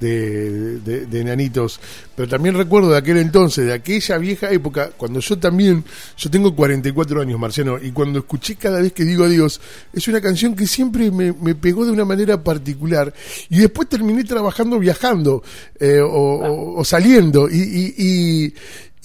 de, 0.00 0.78
de, 0.80 1.06
de 1.06 1.24
Nanitos. 1.24 1.80
Pero 2.16 2.28
también 2.28 2.54
recuerdo 2.56 2.90
de 2.90 2.98
aquel 2.98 3.16
entonces, 3.18 3.66
de 3.66 3.72
aquella 3.72 4.18
vieja 4.18 4.50
época, 4.50 4.90
cuando 4.96 5.20
yo 5.20 5.38
también, 5.38 5.84
yo 6.16 6.30
tengo 6.30 6.54
44 6.54 7.20
años, 7.22 7.38
Marciano, 7.40 7.78
y 7.82 7.90
cuando 7.90 8.20
escuché 8.20 8.56
cada 8.56 8.80
vez 8.80 8.92
que 8.92 9.04
digo 9.04 9.24
adiós, 9.24 9.60
es 9.92 10.06
una 10.08 10.20
canción 10.20 10.54
que 10.54 10.66
siempre 10.66 11.10
me, 11.10 11.32
me 11.32 11.54
pegó 11.54 11.84
de 11.84 11.92
una 11.92 12.04
manera 12.04 12.42
particular. 12.42 13.12
Y 13.50 13.58
después 13.58 13.88
terminé 13.88 14.24
trabajando 14.24 14.78
viajando 14.78 15.42
eh, 15.80 15.98
o, 16.00 16.06
o- 16.08 16.80
o 16.80 16.84
saliendo. 16.84 17.48
Y, 17.50 17.56
y, 17.62 17.94
y, 17.98 18.54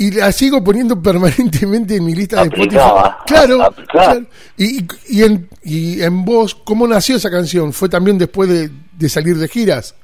y 0.08 0.12
la 0.12 0.32
sigo 0.32 0.64
poniendo 0.64 1.02
permanentemente 1.02 1.96
en 1.96 2.06
mi 2.06 2.14
lista 2.16 2.38
de 2.44 2.50
Spotify. 2.50 2.78
Claro, 3.26 3.74
claro. 3.92 4.26
Y, 4.58 4.80
y, 4.82 4.88
y 5.10 5.24
en, 5.24 5.50
y 5.64 6.02
en 6.02 6.24
vos, 6.26 6.56
¿cómo 6.64 6.88
nació 6.88 7.16
esa 7.18 7.30
canción? 7.30 7.74
¿Fue 7.74 7.90
también 7.90 8.18
después 8.18 8.50
de, 8.50 8.70
de 8.98 9.10
salir 9.10 9.38
de 9.38 9.48
giras? 9.48 9.96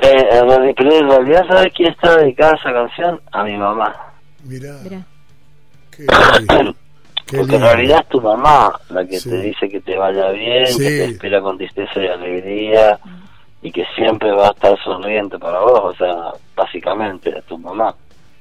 Eh, 0.00 0.28
en 0.30 0.48
realidad- 0.48 0.74
pero 0.76 0.92
en 0.94 1.08
realidad, 1.10 1.44
¿sabes 1.48 1.72
quién 1.74 1.90
está 1.90 2.16
dedicada 2.16 2.52
a 2.52 2.56
esa 2.56 2.72
canción? 2.72 3.20
A 3.32 3.44
mi 3.44 3.56
mamá. 3.56 3.94
Mirá, 4.44 4.74
Mirá. 4.82 5.00
qué 5.90 6.06
lindo. 6.54 6.74
Qué 7.26 7.38
Porque 7.38 7.56
en 7.56 7.62
realidad 7.62 7.98
es 8.02 8.08
tu 8.08 8.20
mamá 8.20 8.72
la 8.90 9.04
que 9.04 9.18
Sí. 9.18 9.28
te 9.28 9.38
dice 9.40 9.68
que 9.68 9.80
te 9.80 9.96
vaya 9.96 10.28
bien, 10.30 10.64
Sí. 10.68 10.78
que 10.78 10.84
te 10.84 11.04
espera 11.06 11.40
con 11.40 11.56
tristeza 11.58 12.00
y 12.00 12.06
alegría 12.06 13.00
y 13.62 13.72
que 13.72 13.84
siempre 13.96 14.30
va 14.30 14.46
a 14.46 14.50
estar 14.52 14.78
sonriente 14.84 15.36
para 15.36 15.58
vos, 15.58 15.80
o 15.82 15.94
sea, 15.94 16.14
básicamente 16.54 17.36
es 17.36 17.44
tu 17.46 17.58
mamá. 17.58 17.92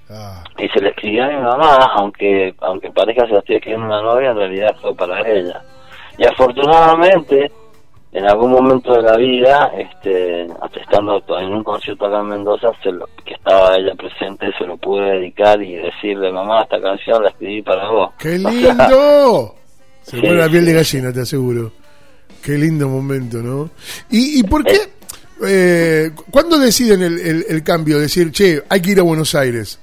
Ah, 0.07 0.43
Y 0.59 0.67
se 0.69 0.81
le 0.81 0.89
escribió 0.89 1.23
a 1.23 1.27
mi 1.29 1.37
mamá, 1.41 1.77
aunque 1.95 2.53
aunque 2.61 2.91
parezca 2.91 3.23
que 3.23 3.29
se 3.29 3.33
la 3.33 3.39
estoy 3.39 3.55
escribiendo 3.55 3.87
a 3.87 4.01
una 4.01 4.01
novia, 4.13 4.29
en 4.29 4.37
realidad 4.37 4.75
fue 4.79 4.93
para 4.95 5.19
ella. 5.27 5.63
Y 6.19 6.25
afortunadamente, 6.27 7.51
en 8.17 8.25
algún 8.25 8.51
momento 8.51 8.93
de 8.93 9.01
la 9.01 9.17
vida, 9.17 9.71
este, 9.77 10.47
estando 10.81 11.21
en 11.39 11.53
un 11.53 11.63
concierto 11.63 12.05
acá 12.05 12.19
en 12.21 12.27
Mendoza, 12.29 12.69
se 12.81 12.91
lo- 12.91 13.07
que 13.25 13.33
estaba 13.33 13.75
ella 13.75 13.93
presente, 13.95 14.47
se 14.57 14.65
lo 14.65 14.77
pude 14.77 15.01
dedicar 15.19 15.61
y 15.61 15.75
decirle, 15.75 16.31
mamá, 16.31 16.61
esta 16.63 16.79
canción 16.81 17.21
la 17.23 17.29
escribí 17.29 17.61
para 17.61 17.89
vos. 17.89 18.11
¡Qué 18.17 18.37
lindo! 18.39 19.55
Se 20.01 20.15
Sí, 20.17 20.21
pone 20.21 20.35
la 20.35 20.47
piel 20.49 20.65
de 20.65 20.73
gallina, 20.73 21.11
te 21.11 21.21
aseguro. 21.21 21.71
Qué 22.43 22.51
lindo 22.53 22.87
momento, 22.87 23.37
¿no? 23.39 23.69
¿Y, 24.11 24.39
y 24.39 24.43
por 24.43 24.63
qué? 24.63 24.77
Eh, 25.45 26.11
¿Cuándo 26.31 26.57
deciden 26.59 27.01
el, 27.03 27.19
el- 27.19 27.45
el 27.49 27.63
cambio? 27.63 27.99
Decir, 27.99 28.31
che, 28.31 28.61
hay 28.69 28.81
que 28.81 28.91
ir 28.91 28.99
a 28.99 29.03
Buenos 29.03 29.33
Aires. 29.35 29.79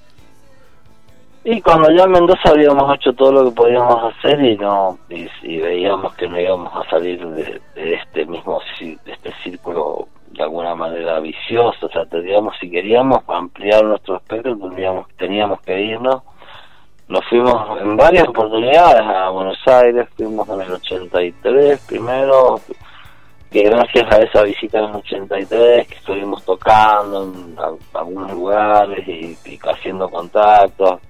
Y 1.44 1.60
cuando 1.60 1.90
ya 1.90 2.04
en 2.04 2.12
Mendoza 2.12 2.50
habíamos 2.50 2.94
hecho 2.94 3.12
todo 3.14 3.32
lo 3.32 3.44
que 3.46 3.56
podíamos 3.56 4.14
hacer 4.14 4.40
y 4.44 4.56
no 4.56 4.96
y, 5.08 5.58
veíamos 5.58 6.14
que 6.14 6.28
no 6.28 6.38
íbamos 6.38 6.72
a 6.72 6.88
salir 6.88 7.26
de, 7.26 7.60
este 7.74 8.24
mismo 8.26 8.60
de 8.80 9.12
este 9.12 9.32
círculo 9.42 10.06
de 10.30 10.42
alguna 10.44 10.76
manera 10.76 11.18
vicioso, 11.18 11.86
o 11.86 11.88
sea, 11.90 12.06
teníamos 12.06 12.54
si 12.58 12.70
queríamos 12.70 13.22
ampliar 13.28 13.84
nuestro 13.84 14.16
espectro 14.16 14.56
teníamos 14.56 15.06
teníamos 15.18 15.60
que 15.62 15.80
irnos. 15.80 16.22
Nos 17.08 17.24
fuimos 17.28 17.80
en 17.80 17.96
varias 17.96 18.28
oportunidades 18.28 19.02
a 19.02 19.28
Buenos 19.30 19.58
Aires, 19.66 20.08
fuimos 20.16 20.48
en 20.48 20.60
el 20.60 20.72
83 20.72 21.86
primero, 21.88 22.60
que 23.50 23.64
gracias 23.64 24.14
a 24.14 24.22
esa 24.22 24.42
visita 24.44 24.78
en 24.78 24.84
el 24.84 24.96
83 24.96 25.88
que 25.88 25.94
estuvimos 25.96 26.42
tocando 26.44 27.24
en 27.24 27.56
algunos 27.92 28.30
lugares 28.30 29.06
y 29.08 29.36
haciendo 29.68 30.08
contactos 30.08 31.00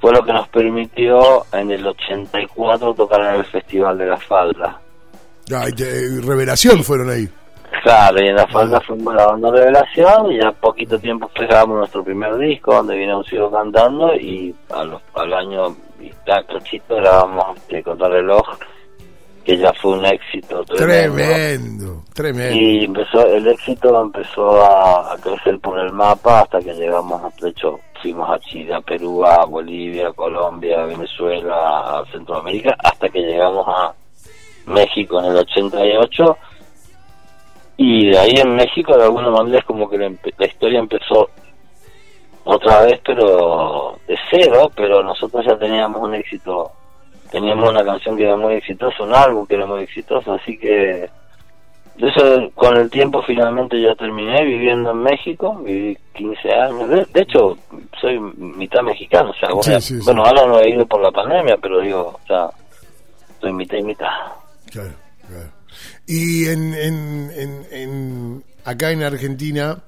fue 0.00 0.12
lo 0.12 0.24
que 0.24 0.32
nos 0.32 0.48
permitió 0.48 1.44
en 1.52 1.70
el 1.70 1.86
84 1.86 2.94
tocar 2.94 3.20
en 3.20 3.34
el 3.40 3.44
Festival 3.44 3.98
de 3.98 4.06
la 4.06 4.16
Falda. 4.16 4.80
Te- 5.76 6.20
revelación 6.22 6.82
fueron 6.84 7.10
ahí. 7.10 7.28
Claro, 7.82 8.20
y 8.22 8.26
en 8.28 8.34
la 8.36 8.46
Falda 8.48 8.80
fuimos 8.80 9.14
la 9.14 9.26
banda 9.26 9.50
Revelación 9.50 10.32
y 10.32 10.38
ya 10.40 10.50
poquito 10.52 10.98
tiempo 10.98 11.30
grabamos 11.34 11.78
nuestro 11.78 12.02
primer 12.02 12.36
disco 12.36 12.74
donde 12.74 12.96
vino 12.96 13.18
un 13.18 13.24
sigo 13.24 13.50
cantando 13.50 14.12
y 14.14 14.54
a 14.74 14.84
los- 14.84 15.02
al 15.14 15.32
año 15.32 15.76
y 16.00 16.10
cachito 16.26 16.96
grabamos 16.96 17.56
este, 17.58 17.82
Contrarreloj 17.82 18.42
que 19.44 19.56
ya 19.56 19.72
fue 19.74 19.92
un 19.98 20.04
éxito 20.04 20.62
tremendo. 20.64 21.14
Tremendo, 21.16 22.02
tremendo. 22.12 22.56
Y 22.56 22.84
empezó, 22.84 23.26
el 23.26 23.46
éxito 23.48 24.02
empezó 24.02 24.62
a, 24.62 25.12
a 25.12 25.16
crecer 25.16 25.58
por 25.60 25.78
el 25.78 25.92
mapa 25.92 26.40
hasta 26.40 26.58
que 26.60 26.74
llegamos, 26.74 27.22
de 27.40 27.48
hecho, 27.50 27.78
fuimos 28.00 28.28
a 28.30 28.38
Chile, 28.40 28.74
a 28.74 28.80
Perú, 28.80 29.24
a 29.24 29.44
Bolivia, 29.44 30.12
Colombia, 30.12 30.82
a 30.82 30.86
Venezuela, 30.86 32.00
a 32.00 32.04
Centroamérica, 32.10 32.76
hasta 32.78 33.08
que 33.08 33.20
llegamos 33.20 33.66
a 33.68 33.92
México 34.66 35.20
en 35.20 35.26
el 35.26 35.36
88. 35.36 36.38
Y 37.76 38.10
de 38.10 38.18
ahí 38.18 38.34
en 38.36 38.54
México, 38.54 38.96
de 38.96 39.04
alguna 39.04 39.30
manera, 39.30 39.58
es 39.58 39.64
como 39.64 39.88
que 39.88 39.98
la, 39.98 40.10
la 40.38 40.46
historia 40.46 40.78
empezó 40.78 41.30
otra 42.44 42.82
vez, 42.82 43.00
pero 43.04 43.98
de 44.06 44.16
cero, 44.30 44.70
pero 44.74 45.02
nosotros 45.02 45.44
ya 45.46 45.56
teníamos 45.58 46.02
un 46.02 46.14
éxito, 46.14 46.70
teníamos 47.30 47.70
una 47.70 47.84
canción 47.84 48.16
que 48.16 48.24
era 48.24 48.36
muy 48.36 48.54
exitosa, 48.54 49.02
un 49.02 49.14
álbum 49.14 49.46
que 49.46 49.54
era 49.54 49.66
muy 49.66 49.82
exitoso, 49.82 50.34
así 50.34 50.58
que 50.58 51.08
eso 51.98 52.50
con 52.54 52.76
el 52.76 52.88
tiempo 52.90 53.22
finalmente 53.26 53.80
ya 53.80 53.94
terminé 53.94 54.44
viviendo 54.44 54.90
en 54.92 55.02
México, 55.02 55.56
viví 55.64 55.96
15 56.14 56.52
años, 56.52 56.88
de, 56.88 57.04
de 57.12 57.20
hecho 57.22 57.58
soy 58.00 58.18
mitad 58.36 58.82
mexicano, 58.82 59.30
o 59.30 59.34
sea, 59.34 59.48
Sí, 59.48 59.54
bueno, 59.54 59.80
sí, 59.80 59.98
sí. 59.98 60.04
bueno, 60.04 60.24
ahora 60.24 60.46
no 60.46 60.60
he 60.60 60.70
ido 60.70 60.86
por 60.86 61.02
la 61.02 61.10
pandemia, 61.10 61.56
pero 61.60 61.80
digo, 61.80 62.18
o 62.22 62.26
sea, 62.26 62.48
soy 63.40 63.52
mitad 63.52 63.76
y 63.78 63.82
mitad. 63.82 64.08
Claro, 64.70 64.92
claro. 65.28 65.50
Y 66.06 66.46
en, 66.46 66.74
en, 66.74 67.30
en, 67.36 67.66
en- 67.70 68.44
acá 68.64 68.90
en 68.92 69.02
Argentina 69.02 69.78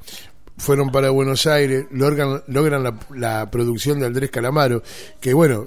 fueron 0.58 0.90
para 0.90 1.10
Buenos 1.10 1.46
Aires, 1.46 1.86
logran, 1.90 2.42
logran 2.48 2.82
la, 2.82 2.94
la 3.14 3.50
producción 3.50 3.98
de 4.00 4.06
Andrés 4.06 4.30
Calamaro, 4.30 4.82
que 5.20 5.32
bueno, 5.34 5.66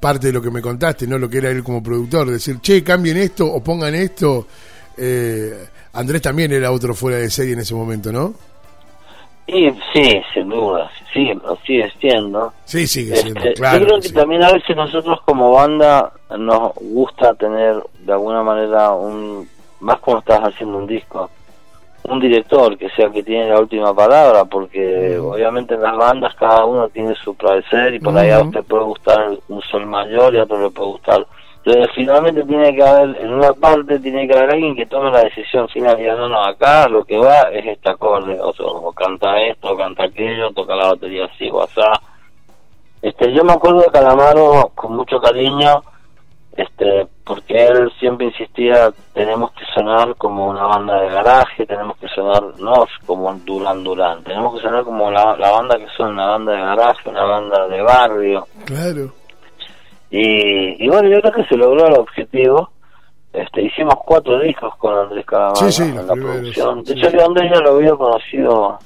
parte 0.00 0.28
de 0.28 0.32
lo 0.32 0.40
que 0.42 0.50
me 0.50 0.62
contaste, 0.62 1.06
¿no? 1.06 1.18
Lo 1.18 1.28
que 1.28 1.38
era 1.38 1.50
él 1.50 1.64
como 1.64 1.82
productor, 1.82 2.30
decir, 2.30 2.60
che, 2.60 2.84
cambien 2.84 3.16
esto 3.16 3.46
o 3.46 3.62
pongan 3.62 3.94
esto. 3.94 4.46
Eh, 4.98 5.66
Andrés 5.92 6.22
también 6.22 6.52
era 6.52 6.70
otro 6.72 6.94
fuera 6.94 7.18
de 7.18 7.30
serie 7.30 7.54
en 7.54 7.60
ese 7.60 7.74
momento, 7.74 8.12
¿no? 8.12 8.34
Y 9.46 9.70
sí, 9.94 10.20
sin 10.34 10.48
duda, 10.50 10.90
sí, 11.12 11.32
lo 11.42 11.56
sigue 11.66 11.90
siendo. 11.98 12.52
Sí, 12.66 12.86
sigue 12.86 13.16
siendo, 13.16 13.40
Este, 13.40 13.54
claro. 13.54 13.78
yo 13.78 13.84
creo 13.86 13.96
que 14.00 14.08
sí. 14.08 14.14
también 14.14 14.42
a 14.42 14.52
veces 14.52 14.76
nosotros 14.76 15.20
como 15.24 15.52
banda 15.52 16.12
nos 16.38 16.74
gusta 16.74 17.32
tener 17.34 17.76
de 18.00 18.12
alguna 18.12 18.42
manera 18.42 18.90
un 18.92 19.48
más 19.80 19.98
cuando 20.00 20.20
estás 20.20 20.40
haciendo 20.42 20.76
un 20.78 20.86
disco 20.86 21.30
un 22.04 22.20
director 22.20 22.76
que 22.78 22.88
sea 22.90 23.10
que 23.10 23.22
tiene 23.22 23.48
la 23.50 23.60
última 23.60 23.94
palabra 23.94 24.44
porque 24.44 25.18
obviamente 25.18 25.74
en 25.74 25.82
las 25.82 25.96
bandas 25.96 26.34
cada 26.36 26.64
uno 26.64 26.88
tiene 26.88 27.14
su 27.16 27.34
parecer 27.34 27.94
y 27.94 28.00
por 28.00 28.16
ahí 28.16 28.30
a 28.30 28.40
usted 28.40 28.62
puede 28.64 28.84
gustar 28.84 29.30
un 29.48 29.60
sol 29.62 29.84
mayor 29.86 30.34
y 30.34 30.38
a 30.38 30.44
otro 30.44 30.60
le 30.60 30.70
puede 30.70 30.90
gustar 30.90 31.26
finalmente 31.94 32.44
tiene 32.44 32.74
que 32.74 32.82
haber 32.82 33.16
en 33.20 33.32
una 33.32 33.52
parte 33.52 33.98
tiene 33.98 34.26
que 34.26 34.36
haber 34.36 34.54
alguien 34.54 34.76
que 34.76 34.86
tome 34.86 35.10
la 35.10 35.24
decisión 35.24 35.68
final 35.68 36.00
y 36.00 36.06
no 36.06 36.28
no 36.28 36.42
acá 36.44 36.88
lo 36.88 37.04
que 37.04 37.18
va 37.18 37.42
es 37.52 37.66
este 37.66 37.90
acorde 37.90 38.38
o, 38.40 38.52
sea, 38.52 38.66
o 38.66 38.92
canta 38.92 39.40
esto 39.42 39.72
o 39.72 39.76
canta 39.76 40.04
aquello 40.04 40.50
toca 40.52 40.74
la 40.74 40.88
batería 40.88 41.26
así 41.26 41.48
o 41.50 41.62
así 41.62 41.80
este, 43.00 43.32
yo 43.32 43.44
me 43.44 43.52
acuerdo 43.52 43.80
de 43.80 43.92
Calamaro 43.92 44.72
con 44.74 44.96
mucho 44.96 45.20
cariño, 45.20 45.82
este, 46.56 47.06
porque 47.24 47.66
él 47.66 47.92
siempre 48.00 48.26
insistía, 48.26 48.90
tenemos 49.14 49.52
que 49.52 49.64
sonar 49.72 50.16
como 50.16 50.48
una 50.48 50.64
banda 50.64 51.00
de 51.00 51.08
garaje, 51.10 51.64
tenemos 51.64 51.96
que 51.98 52.08
sonar 52.08 52.42
no 52.58 52.86
como 53.06 53.32
Duran 53.34 53.84
Duran, 53.84 54.24
tenemos 54.24 54.54
que 54.54 54.62
sonar 54.62 54.82
como 54.82 55.10
la, 55.10 55.36
la 55.36 55.52
banda 55.52 55.78
que 55.78 55.86
son 55.96 56.14
una 56.14 56.26
banda 56.26 56.52
de 56.52 56.60
garaje, 56.60 57.08
una 57.08 57.24
banda 57.24 57.68
de 57.68 57.82
barrio. 57.82 58.46
Claro. 58.64 59.12
Y, 60.10 60.84
y 60.84 60.88
bueno, 60.88 61.08
yo 61.08 61.20
creo 61.20 61.32
que 61.32 61.44
se 61.44 61.56
logró 61.56 61.86
el 61.86 61.94
objetivo. 61.98 62.70
Este, 63.32 63.62
hicimos 63.62 63.94
cuatro 64.06 64.40
discos 64.40 64.74
con 64.76 64.96
Andrés 64.96 65.24
Calamaro 65.26 65.56
Sí, 65.56 65.70
sí, 65.72 65.92
la 65.92 66.14
producción. 66.14 66.82
De 66.82 66.92
hecho, 66.94 67.10
yo 67.10 67.26
Andrés 67.26 67.50
ya 67.54 67.60
lo 67.60 67.76
había 67.76 67.94
conocido 67.94 68.78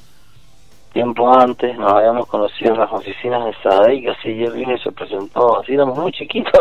tiempo 0.93 1.33
antes, 1.33 1.79
nos 1.79 1.91
habíamos 1.93 2.27
conocido 2.27 2.75
en 2.75 2.81
las 2.81 2.93
oficinas 2.93 3.45
de 3.47 3.55
Sadaic, 3.63 4.09
así 4.11 4.29
y 4.31 4.45
él 4.45 4.53
vino 4.53 4.75
y 4.75 4.79
se 4.81 4.93
presentó, 4.93 5.59
así 5.59 5.73
éramos 5.73 5.97
muy 5.97 6.13
chiquitos, 6.13 6.53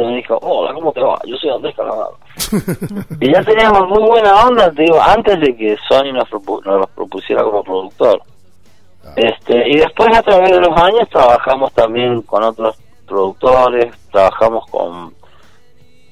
y 0.00 0.04
me 0.04 0.16
dijo, 0.16 0.38
hola, 0.42 0.72
¿cómo 0.74 0.92
te 0.92 1.00
va? 1.00 1.18
Yo 1.26 1.36
soy 1.38 1.50
Andrés 1.50 1.74
Calamaro. 1.74 2.16
y 3.20 3.32
ya 3.34 3.42
teníamos 3.42 3.88
muy 3.88 4.02
buena 4.08 4.44
onda, 4.46 4.70
te 4.70 4.82
digo, 4.82 5.00
antes 5.02 5.40
de 5.40 5.56
que 5.56 5.76
Sony 5.88 6.12
nos, 6.12 6.30
propu- 6.30 6.62
nos 6.64 6.80
los 6.80 6.90
propusiera 6.90 7.42
como 7.42 7.64
productor. 7.64 8.22
Este, 9.16 9.68
y 9.70 9.78
después 9.78 10.16
a 10.16 10.22
través 10.22 10.50
de 10.52 10.60
los 10.60 10.76
años 10.80 11.08
trabajamos 11.10 11.72
también 11.72 12.22
con 12.22 12.44
otros 12.44 12.78
productores, 13.10 13.94
trabajamos 14.10 14.64
con 14.70 15.12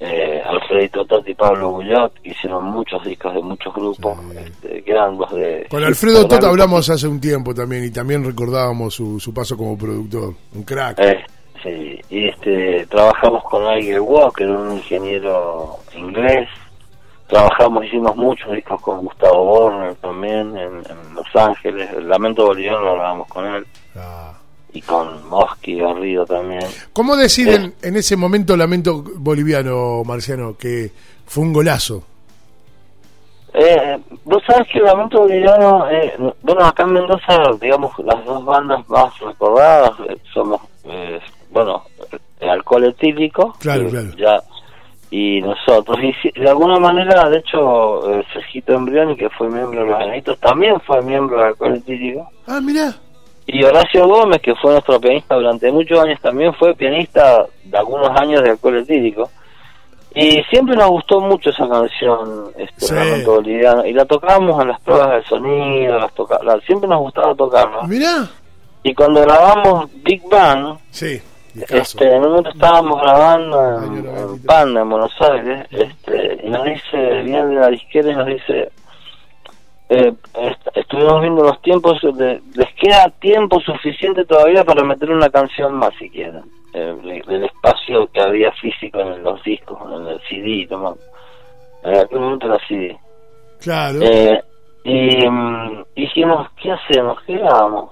eh, 0.00 0.42
Alfredito 0.46 1.04
Totti 1.06 1.30
y 1.30 1.34
Pablo 1.34 1.70
Bullot, 1.70 2.12
que 2.22 2.30
hicieron 2.30 2.64
muchos 2.66 3.02
discos 3.04 3.34
de 3.34 3.42
muchos 3.42 3.72
grupos, 3.74 4.18
Sí. 4.30 4.36
este, 4.38 4.82
que 4.84 4.90
eran 4.92 5.16
los 5.18 5.30
de... 5.32 5.66
Con 5.70 5.82
Alfredo 5.82 6.22
Tot 6.28 6.40
Tot 6.40 6.44
hablamos 6.44 6.88
hace 6.90 7.08
un 7.08 7.20
tiempo 7.20 7.54
también 7.54 7.84
y 7.84 7.90
también 7.90 8.24
recordábamos 8.24 8.94
su, 8.94 9.18
su 9.18 9.32
paso 9.34 9.56
como 9.56 9.76
productor. 9.78 10.34
Un 10.54 10.62
crack. 10.62 10.98
Eh, 11.00 11.24
sí, 11.62 12.00
y 12.10 12.28
este, 12.28 12.86
trabajamos 12.86 13.42
con 13.44 13.64
Nigel 13.64 14.00
Walker, 14.00 14.48
un 14.48 14.72
ingeniero 14.74 15.76
inglés. 15.96 16.48
Trabajamos, 17.26 17.84
hicimos 17.84 18.16
muchos 18.16 18.50
discos 18.52 18.80
con 18.80 19.00
Gustavo 19.04 19.44
Borner 19.44 19.94
también 19.96 20.56
en, 20.56 20.76
en 20.78 21.14
Los 21.14 21.26
Ángeles. 21.34 21.90
El 21.92 22.08
Lamento 22.08 22.46
Boliviano 22.46 22.80
lo 22.80 22.94
grabamos 22.94 23.28
con 23.28 23.44
él. 23.46 23.66
Ah. 23.96 24.37
Y 24.72 24.82
con 24.82 25.26
Mosky 25.28 25.76
Garrido 25.76 26.26
también. 26.26 26.60
¿Cómo 26.92 27.16
deciden 27.16 27.74
en 27.82 27.96
ese 27.96 28.16
momento 28.16 28.56
Lamento 28.56 29.02
Boliviano, 29.16 30.02
Marciano, 30.04 30.56
que 30.58 30.90
fue 31.26 31.44
un 31.44 31.52
golazo? 31.52 32.04
Eh, 33.54 33.98
Vos 34.24 34.42
sabés 34.46 34.68
que 34.68 34.78
Lamento 34.80 35.20
Boliviano, 35.20 35.88
eh, 35.90 36.12
bueno, 36.42 36.64
acá 36.66 36.82
en 36.82 36.92
Mendoza, 36.92 37.42
digamos, 37.60 37.92
las 38.04 38.22
dos 38.26 38.44
bandas 38.44 38.86
más 38.90 39.18
recordadas 39.20 39.92
eh, 40.08 40.16
somos, 40.34 40.60
eh, 40.84 41.18
bueno, 41.50 41.82
el 42.40 42.48
alcohol 42.50 42.84
etílico. 42.84 43.54
Claro, 43.58 43.84
que 43.84 43.90
claro. 43.90 44.10
Ya, 44.18 44.42
y 45.10 45.40
nosotros. 45.40 45.96
Y 46.02 46.12
si- 46.20 46.38
de 46.38 46.48
alguna 46.50 46.78
manera, 46.78 47.28
de 47.30 47.38
hecho, 47.38 48.12
eh, 48.20 48.22
Sergito 48.34 48.74
Embrioni, 48.74 49.16
que 49.16 49.30
fue 49.30 49.48
miembro 49.48 49.80
de 49.82 49.86
los 49.90 49.98
Enanitos, 50.02 50.38
también 50.40 50.78
fue 50.82 51.00
miembro 51.00 51.38
del 51.38 51.46
alcohol 51.46 51.74
etílico. 51.76 52.28
Ah, 52.46 52.60
mirá. 52.60 52.94
Y 53.50 53.64
Horacio 53.64 54.06
Gómez, 54.06 54.42
que 54.42 54.54
fue 54.56 54.72
nuestro 54.72 55.00
pianista 55.00 55.34
durante 55.34 55.72
muchos 55.72 55.98
años, 56.00 56.20
también 56.20 56.52
fue 56.54 56.74
pianista 56.74 57.46
de 57.64 57.78
algunos 57.78 58.10
años 58.20 58.42
de 58.42 58.50
alcohol 58.50 58.76
etílico. 58.76 59.30
Y 60.14 60.42
siempre 60.50 60.76
nos 60.76 60.88
gustó 60.90 61.20
mucho 61.20 61.48
esa 61.50 61.66
canción, 61.68 62.44
este, 62.58 62.86
Sí. 62.86 62.94
Lamento 62.94 63.32
Boliviano, 63.36 63.86
y 63.86 63.92
la 63.94 64.04
tocábamos 64.04 64.60
en 64.62 64.68
las 64.68 64.80
pruebas 64.80 65.10
del 65.12 65.24
sonido, 65.24 65.98
las 65.98 66.12
toca 66.14 66.38
la- 66.42 66.60
siempre 66.60 66.88
nos 66.88 67.00
gustaba 67.00 67.34
tocarla. 67.34 67.82
Mirá. 67.84 68.28
Y 68.82 68.94
cuando 68.94 69.22
grabamos 69.22 69.86
Big 70.02 70.22
Bang, 70.28 70.76
Sí, 70.90 71.20
este, 71.70 72.04
en 72.16 72.22
un 72.24 72.28
momento 72.30 72.50
estábamos 72.50 73.00
grabando 73.00 73.78
en, 73.78 73.84
en 73.96 74.04
93. 74.04 74.46
Panda, 74.46 74.80
en 74.82 74.90
Buenos 74.90 75.12
Aires, 75.20 75.66
este, 75.70 76.40
y 76.42 76.50
nos 76.50 76.64
dice, 76.64 77.22
viene 77.24 77.46
de 77.46 77.54
la 77.54 77.68
disquera 77.68 78.10
y 78.12 78.14
nos 78.14 78.26
dice, 78.26 78.70
eh, 79.90 80.12
est- 80.34 80.68
estuvimos 80.76 81.20
viendo 81.20 81.42
los 81.44 81.60
tiempos, 81.62 81.98
de- 82.02 82.40
les 82.54 82.74
queda 82.74 83.08
tiempo 83.20 83.58
suficiente 83.60 84.24
todavía 84.24 84.64
para 84.64 84.84
meter 84.84 85.10
una 85.10 85.28
canción 85.30 85.74
más 85.74 85.90
si 85.98 86.10
quieren, 86.10 86.42
eh, 86.74 86.94
de- 87.02 87.22
del 87.26 87.44
espacio 87.44 88.06
que 88.12 88.20
había 88.20 88.52
físico 88.52 89.00
en 89.00 89.22
los 89.22 89.42
discos, 89.42 89.78
en 89.92 90.06
el 90.08 90.20
CD, 90.28 90.66
toma. 90.68 90.94
en 91.84 91.96
aquel 91.96 92.18
momento 92.20 92.46
era 92.46 92.58
CD. 92.68 92.98
Claro. 93.60 93.98
Eh, 94.02 94.42
y 94.84 95.28
mm, 95.28 95.84
dijimos, 95.96 96.48
¿qué 96.60 96.72
hacemos? 96.72 97.20
¿Qué 97.22 97.36
grabamos? 97.38 97.90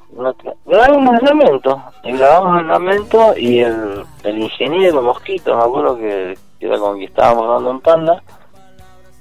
Grabamos 0.64 1.18
el 1.20 1.24
lamento. 1.26 1.82
Y 2.04 2.12
grabamos 2.12 2.61
el 2.62 2.68
lamento 2.68 3.35
y 3.37 3.61
el, 3.61 4.02
el 4.24 4.38
ingeniero 4.38 5.02
Mosquito, 5.02 5.56
me 5.56 5.62
acuerdo 5.62 5.96
que, 5.98 6.37
que 6.59 6.66
era 6.66 6.78
con 6.78 6.96
quien 6.96 7.09
estábamos 7.09 7.44
grabando 7.44 7.70
en 7.72 7.80
Panda. 7.80 8.22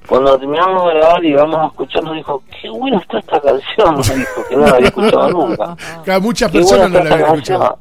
Cuando 0.07 0.37
terminamos 0.37 0.87
de 0.87 0.99
grabar 0.99 1.25
y 1.25 1.29
íbamos 1.29 1.57
a 1.57 1.65
escuchar, 1.67 2.03
nos 2.03 2.15
dijo, 2.15 2.43
qué 2.61 2.69
buena 2.69 2.97
está 2.97 3.19
esta 3.19 3.41
canción, 3.41 3.95
nos 3.95 4.15
dijo, 4.15 4.47
que 4.47 4.55
no 4.55 4.61
la 4.61 4.75
había 4.75 4.87
escuchado 4.87 5.29
nunca. 5.29 5.75
Claro, 6.03 6.21
muchas 6.21 6.51
personas 6.51 6.91
no 6.91 7.03
la 7.03 7.13
habían 7.13 7.29
escuchado. 7.29 7.77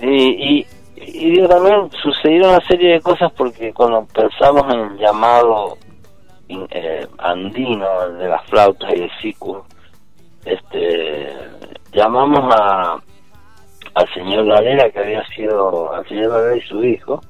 Y, 0.00 0.06
y, 0.06 0.66
y 0.96 1.30
digo, 1.30 1.48
también 1.48 1.90
sucedieron 2.02 2.50
una 2.50 2.66
serie 2.66 2.94
de 2.94 3.00
cosas 3.00 3.32
porque 3.32 3.72
cuando 3.72 4.04
pensamos 4.06 4.62
en 4.72 4.80
el 4.80 4.98
llamado 4.98 5.78
eh, 6.48 7.06
andino 7.18 8.08
de 8.10 8.28
las 8.28 8.44
flautas 8.46 8.92
y 8.94 9.02
el 9.02 9.10
sicu, 9.20 9.62
este, 10.44 11.32
llamamos 11.92 12.54
a 12.54 13.00
al 13.96 14.12
señor 14.12 14.46
Valera 14.46 14.90
que 14.90 14.98
había 14.98 15.26
sido 15.28 15.92
al 15.92 16.06
señor 16.06 16.30
Valera 16.30 16.56
y 16.56 16.60
su 16.60 16.84
hijo 16.84 17.20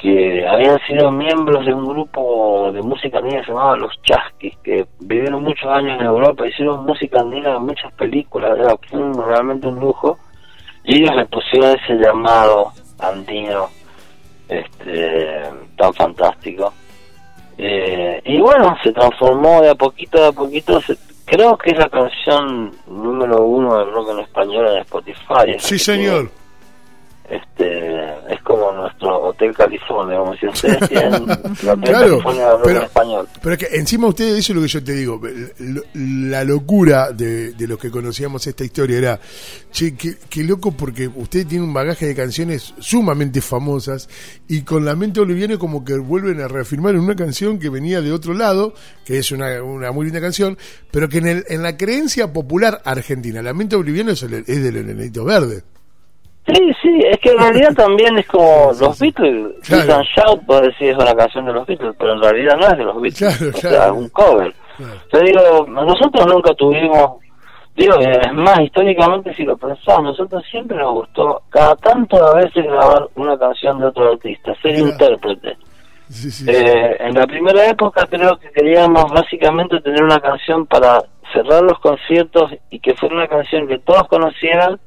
que 0.00 0.46
habían 0.46 0.78
sido 0.86 1.10
miembros 1.10 1.66
de 1.66 1.74
un 1.74 1.84
grupo 1.86 2.70
de 2.72 2.80
música 2.82 3.18
andina 3.18 3.42
llamaba 3.46 3.76
Los 3.76 4.00
Chasquis, 4.02 4.56
que 4.62 4.86
vivieron 5.00 5.42
muchos 5.42 5.66
años 5.70 5.98
en 6.00 6.06
Europa, 6.06 6.46
hicieron 6.46 6.86
música 6.86 7.20
andina 7.20 7.56
en 7.56 7.62
muchas 7.64 7.92
películas, 7.94 8.56
era 8.58 8.76
un- 8.92 9.20
realmente 9.26 9.66
un 9.66 9.80
lujo, 9.80 10.16
y 10.84 11.02
ellos 11.02 11.16
le 11.16 11.26
pusieron 11.26 11.76
ese 11.78 11.94
llamado 11.94 12.72
andino 13.00 13.66
este 14.48 15.42
tan 15.76 15.92
fantástico. 15.94 16.72
Eh, 17.58 18.20
y 18.24 18.40
bueno, 18.40 18.76
se 18.84 18.92
transformó 18.92 19.60
de 19.60 19.70
a 19.70 19.74
poquito 19.74 20.24
a 20.24 20.32
poquito, 20.32 20.80
se- 20.80 20.96
creo 21.24 21.56
que 21.58 21.70
es 21.72 21.78
la 21.78 21.88
canción 21.88 22.72
número 22.86 23.42
uno 23.42 23.78
del 23.78 23.92
rock 23.92 24.10
en 24.12 24.20
español 24.20 24.68
en 24.68 24.78
Spotify. 24.78 25.56
Sí, 25.58 25.74
que, 25.74 25.78
señor. 25.80 26.30
este 27.28 27.87
nuestro 28.88 29.20
Hotel 29.28 29.54
California, 29.54 30.18
como 30.18 30.34
si 30.36 30.46
ustedes 30.46 30.78
tienen 30.88 31.14
el 31.14 31.20
Hotel 31.30 31.80
Claro, 31.82 32.08
California 32.22 32.46
pero- 32.64 32.78
en 32.78 32.84
español. 32.84 33.28
Pero 33.42 33.52
es 33.54 33.58
que 33.58 33.76
encima 33.76 34.06
ustedes, 34.08 34.38
eso 34.38 34.52
es 34.52 34.56
lo 34.56 34.62
que 34.62 34.68
yo 34.68 34.84
te 34.84 34.92
digo, 34.92 35.20
la 35.94 36.44
locura 36.44 37.12
de, 37.12 37.52
de 37.52 37.66
los 37.66 37.78
que 37.78 37.90
conocíamos 37.90 38.46
esta 38.46 38.64
historia 38.64 38.98
era, 38.98 39.20
che, 39.70 39.94
qué, 39.94 40.16
qué 40.28 40.44
loco 40.44 40.72
porque 40.72 41.08
usted 41.08 41.46
tiene 41.46 41.64
un 41.64 41.72
bagaje 41.72 42.06
de 42.06 42.14
canciones 42.14 42.74
sumamente 42.78 43.40
famosas 43.40 44.08
y 44.48 44.62
con 44.62 44.84
Lamento 44.84 45.20
Boliviano 45.20 45.58
como 45.58 45.84
que 45.84 45.96
vuelven 45.96 46.40
a 46.40 46.48
reafirmar 46.48 46.94
en 46.94 47.00
una 47.00 47.16
canción 47.16 47.58
que 47.58 47.68
venía 47.68 48.00
de 48.00 48.12
otro 48.12 48.34
lado, 48.34 48.74
que 49.04 49.18
es 49.18 49.30
una, 49.32 49.62
una 49.62 49.92
muy 49.92 50.04
linda 50.06 50.20
canción, 50.20 50.56
pero 50.90 51.08
que 51.08 51.18
en, 51.18 51.26
el, 51.28 51.44
en 51.48 51.62
la 51.62 51.76
creencia 51.76 52.32
popular 52.32 52.80
argentina, 52.84 53.42
Lamento 53.42 53.76
Boliviano 53.76 54.12
es, 54.12 54.22
el- 54.22 54.44
es 54.46 54.62
del 54.62 54.76
Enanito 54.76 55.24
Verde. 55.24 55.62
Sí, 56.48 56.72
sí, 56.82 57.00
es 57.10 57.18
que 57.18 57.30
en 57.32 57.38
realidad 57.38 57.74
también 57.74 58.16
es 58.18 58.26
como 58.26 58.70
los 58.80 58.98
Beatles, 58.98 59.48
Claro. 59.66 59.86
Beat 59.86 59.90
and 59.98 60.04
Shout, 60.16 60.46
puedo 60.46 60.60
decir 60.62 60.90
es 60.90 60.96
una 60.96 61.14
canción 61.14 61.44
de 61.46 61.52
los 61.52 61.66
Beatles, 61.66 61.94
pero 61.98 62.14
en 62.14 62.22
realidad 62.22 62.56
no 62.56 62.66
es 62.68 62.78
de 62.78 62.84
los 62.84 63.00
Beatles, 63.02 63.18
Claro, 63.38 63.50
o 63.50 63.60
claro. 63.60 63.76
sea, 63.76 63.86
es 63.86 63.92
un 63.92 64.08
cover. 64.10 64.54
Yo 65.12 65.20
digo, 65.20 65.66
nosotros 65.68 66.26
nunca 66.26 66.54
tuvimos, 66.54 67.10
digo, 67.76 67.94
es 67.98 68.32
más, 68.32 68.60
históricamente 68.60 69.34
si 69.34 69.42
lo 69.44 69.56
pensamos, 69.56 70.04
nosotros 70.04 70.42
siempre 70.50 70.76
nos 70.78 70.94
gustó, 70.94 71.42
cada 71.50 71.74
tanto 71.76 72.16
a 72.24 72.34
veces 72.36 72.64
grabar 72.64 73.08
una 73.16 73.36
canción 73.38 73.78
de 73.80 73.86
otro 73.86 74.12
artista, 74.12 74.54
ser 74.62 74.78
intérprete. 74.78 75.56
Sí, 76.08 76.30
sí, 76.30 76.46
Eh, 76.48 76.96
en 77.00 77.12
la 77.14 77.26
primera 77.26 77.66
época 77.68 78.06
creo 78.08 78.38
que 78.38 78.50
queríamos 78.52 79.04
básicamente 79.12 79.78
tener 79.80 80.02
una 80.02 80.18
canción 80.20 80.64
para 80.64 81.02
cerrar 81.34 81.62
los 81.62 81.78
conciertos 81.80 82.50
y 82.70 82.80
que 82.80 82.94
fuera 82.94 83.14
una 83.16 83.26
canción 83.28 83.68
que 83.68 83.78
todos 83.80 84.08
conocieran, 84.08 84.78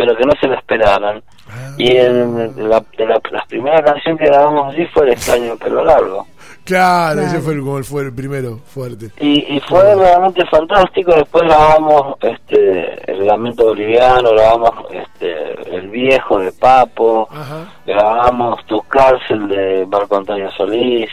pero 0.00 0.16
que 0.16 0.24
no 0.24 0.32
se 0.40 0.48
la 0.48 0.56
esperaran. 0.56 1.22
Ah. 1.50 1.74
Y 1.76 1.96
en 1.96 2.68
la, 2.68 2.80
de 2.96 3.06
la, 3.06 3.20
la 3.30 3.44
primera 3.48 3.82
canción 3.82 4.16
que 4.16 4.24
grabamos 4.26 4.72
allí 4.72 4.86
fue 4.86 5.04
El 5.06 5.12
extraño 5.12 5.56
pelo 5.56 5.84
largo. 5.84 6.26
Claro, 6.64 7.14
Claro. 7.14 7.20
ese 7.26 7.40
fue 7.40 7.54
el, 7.54 7.60
como 7.60 7.78
el- 7.78 7.84
fue 7.84 8.02
el 8.02 8.14
primero 8.14 8.58
fuerte. 8.66 9.10
Y, 9.18 9.56
y 9.56 9.60
fue 9.60 9.94
realmente 9.94 10.44
fantástico. 10.46 11.12
Después 11.14 11.44
grabamos 11.44 12.16
este, 12.20 13.10
El 13.12 13.26
Lamento 13.26 13.64
Boliviano, 13.64 14.30
grabamos 14.32 14.70
este, 14.90 15.74
El 15.76 15.88
Viejo 15.88 16.38
de 16.38 16.52
Papo, 16.52 17.28
Ajá. 17.30 17.66
grabamos 17.86 18.64
Tu 18.66 18.80
Cárcel 18.82 19.48
de 19.48 19.86
Marco 19.86 20.16
Antonio 20.16 20.50
Solís. 20.52 21.10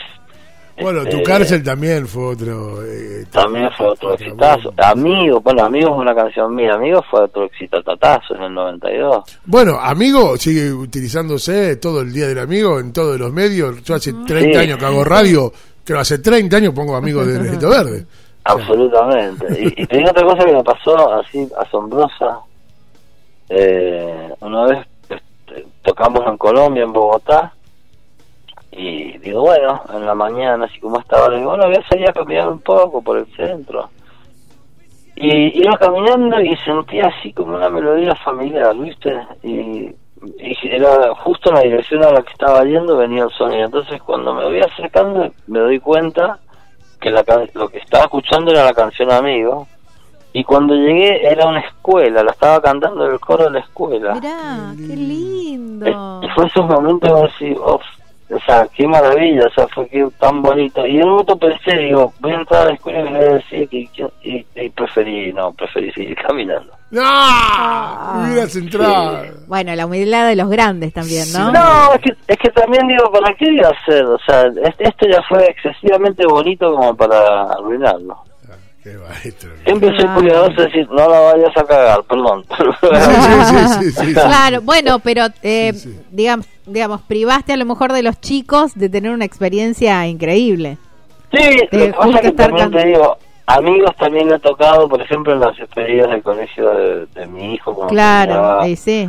Bueno, 0.80 1.02
tu 1.04 1.08
Este, 1.18 1.22
cárcel 1.22 1.62
también 1.62 2.06
fue 2.06 2.26
otro. 2.26 2.84
eh, 2.84 3.24
También 3.30 3.68
fue 3.76 3.86
otro 3.88 4.14
exitazo. 4.14 4.72
Amigo, 4.76 5.40
bueno, 5.40 5.64
Amigo 5.64 5.88
es 5.90 5.96
una 5.96 6.14
canción 6.14 6.54
mía. 6.54 6.74
Amigo 6.74 7.02
fue 7.10 7.22
otro 7.24 7.44
exitatazo 7.44 8.34
en 8.36 8.42
el 8.44 8.54
92. 8.54 9.24
Bueno, 9.46 9.78
amigo 9.80 10.36
sigue 10.36 10.72
utilizándose 10.72 11.76
todo 11.76 12.00
el 12.02 12.12
día 12.12 12.26
del 12.28 12.38
amigo 12.38 12.78
en 12.80 12.92
todos 12.92 13.18
los 13.18 13.32
medios. 13.32 13.82
Yo 13.82 13.94
hace 13.96 14.12
30 14.26 14.58
Sí. 14.60 14.64
años 14.66 14.78
que 14.78 14.84
hago 14.84 15.04
radio, 15.04 15.52
creo 15.84 15.98
hace 16.00 16.18
30 16.18 16.56
años 16.58 16.72
pongo 16.74 16.94
amigo 16.96 17.24
de 17.24 17.36
Enanito 17.36 17.68
Verde. 17.70 18.06
Absolutamente. 18.44 19.46
Y, 19.76 19.82
y 19.82 19.86
te 19.86 19.98
digo 19.98 20.10
otra 20.10 20.24
cosa 20.24 20.44
que 20.44 20.52
me 20.52 20.62
pasó 20.64 21.12
así 21.14 21.48
asombrosa. 21.58 22.38
Eh, 23.50 24.28
una 24.40 24.66
vez 24.66 24.86
este, 25.08 25.66
tocamos 25.82 26.26
en 26.26 26.36
Colombia, 26.36 26.82
en 26.84 26.92
Bogotá, 26.92 27.52
y 28.78 29.18
digo, 29.18 29.40
bueno, 29.40 29.82
en 29.92 30.06
la 30.06 30.14
mañana, 30.14 30.66
así 30.66 30.78
como 30.78 31.00
estaba, 31.00 31.28
digo, 31.34 31.50
bueno, 31.50 31.66
voy 31.66 31.74
a 31.74 31.88
salir 31.88 32.08
a 32.08 32.12
caminar 32.12 32.48
un 32.48 32.60
poco 32.60 33.02
por 33.02 33.18
el 33.18 33.26
centro. 33.34 33.90
Y 35.16 35.60
iba 35.60 35.76
caminando 35.76 36.40
y 36.40 36.56
sentía 36.58 37.08
así 37.08 37.32
como 37.32 37.56
una 37.56 37.68
melodía 37.68 38.14
familiar, 38.14 38.76
¿viste? 38.76 39.20
Y, 39.42 39.92
y 40.38 40.56
era 40.62 41.12
justo 41.16 41.48
en 41.48 41.56
la 41.56 41.62
dirección 41.62 42.04
a 42.04 42.12
la 42.12 42.22
que 42.22 42.30
estaba 42.30 42.62
yendo 42.62 42.96
venía 42.96 43.24
el 43.24 43.30
sonido. 43.30 43.64
Entonces, 43.64 44.00
cuando 44.00 44.32
me 44.32 44.44
voy 44.44 44.60
acercando, 44.60 45.28
me 45.48 45.58
doy 45.58 45.80
cuenta 45.80 46.38
que 47.00 47.10
la, 47.10 47.24
lo 47.54 47.68
que 47.68 47.78
estaba 47.78 48.04
escuchando 48.04 48.52
era 48.52 48.64
la 48.64 48.74
canción 48.74 49.10
Amigo. 49.10 49.66
Y 50.32 50.44
cuando 50.44 50.74
llegué 50.74 51.26
era 51.26 51.48
una 51.48 51.60
escuela, 51.60 52.22
la 52.22 52.30
estaba 52.30 52.60
cantando 52.60 53.04
el 53.06 53.18
coro 53.18 53.44
de 53.44 53.50
la 53.50 53.58
escuela. 53.58 54.14
Mirá, 54.14 54.72
qué 54.76 54.94
lindo. 54.94 56.20
Y 56.22 56.28
fue 56.28 56.46
esos 56.46 56.64
momentos 56.64 57.10
así, 57.24 57.50
uf, 57.50 57.82
o 58.30 58.38
sea, 58.46 58.68
qué 58.74 58.86
maravilla, 58.86 59.46
o 59.46 59.50
sea, 59.54 59.66
fue 59.68 59.88
que 59.88 60.06
tan 60.18 60.42
bonito. 60.42 60.86
Y 60.86 60.96
en 60.98 61.04
un 61.04 61.10
momento 61.10 61.36
pensé, 61.38 61.76
digo, 61.78 62.12
voy 62.20 62.32
a 62.32 62.36
entrar 62.36 62.62
a 62.62 62.64
la 62.66 62.74
escuela 62.74 63.00
y 63.00 63.04
le 63.04 63.18
voy 63.18 63.28
a 63.28 63.32
decir 63.34 63.68
que, 63.68 63.88
y, 64.22 64.46
y 64.54 64.68
preferí, 64.70 65.32
no, 65.32 65.52
preferí 65.52 65.90
seguir 65.92 66.16
caminando. 66.16 66.72
¡No! 66.90 67.00
Ah. 67.04 68.24
Hubieras 68.26 68.54
entrado. 68.56 69.22
Bueno, 69.46 69.74
la 69.74 69.86
humildad 69.86 70.28
de 70.28 70.36
los 70.36 70.48
grandes 70.48 70.92
también, 70.92 71.24
¿no? 71.32 71.52
No, 71.52 71.94
es 71.94 72.00
que, 72.00 72.12
es 72.26 72.36
que 72.38 72.50
también 72.50 72.86
digo, 72.86 73.10
¿para 73.12 73.34
qué 73.34 73.46
iba 73.52 73.68
a 73.68 73.72
hacer? 73.72 74.04
O 74.04 74.18
sea, 74.26 74.46
es- 74.46 74.74
esto 74.78 75.06
ya 75.10 75.22
fue 75.28 75.44
excesivamente 75.50 76.26
bonito 76.26 76.74
como 76.74 76.94
para 76.96 77.42
arruinarlo. 77.44 78.16
Ah, 78.50 78.54
maestro. 79.10 79.50
Siempre 79.66 79.90
soy 79.98 80.06
Ah. 80.08 80.14
cuidadoso 80.18 80.52
de 80.62 80.66
decir, 80.66 80.88
no 80.90 81.08
la 81.08 81.20
vayas 81.20 81.56
a 81.56 81.64
cagar, 81.64 82.02
perdón. 82.04 82.44
Sí, 82.80 83.12
sí, 83.20 83.54
sí, 83.68 83.90
sí, 83.92 84.06
sí. 84.06 84.14
Claro, 84.14 84.60
bueno, 84.62 84.98
pero 85.00 85.26
eh, 85.42 85.72
Sí, 85.74 85.90
sí. 85.90 86.00
digamos, 86.10 86.46
digamos, 86.68 87.02
privaste 87.02 87.52
a 87.52 87.56
lo 87.56 87.64
mejor 87.64 87.92
de 87.92 88.02
los 88.02 88.20
chicos 88.20 88.74
de 88.74 88.88
tener 88.88 89.12
una 89.12 89.24
experiencia 89.24 90.06
increíble. 90.06 90.78
Sí, 91.32 91.38
De 91.70 91.78
lo 91.78 91.84
que 91.86 91.92
pasa 91.92 92.20
que 92.20 92.26
estar 92.28 92.46
también 92.48 92.70
can- 92.70 92.80
te 92.80 92.86
digo, 92.88 93.18
amigos 93.46 93.96
también 93.96 94.32
he 94.32 94.38
tocado, 94.38 94.88
por 94.88 95.00
ejemplo, 95.02 95.32
en 95.32 95.40
las 95.40 95.56
despedidas 95.56 96.10
del 96.10 96.22
colegio 96.22 96.70
de, 96.70 97.06
de 97.06 97.26
mi 97.26 97.54
hijo. 97.54 97.74
cuando 97.74 97.92
Claro, 97.92 98.60
ahí 98.60 98.76
sí. 98.76 99.08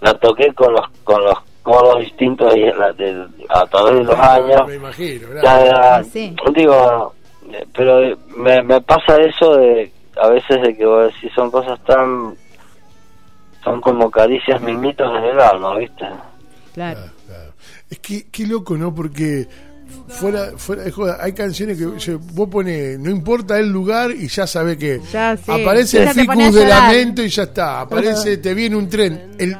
La 0.00 0.14
toqué 0.14 0.52
con 0.54 0.72
los 0.72 0.88
con 1.04 1.22
los 1.24 1.34
coros 1.62 2.00
distintos 2.00 2.54
y 2.56 2.60
la- 2.60 2.92
del- 2.92 3.28
a 3.48 3.66
través 3.66 3.94
de 3.98 4.04
los 4.04 4.18
años. 4.18 4.66
Me 4.66 4.74
imagino, 4.76 5.28
Ya 5.42 5.58
¿verdad? 5.58 5.66
era- 5.66 6.04
Sí. 6.04 6.34
digo, 6.54 7.12
eh, 7.52 7.66
pero 7.74 8.00
eh, 8.02 8.16
me, 8.36 8.62
me 8.62 8.80
pasa 8.80 9.16
eso 9.20 9.56
de 9.56 9.92
a 10.20 10.28
veces 10.28 10.60
de 10.62 10.76
que 10.76 10.84
vos 10.86 11.12
decís, 11.12 11.30
son 11.34 11.50
cosas 11.50 11.78
tan 11.84 12.34
son 13.62 13.80
como 13.80 14.10
caricias 14.10 14.60
mimitos 14.62 15.06
en 15.18 15.24
el 15.24 15.40
alma, 15.40 15.76
¿viste? 15.76 16.06
Claro. 16.74 17.00
Claro, 17.00 17.12
claro. 17.26 17.54
Es 17.88 17.98
que 17.98 18.26
qué 18.30 18.46
loco, 18.46 18.76
¿no? 18.76 18.94
Porque 18.94 19.48
fuera 20.08 20.52
fuera 20.56 20.84
de 20.84 20.90
joda, 20.92 21.18
hay 21.20 21.32
canciones 21.32 21.76
que 21.76 22.14
vos 22.14 22.48
pones, 22.48 22.98
no 22.98 23.10
importa 23.10 23.58
el 23.58 23.70
lugar 23.70 24.12
y 24.12 24.28
ya 24.28 24.46
sabés 24.46 24.76
que 24.76 25.00
Ya, 25.12 25.36
sí. 25.36 25.50
aparece 25.50 25.98
Ya 26.04 26.10
el 26.10 26.20
ficus 26.20 26.54
de 26.54 26.66
lamento 26.66 27.22
y 27.22 27.28
ya 27.28 27.42
está. 27.44 27.80
Aparece, 27.80 28.36
te 28.38 28.54
viene 28.54 28.76
un 28.76 28.88
tren. 28.88 29.32
El, 29.38 29.56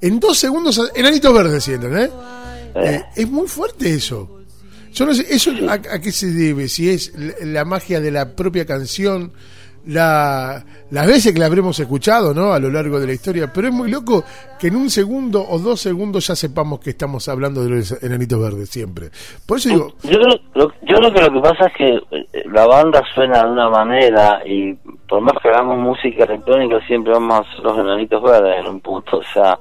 en 0.00 0.20
dos 0.20 0.38
segundos, 0.38 0.80
enanitos 0.94 1.34
verdes 1.34 1.64
sienten, 1.64 1.98
¿eh? 1.98 2.10
Eh, 2.76 3.02
es 3.16 3.28
muy 3.28 3.48
fuerte 3.48 3.92
eso. 3.94 4.36
Yo 4.94 5.06
no 5.06 5.14
sé, 5.14 5.26
¿eso 5.28 5.50
a, 5.68 5.72
a 5.74 5.98
qué 6.00 6.12
se 6.12 6.28
debe? 6.28 6.68
Si 6.68 6.88
es 6.88 7.12
la 7.42 7.64
magia 7.64 8.00
de 8.00 8.10
la 8.12 8.34
propia 8.36 8.64
canción, 8.64 9.32
la, 9.88 10.64
las 10.90 11.06
veces 11.06 11.32
que 11.32 11.38
la 11.40 11.46
habremos 11.46 11.78
escuchado, 11.80 12.32
¿no? 12.34 12.52
A 12.52 12.58
lo 12.58 12.70
largo 12.70 13.00
de 13.00 13.06
la 13.06 13.12
historia, 13.14 13.50
pero 13.52 13.68
es 13.68 13.74
muy 13.74 13.90
loco 13.90 14.22
que 14.58 14.68
en 14.68 14.76
un 14.76 14.90
segundo 14.90 15.44
o 15.48 15.58
dos 15.58 15.80
segundos 15.80 16.26
ya 16.26 16.36
sepamos 16.36 16.80
que 16.80 16.90
estamos 16.90 17.28
hablando 17.28 17.62
de 17.64 17.70
los 17.70 18.02
enanitos 18.02 18.40
verdes 18.40 18.68
siempre. 18.68 19.10
Por 19.46 19.58
eso 19.58 19.68
digo, 19.70 19.92
Yo 20.02 20.18
creo, 20.20 20.38
lo- 20.54 20.72
yo 20.86 20.96
creo 20.98 21.12
que 21.12 21.20
lo 21.22 21.32
que 21.32 21.40
pasa 21.40 21.66
es 21.66 21.72
que 21.76 21.94
eh, 22.16 22.44
la 22.52 22.66
banda 22.66 23.02
suena 23.14 23.44
de 23.44 23.50
una 23.50 23.68
manera 23.70 24.40
y 24.46 24.74
por 25.08 25.20
más 25.22 25.34
que 25.42 25.48
hagamos 25.48 25.78
música 25.78 26.24
electrónica 26.24 26.78
siempre 26.86 27.12
vamos 27.12 27.46
los 27.62 27.78
enanitos 27.78 28.22
verdes 28.22 28.56
en 28.60 28.66
un 28.66 28.80
punto. 28.80 29.18
O 29.18 29.22
sea, 29.32 29.58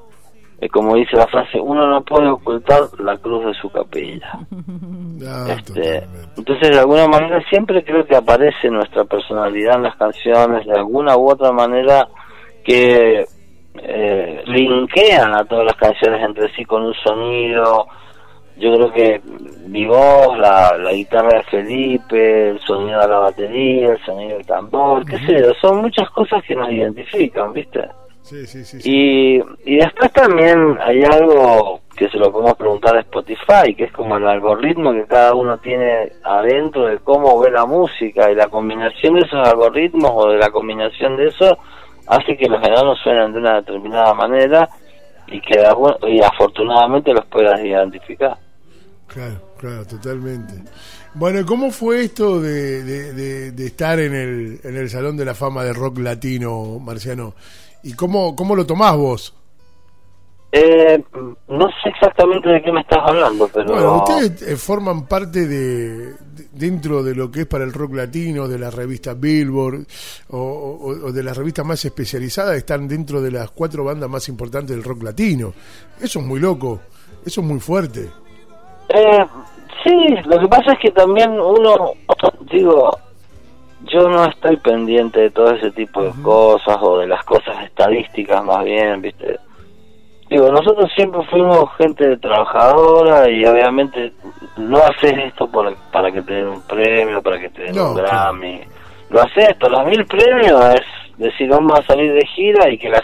es 0.59 0.71
como 0.71 0.95
dice 0.95 1.15
la 1.15 1.27
frase, 1.27 1.59
uno 1.59 1.87
no 1.87 2.03
puede 2.03 2.27
ocultar 2.29 2.81
la 2.99 3.15
cruz 3.17 3.45
de 3.45 3.53
su 3.53 3.69
capilla. 3.69 4.39
ah, 5.27 5.45
Este, 5.49 6.03
entonces, 6.35 6.71
de 6.71 6.79
alguna 6.79 7.07
manera, 7.07 7.41
siempre 7.49 7.83
creo 7.83 8.05
que 8.05 8.15
aparece 8.15 8.69
nuestra 8.69 9.05
personalidad 9.05 9.75
en 9.75 9.83
las 9.83 9.95
canciones, 9.97 10.65
de 10.65 10.73
alguna 10.73 11.15
u 11.15 11.29
otra 11.29 11.51
manera 11.51 12.07
que 12.63 13.25
eh, 13.75 14.43
linkean 14.47 15.35
a 15.35 15.45
todas 15.45 15.65
las 15.65 15.75
canciones 15.75 16.23
entre 16.23 16.51
sí 16.55 16.65
con 16.65 16.83
un 16.83 16.93
sonido. 17.05 17.85
Yo 18.57 18.73
creo 18.73 18.91
que 18.91 19.21
mi 19.67 19.85
voz, 19.85 20.39
la, 20.39 20.75
la 20.79 20.91
guitarra 20.91 21.37
de 21.37 21.43
Felipe, 21.43 22.49
el 22.49 22.59
sonido 22.61 22.99
de 22.99 23.07
la 23.07 23.19
batería, 23.19 23.91
el 23.91 24.03
sonido 24.03 24.37
del 24.37 24.47
tambor, 24.47 25.05
qué 25.05 25.19
sé 25.19 25.39
yo, 25.39 25.53
son 25.61 25.81
muchas 25.83 26.09
cosas 26.09 26.43
que 26.43 26.55
nos 26.55 26.71
identifican, 26.71 27.53
¿viste? 27.53 27.87
Sí, 28.27 28.45
sí, 28.45 28.65
sí. 28.65 28.81
sí. 28.81 28.89
Y, 28.91 29.73
y 29.73 29.77
después 29.77 30.11
también 30.11 30.77
hay 30.81 31.01
algo 31.03 31.81
que 31.95 32.09
se 32.09 32.17
lo 32.17 32.31
podemos 32.31 32.55
preguntar 32.57 32.95
a 32.95 32.99
Spotify, 32.99 33.73
que 33.75 33.85
es 33.85 33.91
como 33.91 34.17
el 34.17 34.27
algoritmo 34.27 34.91
que 34.93 35.05
cada 35.05 35.33
uno 35.33 35.57
tiene 35.59 36.11
adentro 36.23 36.85
de 36.87 36.97
cómo 36.99 37.39
ve 37.39 37.49
la 37.51 37.65
música 37.65 38.29
y 38.31 38.35
la 38.35 38.47
combinación 38.49 39.15
de 39.15 39.21
esos 39.21 39.47
algoritmos 39.47 40.11
o 40.13 40.29
de 40.29 40.37
la 40.37 40.49
combinación 40.51 41.15
de 41.17 41.27
eso 41.29 41.57
hace 42.07 42.37
que 42.37 42.47
los 42.47 42.61
enanos 42.63 42.99
suenen 43.03 43.33
de 43.33 43.39
una 43.39 43.55
determinada 43.55 44.13
manera 44.13 44.69
y 45.27 45.41
que 45.41 45.57
de 45.59 45.73
y 46.09 46.21
afortunadamente 46.21 47.13
los 47.13 47.25
puedas 47.25 47.59
identificar. 47.63 48.37
Claro, 49.07 49.41
claro, 49.57 49.85
totalmente. 49.85 50.53
Bueno, 51.13 51.45
¿cómo 51.45 51.71
fue 51.71 52.01
esto 52.03 52.39
de, 52.41 52.83
de- 52.83 53.13
de- 53.13 53.51
de 53.51 53.65
estar 53.65 53.99
en 53.99 54.13
el, 54.13 54.59
en 54.63 54.77
el 54.77 54.89
Salón 54.89 55.17
de 55.17 55.25
la 55.25 55.33
Fama 55.33 55.63
del 55.63 55.75
Rock 55.75 55.97
Latino, 55.99 56.77
Marciano? 56.79 57.33
¿Y 57.83 57.93
cómo, 57.93 58.35
cómo 58.35 58.55
lo 58.55 58.65
tomás 58.65 58.95
vos? 58.97 59.33
Eh, 60.51 61.03
no 61.49 61.67
sé 61.83 61.89
exactamente 61.89 62.47
de 62.49 62.61
qué 62.61 62.71
me 62.71 62.79
estás 62.81 62.99
hablando, 63.05 63.49
pero... 63.53 63.73
Bueno, 63.73 63.97
ustedes 63.97 64.41
eh, 64.43 64.55
forman 64.55 65.05
parte 65.05 65.45
de, 65.45 66.13
de- 66.13 66.47
dentro 66.53 67.03
de 67.03 67.13
lo 67.13 67.29
que 67.29 67.41
es 67.41 67.45
para 67.47 67.65
el 67.65 67.73
rock 67.73 67.93
latino, 67.95 68.47
de 68.47 68.57
la 68.57 68.71
revista 68.71 69.13
Billboard 69.13 69.85
o, 70.29 70.37
o- 70.39 71.07
o 71.07 71.11
de 71.11 71.21
las 71.21 71.35
revistas 71.35 71.65
más 71.65 71.83
especializadas, 71.83 72.55
están 72.55 72.87
dentro 72.87 73.21
de 73.21 73.31
las 73.31 73.51
cuatro 73.51 73.83
bandas 73.83 74.09
más 74.09 74.27
importantes 74.29 74.73
del 74.75 74.85
rock 74.85 75.03
latino. 75.03 75.53
Eso 76.01 76.19
es 76.19 76.25
muy 76.25 76.39
loco, 76.39 76.79
eso 77.25 77.41
es 77.41 77.47
muy 77.47 77.59
fuerte. 77.59 78.09
Eh, 78.89 79.25
sí, 79.83 79.91
lo 80.25 80.39
que 80.39 80.47
pasa 80.47 80.71
es 80.73 80.79
que 80.79 80.91
también 80.91 81.31
uno, 81.31 81.91
digo, 82.49 82.97
yo 83.83 84.09
no 84.09 84.25
estoy 84.25 84.57
pendiente 84.57 85.19
de 85.21 85.29
todo 85.29 85.51
ese 85.51 85.71
tipo 85.71 86.03
de 86.03 86.11
cosas 86.23 86.77
o 86.81 86.99
de 86.99 87.07
las 87.07 87.23
cosas 87.23 87.63
estadísticas 87.63 88.43
más 88.43 88.63
bien, 88.63 89.01
¿viste? 89.01 89.39
Digo, 90.29 90.51
nosotros 90.51 90.91
siempre 90.93 91.21
fuimos 91.29 91.69
gente 91.77 92.17
trabajadora 92.17 93.29
y 93.29 93.45
obviamente 93.45 94.11
no 94.57 94.77
haces 94.79 95.13
esto 95.25 95.47
por, 95.49 95.73
para 95.91 96.11
que 96.11 96.21
te 96.21 96.33
den 96.33 96.47
un 96.49 96.61
premio, 96.63 97.21
para 97.21 97.39
que 97.39 97.49
te 97.49 97.63
den 97.63 97.75
No, 97.75 97.89
un 97.91 97.93
claro. 97.93 98.07
Grammy. 98.09 98.61
Lo 99.09 99.21
haces 99.21 99.49
esto, 99.49 99.69
los 99.69 99.85
mil 99.85 100.05
premios 100.05 100.75
es 100.75 100.81
decir, 101.17 101.47
vamos 101.49 101.79
a 101.79 101.83
salir 101.83 102.11
de 102.13 102.25
gira 102.25 102.69
y 102.69 102.77
que 102.77 102.89
la, 102.89 103.01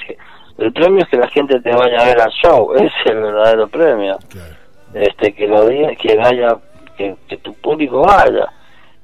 el 0.57 0.73
premio 0.73 1.01
es 1.03 1.07
que 1.09 1.17
la 1.17 1.29
gente 1.29 1.61
te 1.61 1.73
vaya 1.73 1.99
a 2.01 2.05
ver 2.05 2.19
al 2.19 2.31
show, 2.31 2.73
ese 2.75 2.87
es 2.87 3.05
el 3.11 3.21
verdadero 3.21 3.67
premio 3.69 4.17
Claro. 4.29 4.55
este 4.93 5.33
que 5.33 5.47
lo 5.47 5.65
diga, 5.67 5.95
que 5.95 6.17
vaya 6.17 6.57
que, 6.97 7.15
que 7.29 7.37
tu 7.37 7.53
público 7.53 8.01
vaya 8.01 8.49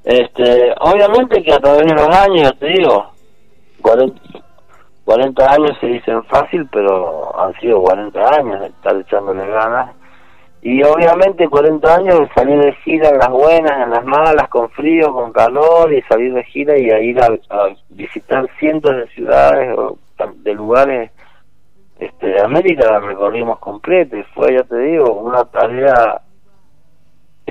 este 0.03 0.73
obviamente 0.79 1.43
que 1.43 1.53
a 1.53 1.59
través 1.59 1.85
de 1.85 1.93
los 1.93 2.07
años 2.07 2.53
te 2.59 2.67
digo 2.67 3.11
40, 3.81 4.21
40 5.05 5.51
años 5.51 5.77
se 5.79 5.87
dicen 5.87 6.23
fácil 6.25 6.67
pero 6.71 7.39
han 7.39 7.53
sido 7.59 7.81
40 7.81 8.19
años 8.35 8.61
de 8.61 8.67
estar 8.67 8.95
echándole 8.95 9.47
ganas. 9.47 9.95
Y 10.61 10.83
obviamente 10.83 11.47
40 11.47 11.95
años 11.95 12.19
de 12.19 12.29
salir 12.33 12.59
de 12.59 12.73
gira 12.83 13.09
en 13.09 13.17
las 13.17 13.29
buenas, 13.29 13.81
en 13.81 13.91
las 13.91 14.03
malas, 14.03 14.49
con 14.49 14.69
frío, 14.71 15.13
con 15.13 15.31
calor 15.31 15.93
y 15.93 16.01
salir 16.01 16.33
de 16.33 16.43
gira 16.43 16.77
y 16.77 16.89
a 16.89 16.99
ir 16.99 17.17
a, 17.21 17.27
a 17.49 17.69
visitar 17.89 18.45
cientos 18.59 18.93
de 18.93 19.07
ciudades 19.07 19.77
o 19.77 19.97
de 20.43 20.53
lugares 20.53 21.11
este, 21.97 22.27
de 22.27 22.41
América 22.41 22.91
la 22.91 22.99
recorrimos 22.99 23.59
completa. 23.59 24.17
Y 24.17 24.23
fue, 24.35 24.53
ya 24.53 24.63
te 24.63 24.77
digo, 24.79 25.13
una 25.13 25.45
tarea 25.45 26.21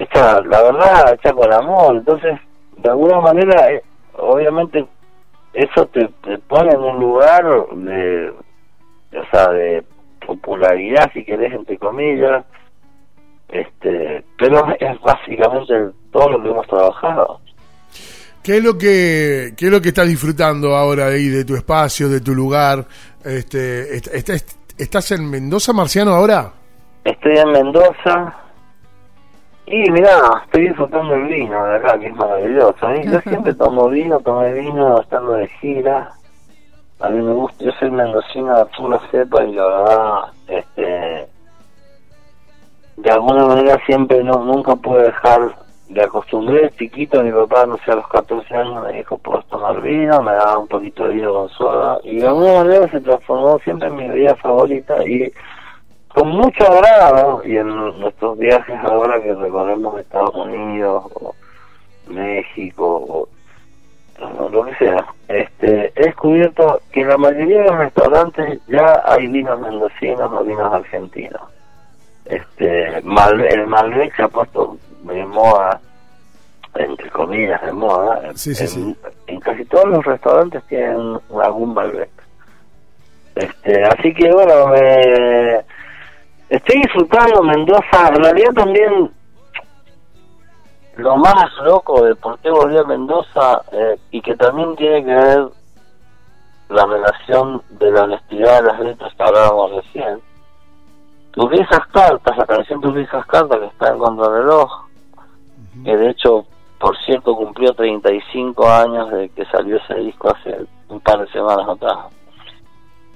hecha, 0.02 0.40
la 0.42 0.62
verdad, 0.62 1.14
hecha 1.14 1.32
con 1.32 1.52
amor. 1.52 1.96
Entonces, 1.96 2.38
de 2.76 2.88
alguna 2.90 3.20
manera, 3.20 3.70
eh, 3.72 3.82
obviamente, 4.16 4.86
eso 5.52 5.86
te, 5.86 6.08
te 6.22 6.38
pone 6.38 6.72
en 6.72 6.80
un 6.80 6.98
lugar 7.00 7.44
de, 7.72 8.30
o 8.30 9.30
sea, 9.30 9.48
de 9.48 9.82
popularidad, 10.26 11.10
si 11.12 11.24
querés, 11.24 11.52
entre 11.52 11.78
comillas. 11.78 12.44
Este, 13.48 14.22
pero 14.38 14.66
es 14.78 15.00
básicamente 15.00 15.74
todo 16.12 16.28
lo 16.30 16.42
que 16.42 16.50
hemos 16.50 16.66
trabajado. 16.66 17.40
¿Qué 18.42 18.58
es 18.58 18.64
lo 18.64 18.76
que 18.78 19.52
qué 19.56 19.66
es 19.66 19.70
lo 19.70 19.80
que 19.80 19.88
estás 19.88 20.06
disfrutando 20.06 20.74
ahora 20.76 21.06
ahí 21.06 21.28
de 21.28 21.44
tu 21.44 21.54
espacio, 21.56 22.08
de 22.08 22.20
tu 22.20 22.34
lugar? 22.34 22.84
Este, 23.24 23.96
est- 23.96 24.08
est- 24.14 24.28
est- 24.30 24.58
¿Estás 24.78 25.10
en 25.12 25.28
Mendoza, 25.28 25.72
Marciano, 25.72 26.12
ahora? 26.14 26.52
Estoy 27.04 27.36
en 27.38 27.50
Mendoza 27.52 28.36
y 29.70 29.90
mirá, 29.90 30.42
estoy 30.44 30.68
disfrutando 30.68 31.14
el 31.14 31.24
vino 31.24 31.64
de 31.64 31.76
acá, 31.76 31.98
que 31.98 32.06
es 32.06 32.16
maravilloso. 32.16 32.90
¿eh? 32.90 33.02
Yo 33.04 33.20
siempre 33.20 33.54
tomo 33.54 33.88
vino, 33.88 34.18
tomé 34.20 34.52
vino 34.54 35.00
estando 35.00 35.32
de 35.32 35.48
gira. 35.60 36.12
A 37.00 37.08
mí 37.10 37.22
me 37.22 37.32
gusta, 37.32 37.64
yo 37.64 37.72
soy 37.78 37.90
mendocino 37.90 38.58
de 38.58 38.64
pura 38.76 39.00
cepa 39.10 39.44
y 39.44 39.52
la 39.52 39.66
verdad, 39.66 40.20
este, 40.48 41.28
de 42.96 43.10
alguna 43.10 43.46
manera 43.46 43.78
siempre 43.86 44.24
no 44.24 44.44
nunca 44.44 44.74
pude 44.74 45.04
dejar 45.04 45.54
de 45.88 46.02
acostumbré 46.02 46.70
chiquito, 46.78 47.22
mi 47.22 47.32
papá, 47.32 47.66
no 47.66 47.78
sé, 47.78 47.92
a 47.92 47.96
los 47.96 48.08
14 48.08 48.54
años 48.54 48.84
me 48.84 48.92
dijo, 48.94 49.16
puedes 49.18 49.46
tomar 49.46 49.80
vino, 49.80 50.22
me 50.22 50.32
daba 50.32 50.58
un 50.58 50.68
poquito 50.68 51.04
de 51.04 51.14
vino 51.14 51.32
con 51.32 51.48
soda, 51.50 51.98
y 52.04 52.16
de 52.18 52.26
alguna 52.26 52.64
manera 52.64 52.88
se 52.88 53.00
transformó 53.00 53.58
siempre 53.60 53.88
en 53.88 53.96
mi 53.96 54.08
bebida 54.08 54.34
favorita, 54.36 55.02
y 55.06 55.32
con 56.18 56.30
mucho 56.30 56.64
agrado 56.66 57.42
y 57.44 57.56
en 57.56 57.68
nuestros 58.00 58.36
viajes 58.38 58.76
ahora 58.82 59.22
que 59.22 59.34
recorremos 59.34 60.00
Estados 60.00 60.34
Unidos 60.34 61.04
o 61.14 61.34
México 62.08 63.28
o, 64.20 64.48
lo 64.50 64.64
que 64.64 64.74
sea 64.74 65.06
este 65.28 65.92
he 65.94 66.06
descubierto 66.06 66.80
que 66.90 67.02
en 67.02 67.08
la 67.08 67.18
mayoría 67.18 67.58
de 67.58 67.68
los 67.68 67.78
restaurantes 67.78 68.60
ya 68.66 69.00
hay 69.06 69.28
vinos 69.28 69.60
mendocinos 69.60 70.32
o 70.32 70.42
vinos 70.42 70.72
argentinos. 70.72 71.42
Este 72.24 73.00
Malbec, 73.04 73.52
el 73.52 73.66
Malbec 73.68 74.16
se 74.16 74.24
ha 74.24 74.28
puesto 74.28 74.76
de 75.04 75.24
moda 75.24 75.80
entre 76.74 77.10
comillas 77.10 77.62
de 77.62 77.72
moda. 77.72 78.32
Sí, 78.34 78.56
sí, 78.56 78.64
en, 78.64 78.68
sí. 78.68 78.96
en 79.28 79.40
casi 79.40 79.64
todos 79.66 79.86
los 79.86 80.04
restaurantes 80.04 80.64
tienen 80.64 81.20
algún 81.44 81.74
Malbec. 81.74 82.10
Este 83.36 83.84
así 83.84 84.12
que 84.12 84.32
bueno 84.32 84.66
me 84.66 85.77
Estoy 86.48 86.80
disfrutando 86.80 87.42
Mendoza, 87.42 88.08
en 88.08 88.24
realidad 88.24 88.52
también 88.54 89.10
lo 90.96 91.16
más 91.16 91.46
loco 91.62 92.02
de 92.04 92.14
por 92.16 92.38
qué 92.38 92.50
volví 92.50 92.76
a 92.78 92.84
Mendoza 92.84 93.62
eh, 93.70 93.98
y 94.10 94.22
que 94.22 94.34
también 94.34 94.74
tiene 94.76 95.04
que 95.04 95.14
ver 95.14 95.48
la 96.70 96.86
relación 96.86 97.62
de 97.70 97.90
la 97.90 98.04
honestidad 98.04 98.62
de 98.62 98.66
las 98.66 98.80
letras 98.80 99.14
que 99.14 99.22
hablábamos 99.22 99.72
recién. 99.72 100.20
Tus 101.32 101.50
viejas 101.50 101.86
cartas, 101.92 102.36
la 102.36 102.46
canción 102.46 102.80
Tus 102.80 102.94
viejas 102.94 103.26
cartas 103.26 103.58
que 103.58 103.66
está 103.66 103.90
en 103.90 103.98
Contrarreloj, 103.98 104.70
que 105.84 105.96
de 105.96 106.10
hecho, 106.10 106.46
por 106.80 106.96
cierto, 107.04 107.36
cumplió 107.36 107.74
35 107.74 108.68
años 108.68 109.10
de 109.10 109.28
que 109.28 109.44
salió 109.46 109.76
ese 109.76 109.94
disco 109.96 110.30
hace 110.30 110.66
un 110.88 111.00
par 111.00 111.20
de 111.20 111.30
semanas 111.30 111.68
atrás. 111.68 112.17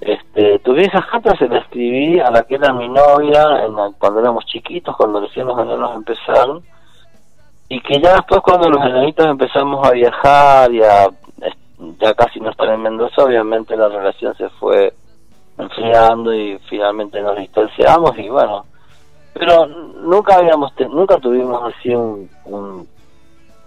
Este, 0.05 0.59
tu 0.59 0.73
vieja 0.73 1.05
carta 1.09 1.33
se 1.37 1.47
la 1.47 1.59
escribí 1.59 2.19
a 2.19 2.29
la 2.29 2.43
que 2.43 2.55
era 2.55 2.73
mi 2.73 2.89
novia 2.89 3.63
en 3.65 3.73
la- 3.75 3.91
cuando 3.97 4.19
éramos 4.19 4.45
chiquitos, 4.45 4.95
cuando 4.97 5.21
recién 5.21 5.47
los 5.47 5.57
enanos 5.57 5.95
empezaron, 5.95 6.61
y 7.69 7.79
que 7.79 8.01
ya 8.01 8.13
después 8.15 8.41
cuando 8.41 8.69
los 8.69 8.83
enanitos 8.83 9.25
empezamos 9.25 9.87
a 9.87 9.91
viajar 9.91 10.71
y 10.73 10.83
a 10.83 11.07
ya 11.99 12.13
casi 12.13 12.39
no 12.39 12.49
estar 12.49 12.67
en 12.69 12.81
Mendoza, 12.81 13.23
obviamente 13.23 13.75
la 13.77 13.87
relación 13.89 14.35
se 14.35 14.49
fue 14.49 14.93
enfriando 15.57 16.33
y 16.33 16.57
finalmente 16.69 17.21
nos 17.21 17.37
distanciamos 17.37 18.17
y 18.17 18.27
bueno, 18.29 18.65
pero 19.33 19.65
nunca 19.67 20.35
habíamos 20.35 20.73
te- 20.75 20.87
nunca 20.87 21.17
tuvimos 21.17 21.61
así 21.73 21.89
un, 21.95 22.29
un, 22.45 22.87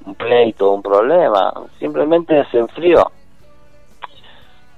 un 0.04 0.14
pleito, 0.16 0.70
un 0.72 0.82
problema, 0.82 1.52
simplemente 1.78 2.44
se 2.50 2.58
enfrió. 2.58 3.10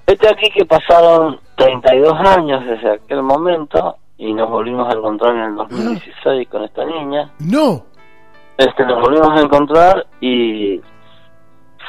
Este 0.07 0.29
aquí 0.29 0.51
que 0.51 0.65
pasaron 0.65 1.39
32 1.59 2.15
años 2.21 2.65
desde 2.65 2.93
aquel 2.95 3.23
momento 3.23 3.97
y 4.17 4.33
nos 4.33 4.49
volvimos 4.49 4.89
a 4.93 4.97
encontrar 4.97 5.35
en 5.35 5.43
el 5.43 5.57
2016 5.57 6.49
con 6.49 6.65
esta 6.65 6.85
niña. 6.85 7.31
No. 7.41 7.83
Este, 8.57 8.85
nos 8.85 9.01
volvimos 9.01 9.39
a 9.39 9.43
encontrar 9.43 10.07
y 10.21 10.81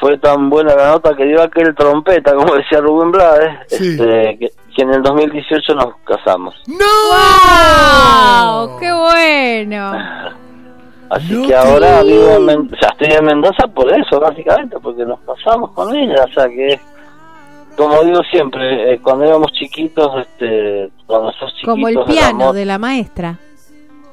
fue 0.00 0.18
tan 0.18 0.48
buena 0.50 0.74
la 0.74 0.90
nota 0.92 1.14
que 1.16 1.24
dio 1.24 1.42
aquel 1.42 1.74
trompeta, 1.74 2.34
como 2.34 2.54
decía 2.54 2.80
Rubén 2.80 3.10
Blades, 3.10 3.58
Sí. 3.68 3.90
este, 3.92 4.38
que, 4.38 4.48
que 4.76 4.82
en 4.82 4.94
el 4.94 5.02
2018 5.02 5.74
nos 5.74 5.96
casamos. 6.04 6.54
¡Wow! 6.68 8.78
¡Qué 8.78 8.92
bueno! 8.92 9.92
Así 11.10 11.34
No 11.34 11.48
que 11.48 11.56
ahora 11.56 12.02
vivo 12.04 12.36
en 12.36 12.72
o 12.72 12.76
sea, 12.78 12.90
estoy 12.92 13.08
en 13.18 13.24
Mendoza 13.24 13.66
por 13.74 13.92
eso, 13.92 14.20
básicamente, 14.20 14.76
porque 14.80 15.04
nos 15.04 15.18
casamos 15.20 15.72
con 15.72 15.92
ella, 15.94 16.24
o 16.24 16.32
sea 16.32 16.48
que 16.48 16.74
es, 16.74 16.80
como 17.80 18.04
digo 18.04 18.22
siempre, 18.30 18.92
eh, 18.92 19.00
cuando 19.00 19.24
éramos 19.24 19.52
chiquitos, 19.52 20.20
este, 20.20 20.90
cuando 21.06 21.32
sos 21.32 21.50
chiquitos... 21.54 21.72
Como 21.72 21.88
el 21.88 22.04
piano 22.04 22.52
de 22.52 22.66
la 22.66 22.78
maestra. 22.78 23.38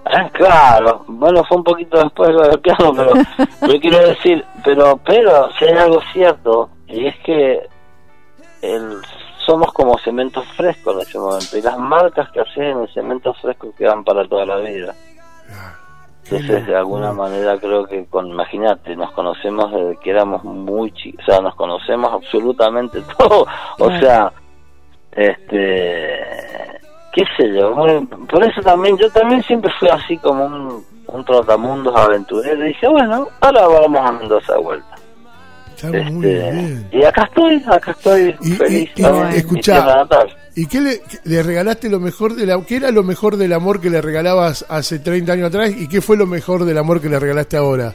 Ah, 0.06 0.30
claro, 0.32 1.04
bueno, 1.08 1.44
fue 1.44 1.58
un 1.58 1.66
poquito 1.66 2.02
después 2.02 2.30
lo 2.30 2.48
del 2.48 2.62
piano, 2.62 2.94
pero 2.96 3.12
yo 3.74 3.80
quiero 3.82 4.08
decir, 4.08 4.46
pero, 4.64 4.98
pero, 5.06 5.50
si 5.60 5.66
hay 5.66 5.74
algo 5.74 6.00
cierto, 6.14 6.70
y 6.88 7.08
es 7.08 7.16
que 7.26 7.68
el, 8.62 9.02
somos 9.46 9.74
como 9.74 9.98
cemento 9.98 10.42
fresco 10.56 10.94
en 10.94 11.02
ese 11.02 11.20
momento, 11.20 11.58
y 11.58 11.62
las 11.62 11.78
marcas 11.78 12.32
que 12.32 12.40
haces 12.40 12.58
en 12.58 12.80
el 12.84 12.94
cemento 12.94 13.34
fresco 13.34 13.74
quedan 13.78 14.06
para 14.06 14.26
toda 14.26 14.46
la 14.46 14.56
vida. 14.60 14.96
Entonces, 16.30 16.68
de 16.68 16.76
alguna 16.76 17.14
manera 17.14 17.58
creo 17.58 17.86
que, 17.86 18.06
con, 18.06 18.28
imagínate, 18.28 18.96
nos 18.96 19.12
conocemos 19.12 19.72
desde 19.72 19.98
que 19.98 20.10
éramos 20.10 20.44
muy 20.44 20.92
chicos, 20.92 21.24
o 21.28 21.32
sea, 21.32 21.42
nos 21.42 21.56
conocemos 21.56 22.12
absolutamente 22.12 23.02
todo, 23.18 23.48
o 23.80 23.92
sea, 24.00 24.32
este, 25.12 26.20
qué 27.14 27.24
sé 27.38 27.54
yo, 27.54 27.74
por 27.74 28.44
eso 28.44 28.62
también, 28.62 28.98
yo 28.98 29.10
también 29.12 29.42
siempre 29.44 29.72
fui 29.80 29.88
así 29.88 30.18
como 30.18 30.46
un, 30.46 30.86
un 31.08 31.26
trotamundos 31.26 31.96
aventurero, 31.96 32.66
y 32.66 32.70
dije, 32.70 32.88
bueno, 32.88 33.30
ahora 33.40 33.68
vamos 33.68 34.02
a 34.02 34.12
Mendoza 34.12 34.54
de 34.54 34.60
vuelta. 34.60 34.97
Está 35.78 35.92
muy 36.12 36.26
Este, 36.28 36.52
bien. 36.52 36.88
y 36.92 37.04
acá 37.04 37.24
estoy, 37.26 37.64
acá 37.68 37.92
estoy 37.92 38.36
Y- 38.42 38.52
feliz. 38.54 38.90
y- 38.96 39.00
y- 39.00 39.04
¿no? 39.04 39.22
En 39.26 39.30
mi 39.30 39.36
escuchá. 39.38 39.74
tierra 39.74 39.96
natal. 39.98 40.28
¿Y 40.56 40.66
qué 40.66 40.82
le, 40.82 41.02
le 41.24 41.44
regalaste 41.44 41.88
lo 41.88 42.00
mejor 42.00 42.36
de 42.36 42.48
la, 42.48 42.60
qué 42.66 42.78
era 42.78 42.90
lo 42.90 43.04
mejor 43.04 43.38
del 43.38 43.54
amor 43.54 43.80
que 43.80 43.92
le 43.92 44.02
regalabas 44.02 44.66
hace 44.70 44.98
30 44.98 45.34
años 45.34 45.50
atrás 45.50 45.70
y 45.78 45.88
qué 45.88 46.02
fue 46.02 46.18
lo 46.18 46.26
mejor 46.26 46.66
del 46.66 46.80
amor 46.80 47.00
que 47.00 47.10
le 47.10 47.20
regalaste 47.20 47.58
ahora? 47.58 47.94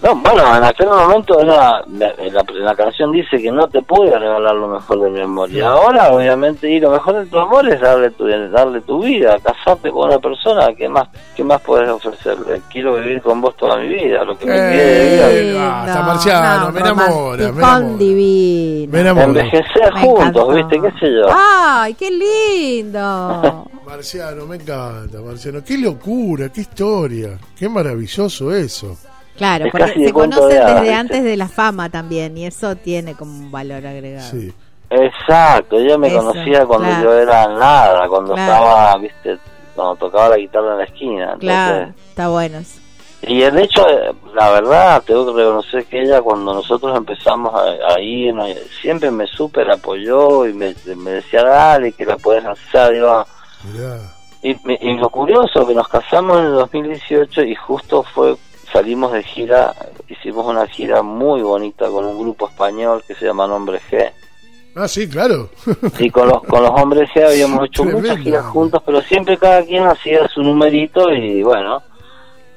No, 0.00 0.14
bueno, 0.14 0.56
en 0.56 0.62
aquel 0.62 0.86
momento 0.86 1.40
era, 1.40 1.82
la, 1.88 2.14
la, 2.30 2.44
la 2.52 2.74
canción 2.76 3.10
dice 3.10 3.36
que 3.42 3.50
no 3.50 3.66
te 3.66 3.82
pude 3.82 4.16
regalar 4.16 4.54
lo 4.54 4.68
mejor 4.68 5.00
de 5.02 5.10
mi 5.10 5.20
amor. 5.20 5.50
Y 5.50 5.60
ahora, 5.60 6.12
obviamente, 6.12 6.70
y 6.70 6.78
lo 6.78 6.90
mejor 6.92 7.16
de 7.18 7.26
tu 7.26 7.36
amor 7.36 7.68
es 7.68 7.80
darle 7.80 8.10
tu, 8.12 8.24
darle 8.28 8.80
tu 8.82 9.02
vida, 9.02 9.36
casarte 9.40 9.90
con 9.90 10.08
una 10.08 10.20
persona. 10.20 10.72
¿Qué 10.76 10.88
más, 10.88 11.08
qué 11.34 11.42
más 11.42 11.60
puedes 11.62 11.88
ofrecerle? 11.88 12.62
Quiero 12.70 12.94
vivir 12.94 13.20
con 13.22 13.40
vos 13.40 13.56
toda 13.56 13.76
mi 13.78 13.88
vida, 13.88 14.22
lo 14.22 14.38
que 14.38 14.46
me 14.46 14.52
quede 14.52 14.70
de 14.76 15.10
vida. 15.10 15.32
Eh, 15.32 15.54
basta, 15.68 16.02
Marciano, 16.02 16.70
me 16.72 16.80
enamora, 16.80 17.52
me 17.52 17.58
enamora. 17.58 17.96
divino. 17.98 18.92
Me 18.92 19.00
enamora. 19.00 19.24
Envejecer 19.26 19.94
Me 19.94 20.00
juntos. 20.00 20.54
¿viste? 20.54 20.80
¿Qué 20.80 20.90
sé 21.00 21.06
yo? 21.12 21.26
¡Ay, 21.28 21.94
qué 21.94 22.08
lindo! 22.10 23.66
Marciano, 23.84 24.46
me 24.46 24.56
encanta, 24.56 25.20
Marciano. 25.24 25.64
Qué 25.64 25.76
locura, 25.76 26.50
qué 26.50 26.60
historia. 26.60 27.30
Qué 27.58 27.68
maravilloso 27.68 28.54
eso. 28.54 28.96
Claro, 29.38 29.64
Es 29.66 29.72
porque 29.72 29.86
casi 29.86 30.00
de 30.00 30.06
se 30.08 30.12
conocen 30.12 30.48
de 30.66 30.74
desde 30.74 30.94
antes 30.94 31.24
de 31.24 31.36
la 31.36 31.48
fama 31.48 31.88
también 31.88 32.36
y 32.36 32.44
eso 32.46 32.76
tiene 32.76 33.14
como 33.14 33.32
un 33.32 33.50
valor 33.50 33.86
agregado. 33.86 34.28
Sí. 34.30 34.52
Exacto, 34.90 35.78
ella 35.78 35.96
me 35.98 36.08
Eso, 36.08 36.18
conocía 36.18 36.64
cuando 36.66 36.88
claro. 36.88 37.04
yo 37.04 37.18
era 37.18 37.46
nada, 37.48 38.08
cuando 38.08 38.34
Claro. 38.34 38.52
estaba, 38.52 38.96
¿viste? 38.98 39.38
Cuando 39.74 39.96
tocaba 39.96 40.30
la 40.30 40.36
guitarra 40.38 40.72
en 40.72 40.78
la 40.78 40.84
esquina. 40.84 41.22
Entonces, 41.24 41.40
Claro, 41.40 41.92
está 42.08 42.28
bueno 42.28 42.58
eso. 42.58 42.80
Y 43.22 43.42
el 43.42 43.58
hecho, 43.58 43.86
eh, 43.88 44.12
la 44.34 44.50
verdad, 44.50 45.02
tengo 45.04 45.26
que 45.26 45.40
reconocer 45.42 45.84
que 45.86 46.02
ella 46.02 46.22
cuando 46.22 46.54
nosotros 46.54 46.96
empezamos 46.96 47.52
a, 47.54 47.94
a 47.94 48.00
ir, 48.00 48.32
¿no? 48.32 48.44
siempre 48.80 49.10
me 49.10 49.26
súper 49.26 49.68
apoyó 49.70 50.46
y 50.46 50.52
me, 50.54 50.74
me 50.96 51.10
decía, 51.10 51.42
dale, 51.42 51.92
que 51.92 52.06
la 52.06 52.16
puedes 52.16 52.44
hacer. 52.44 52.92
Digo, 52.94 53.26
Mirá. 53.72 53.98
y, 54.42 54.56
y 54.88 54.96
lo 54.98 55.10
curioso, 55.10 55.66
que 55.66 55.74
nos 55.74 55.88
casamos 55.88 56.38
en 56.38 56.44
el 56.46 56.52
2018 56.52 57.42
y 57.42 57.54
justo 57.56 58.04
fue, 58.04 58.36
salimos 58.72 59.12
de 59.12 59.22
gira, 59.22 59.74
hicimos 60.08 60.46
una 60.46 60.66
gira 60.66 61.02
muy 61.02 61.42
bonita 61.42 61.88
con 61.88 62.04
un 62.04 62.18
grupo 62.18 62.48
español 62.48 63.02
que 63.06 63.14
se 63.14 63.26
llama 63.26 63.46
Nombre 63.46 63.80
G. 63.90 64.10
Ah, 64.76 64.86
sí, 64.86 65.08
claro. 65.08 65.50
Y 65.98 66.10
con 66.10 66.28
los, 66.28 66.42
con 66.44 66.62
los 66.62 66.70
hombres 66.70 67.10
G 67.10 67.26
habíamos 67.26 67.66
hecho 67.66 67.84
muchas 67.84 68.18
giras 68.18 68.44
juntos, 68.46 68.82
pero 68.86 69.00
siempre 69.02 69.36
cada 69.36 69.64
quien 69.64 69.84
hacía 69.86 70.28
su 70.28 70.42
numerito 70.42 71.12
y 71.12 71.42
bueno. 71.42 71.82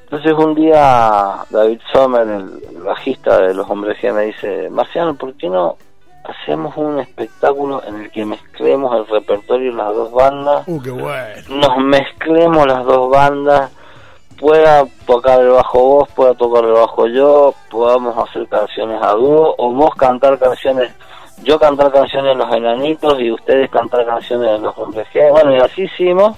Entonces 0.04 0.32
un 0.34 0.54
día 0.54 1.44
David 1.50 1.80
Sommer, 1.92 2.28
el, 2.28 2.76
el 2.76 2.82
bajista 2.82 3.40
de 3.40 3.54
los 3.54 3.68
hombres 3.68 3.98
G, 4.00 4.12
me 4.12 4.26
dice, 4.26 4.68
Marciano, 4.70 5.14
¿por 5.14 5.34
qué 5.34 5.48
no 5.48 5.76
hacemos 6.24 6.76
un 6.76 7.00
espectáculo 7.00 7.82
en 7.86 8.02
el 8.02 8.10
que 8.10 8.24
mezclemos 8.24 8.94
el 8.96 9.06
repertorio 9.06 9.72
de 9.72 9.76
las 9.76 9.94
dos 9.94 10.12
bandas? 10.12 10.64
Uh, 10.68 10.80
qué 10.80 10.90
bueno. 10.90 11.16
Nos 11.48 11.78
mezclemos 11.78 12.66
las 12.66 12.84
dos 12.84 13.10
bandas, 13.10 13.72
pueda 14.42 14.84
tocar 15.06 15.40
el 15.40 15.50
bajo 15.50 15.78
vos, 15.78 16.08
pueda 16.10 16.34
tocar 16.34 16.64
el 16.64 16.72
bajo 16.72 17.06
yo, 17.06 17.54
podamos 17.70 18.28
hacer 18.28 18.46
canciones 18.48 19.00
a 19.00 19.12
dúo, 19.12 19.54
o 19.56 19.72
vos 19.72 19.94
cantar 19.94 20.36
canciones, 20.38 20.90
yo 21.44 21.58
cantar 21.60 21.92
canciones 21.92 22.36
de 22.36 22.44
los 22.44 22.52
enanitos 22.54 23.20
y 23.20 23.30
ustedes 23.30 23.70
cantar 23.70 24.04
canciones 24.04 24.50
de 24.50 24.58
los 24.58 24.76
hombres. 24.76 25.06
Bueno, 25.30 25.54
y 25.54 25.58
así 25.60 25.82
hicimos, 25.84 26.36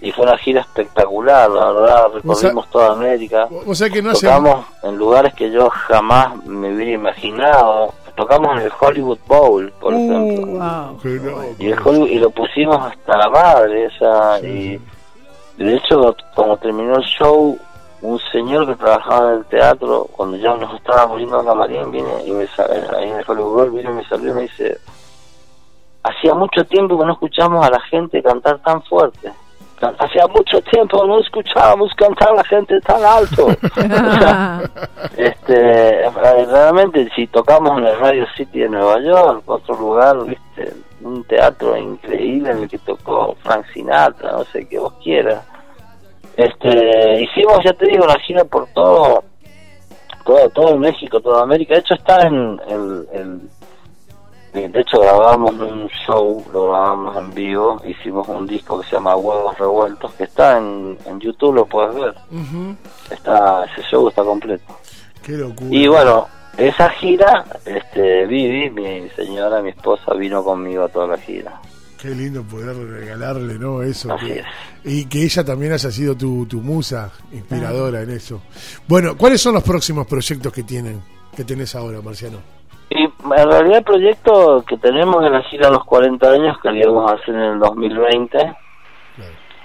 y 0.00 0.10
fue 0.10 0.24
una 0.24 0.38
gira 0.38 0.62
espectacular, 0.62 1.50
la 1.50 1.70
verdad, 1.70 2.06
recorrimos 2.14 2.68
toda 2.70 2.92
América. 2.92 3.46
O 3.66 3.74
sea 3.74 3.90
que 3.90 4.00
no 4.02 4.10
hace... 4.10 4.26
Tocamos 4.26 4.64
en 4.82 4.96
lugares 4.96 5.34
que 5.34 5.50
yo 5.50 5.68
jamás 5.70 6.34
me 6.46 6.74
hubiera 6.74 6.92
imaginado. 6.92 7.92
Tocamos 8.16 8.56
en 8.58 8.62
el 8.66 8.72
Hollywood 8.80 9.18
Bowl, 9.26 9.72
por 9.80 9.92
ejemplo. 9.92 10.46
Uh, 10.46 10.58
Wow. 10.58 10.98
qué 11.02 11.08
loco. 11.08 11.42
Y, 11.58 11.66
el 11.66 11.78
Hollywood- 11.78 12.10
y 12.10 12.18
lo 12.20 12.30
pusimos 12.30 12.76
hasta 12.80 13.16
la 13.18 13.28
madre, 13.28 13.86
esa, 13.86 14.38
y 14.40 14.78
de 15.56 15.76
hecho, 15.76 16.16
como 16.34 16.56
terminó 16.56 16.96
el 16.96 17.04
show, 17.04 17.58
un 18.02 18.18
señor 18.32 18.66
que 18.66 18.74
trabajaba 18.74 19.32
en 19.32 19.38
el 19.38 19.44
teatro, 19.46 20.08
cuando 20.12 20.36
ya 20.36 20.54
nos 20.56 20.74
estábamos 20.74 21.18
yendo 21.20 21.38
a 21.38 21.44
camarín, 21.44 21.90
viene 21.90 22.24
y 22.26 22.32
me 22.32 22.46
sa- 22.48 22.66
ahí 22.96 23.08
en 23.10 23.16
el 23.18 23.70
vino 23.70 23.90
y 23.90 23.94
me 23.94 24.04
salió 24.08 24.30
y 24.32 24.34
me 24.34 24.42
dice, 24.42 24.78
hacía 26.02 26.34
mucho 26.34 26.64
tiempo 26.66 26.98
que 26.98 27.06
no 27.06 27.12
escuchamos 27.12 27.64
a 27.64 27.70
la 27.70 27.80
gente 27.80 28.22
cantar 28.22 28.58
tan 28.58 28.82
fuerte. 28.82 29.32
Hacía 29.80 30.26
mucho 30.28 30.60
tiempo 30.70 31.04
no 31.06 31.20
escuchábamos 31.20 31.92
cantar 31.94 32.30
a 32.30 32.34
la 32.36 32.44
gente 32.44 32.80
tan 32.80 33.04
alto. 33.04 33.46
O 33.46 33.78
sea, 34.18 34.62
este, 35.16 36.08
realmente 36.10 37.08
si 37.14 37.26
tocamos 37.26 37.78
en 37.78 37.86
el 37.86 37.98
Radio 37.98 38.26
City 38.36 38.60
de 38.60 38.68
Nueva 38.68 39.00
York, 39.00 39.42
otro 39.46 39.74
lugar, 39.76 40.24
viste, 40.24 40.72
un 41.02 41.22
teatro 41.24 41.76
increíble 41.76 42.50
en 42.52 42.62
el 42.62 42.68
que 42.68 42.78
tocó 42.78 43.36
Frank 43.42 43.66
Sinatra, 43.74 44.32
no 44.32 44.44
sé 44.44 44.66
qué 44.68 44.78
vos 44.78 44.94
quieras. 45.02 45.44
Este, 46.36 47.22
hicimos, 47.22 47.58
ya 47.64 47.72
te 47.74 47.86
digo, 47.86 48.06
la 48.06 48.18
gira 48.20 48.44
por 48.44 48.66
todo, 48.68 49.22
todo, 50.24 50.48
todo 50.50 50.76
México, 50.78 51.20
toda 51.20 51.42
América. 51.42 51.74
De 51.74 51.80
hecho 51.80 51.94
está 51.94 52.26
en, 52.26 52.60
en- 52.68 53.50
de 54.54 54.80
hecho 54.80 55.00
grabamos 55.00 55.52
un 55.54 55.88
show, 56.06 56.44
lo 56.52 56.68
grabamos 56.70 57.16
en 57.16 57.34
vivo, 57.34 57.82
hicimos 57.86 58.28
un 58.28 58.46
disco 58.46 58.80
que 58.80 58.86
se 58.88 58.92
llama 58.96 59.16
Huevos 59.16 59.58
Revueltos, 59.58 60.12
que 60.14 60.24
está 60.24 60.58
en, 60.58 60.96
en 61.06 61.20
YouTube, 61.20 61.54
lo 61.54 61.66
puedes 61.66 61.94
ver. 61.94 62.14
Está, 63.10 63.64
ese 63.64 63.82
show 63.90 64.08
está 64.08 64.22
completo. 64.22 64.64
Qué 65.22 65.32
locura. 65.32 65.68
Y 65.70 65.86
bueno, 65.88 66.26
esa 66.56 66.88
gira, 66.90 67.44
este, 67.64 68.26
Vivi, 68.26 68.70
mi 68.70 69.08
señora, 69.10 69.60
mi 69.60 69.70
esposa, 69.70 70.14
vino 70.14 70.42
conmigo 70.44 70.84
a 70.84 70.88
toda 70.88 71.08
la 71.08 71.18
gira. 71.18 71.60
Qué 72.00 72.10
lindo 72.10 72.42
poder 72.42 72.76
regalarle, 72.76 73.58
¿no? 73.58 73.82
Eso. 73.82 74.12
Así 74.12 74.26
que- 74.26 74.38
es. 74.40 74.46
y 74.84 75.04
que 75.06 75.22
ella 75.24 75.42
también 75.42 75.72
haya 75.72 75.90
sido 75.90 76.14
tu, 76.14 76.44
tu 76.46 76.60
musa 76.60 77.10
inspiradora 77.32 78.02
en 78.02 78.10
eso. 78.10 78.42
Bueno, 78.86 79.16
¿cuáles 79.16 79.40
son 79.40 79.54
los 79.54 79.62
próximos 79.62 80.06
proyectos 80.06 80.52
que 80.52 80.62
tienen, 80.62 81.02
que 81.34 81.44
tenés 81.44 81.74
ahora, 81.74 82.00
Marciano? 82.02 82.38
Y 82.90 83.04
en 83.04 83.50
realidad 83.50 83.78
el 83.78 83.84
proyecto 83.84 84.64
que 84.66 84.76
tenemos 84.76 85.24
es 85.24 85.30
la 85.30 85.42
gira 85.42 85.68
a 85.68 85.72
los 85.72 85.84
40 85.84 86.30
años 86.30 86.58
que 86.62 86.70
íbamos 86.76 87.10
a 87.10 87.14
hacer 87.14 87.34
en 87.34 87.40
el 87.40 87.58
2020. 87.58 88.56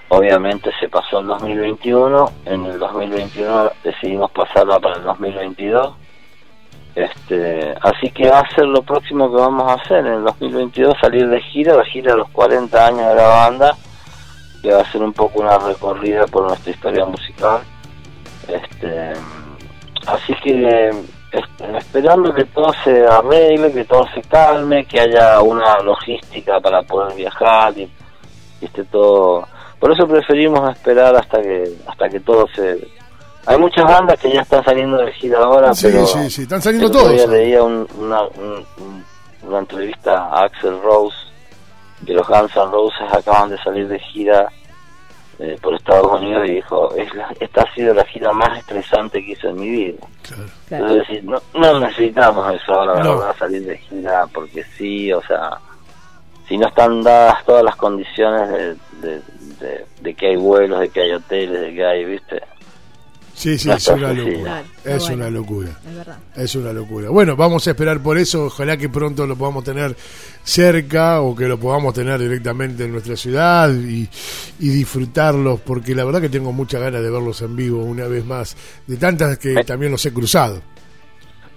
Obviamente 0.08 0.72
se 0.80 0.88
pasó 0.88 1.20
el 1.20 1.28
2021, 1.28 2.30
en 2.46 2.66
el 2.66 2.78
2021 2.80 3.70
decidimos 3.84 4.30
pasarla 4.32 4.80
para 4.80 4.96
el 4.96 5.04
2022. 5.04 5.94
Este, 6.96 7.72
así 7.80 8.10
que 8.10 8.28
va 8.28 8.40
a 8.40 8.50
ser 8.54 8.66
lo 8.66 8.82
próximo 8.82 9.30
que 9.30 9.36
vamos 9.36 9.70
a 9.70 9.74
hacer 9.74 9.98
en 9.98 10.14
el 10.14 10.24
2022, 10.24 10.96
salir 11.00 11.28
de 11.28 11.40
gira, 11.40 11.76
la 11.76 11.84
gira 11.84 12.14
a 12.14 12.16
los 12.16 12.28
40 12.30 12.86
años 12.86 13.08
de 13.08 13.14
la 13.14 13.28
banda, 13.28 13.76
que 14.60 14.72
va 14.72 14.80
a 14.80 14.90
ser 14.90 15.02
un 15.02 15.12
poco 15.12 15.40
una 15.40 15.56
recorrida 15.58 16.26
por 16.26 16.48
nuestra 16.48 16.72
historia 16.72 17.04
musical. 17.04 17.60
Este, 18.48 19.12
así 20.08 20.34
que 20.42 20.90
esperando 21.78 22.32
que 22.34 22.44
todo 22.46 22.72
se 22.84 23.06
arregle, 23.06 23.72
que 23.72 23.84
todo 23.84 24.06
se 24.14 24.22
calme, 24.22 24.84
que 24.86 25.00
haya 25.00 25.40
una 25.40 25.78
logística 25.80 26.60
para 26.60 26.82
poder 26.82 27.14
viajar 27.16 27.76
y, 27.78 27.82
y 28.60 28.64
esté 28.64 28.84
todo. 28.84 29.46
Por 29.78 29.92
eso 29.92 30.06
preferimos 30.06 30.68
esperar 30.70 31.14
hasta 31.16 31.40
que 31.40 31.72
hasta 31.86 32.08
que 32.08 32.20
todo 32.20 32.46
se. 32.54 32.78
Hay 33.46 33.58
muchas 33.58 33.84
bandas 33.86 34.18
que 34.20 34.30
ya 34.32 34.42
están 34.42 34.62
saliendo 34.64 34.98
de 34.98 35.12
gira 35.12 35.38
ahora, 35.38 35.72
Sí, 35.74 35.86
pero 35.90 36.06
sí, 36.06 36.30
sí, 36.30 36.42
están 36.42 36.60
saliendo 36.60 36.90
todos. 36.90 37.12
día 37.12 37.26
leía 37.26 37.62
un- 37.62 37.88
una, 37.98 38.22
un- 38.22 38.66
un- 38.78 39.04
una 39.42 39.58
entrevista 39.60 40.24
a 40.26 40.44
Axel 40.44 40.78
Rose 40.82 41.16
que 42.04 42.12
los 42.12 42.26
Guns 42.28 42.54
N' 42.56 42.70
Roses 42.70 43.12
acaban 43.12 43.48
de 43.50 43.58
salir 43.58 43.88
de 43.88 43.98
gira 43.98 44.50
eh, 45.40 45.56
por 45.62 45.74
Estados 45.74 46.20
Unidos 46.20 46.46
y 46.48 46.52
dijo 46.56 46.94
es 46.96 47.14
la- 47.14 47.34
esta 47.40 47.62
ha 47.62 47.74
sido 47.74 47.94
la 47.94 48.04
gira 48.04 48.32
más 48.32 48.58
estresante 48.58 49.24
que 49.24 49.32
hice 49.32 49.48
en 49.48 49.60
mi 49.60 49.68
vida. 49.70 50.06
Claro. 50.22 50.42
Claro. 50.68 50.86
Es 50.88 50.94
decir, 50.98 51.24
no, 51.24 51.38
no 51.54 51.80
necesitamos 51.80 52.54
eso 52.54 52.72
ahora, 52.74 52.94
la 52.96 53.02
No. 53.04 53.18
verdad, 53.18 53.36
salir 53.38 53.64
de 53.64 53.78
gira 53.78 54.26
porque 54.32 54.62
sí, 54.76 55.12
o 55.12 55.22
sea, 55.22 55.52
si 56.46 56.58
no 56.58 56.66
están 56.68 57.02
dadas 57.02 57.44
todas 57.44 57.64
las 57.64 57.76
condiciones 57.76 58.48
de, 58.50 58.74
de, 59.08 59.20
de- 59.60 59.86
de 60.00 60.14
que 60.14 60.26
hay 60.28 60.36
vuelos, 60.36 60.80
de 60.80 60.88
que 60.88 61.00
hay 61.02 61.12
hoteles, 61.12 61.60
de 61.60 61.74
que 61.74 61.84
hay, 61.86 62.04
viste, 62.04 62.42
Sí, 63.40 63.56
sí, 63.58 63.70
es 63.70 63.88
una 63.88 64.12
locura. 64.12 64.62
Es 64.84 65.00
bueno. 65.08 65.16
una 65.16 65.30
locura. 65.30 65.70
Es 65.88 65.96
verdad. 65.96 66.18
Es 66.36 66.54
una 66.56 66.72
locura. 66.74 67.08
Bueno, 67.08 67.36
vamos 67.36 67.66
a 67.66 67.70
esperar 67.70 67.98
por 68.02 68.18
eso. 68.18 68.44
Ojalá 68.44 68.76
que 68.76 68.90
pronto 68.90 69.26
lo 69.26 69.34
podamos 69.34 69.64
tener 69.64 69.96
cerca 70.44 71.22
o 71.22 71.34
que 71.34 71.46
lo 71.48 71.58
podamos 71.58 71.94
tener 71.94 72.18
directamente 72.20 72.84
en 72.84 72.92
nuestra 72.92 73.16
ciudad 73.16 73.70
y, 73.72 74.08
y 74.58 74.68
disfrutarlos, 74.68 75.60
porque 75.60 75.94
la 75.94 76.04
verdad 76.04 76.20
que 76.20 76.28
tengo 76.28 76.52
muchas 76.52 76.82
ganas 76.82 77.00
de 77.02 77.10
verlos 77.10 77.40
en 77.40 77.56
vivo 77.56 77.82
una 77.82 78.06
vez 78.08 78.26
más, 78.26 78.56
de 78.86 78.96
tantas 78.98 79.38
que 79.38 79.54
Eh. 79.54 79.64
también 79.64 79.90
los 79.92 80.04
he 80.04 80.12
cruzado. 80.12 80.60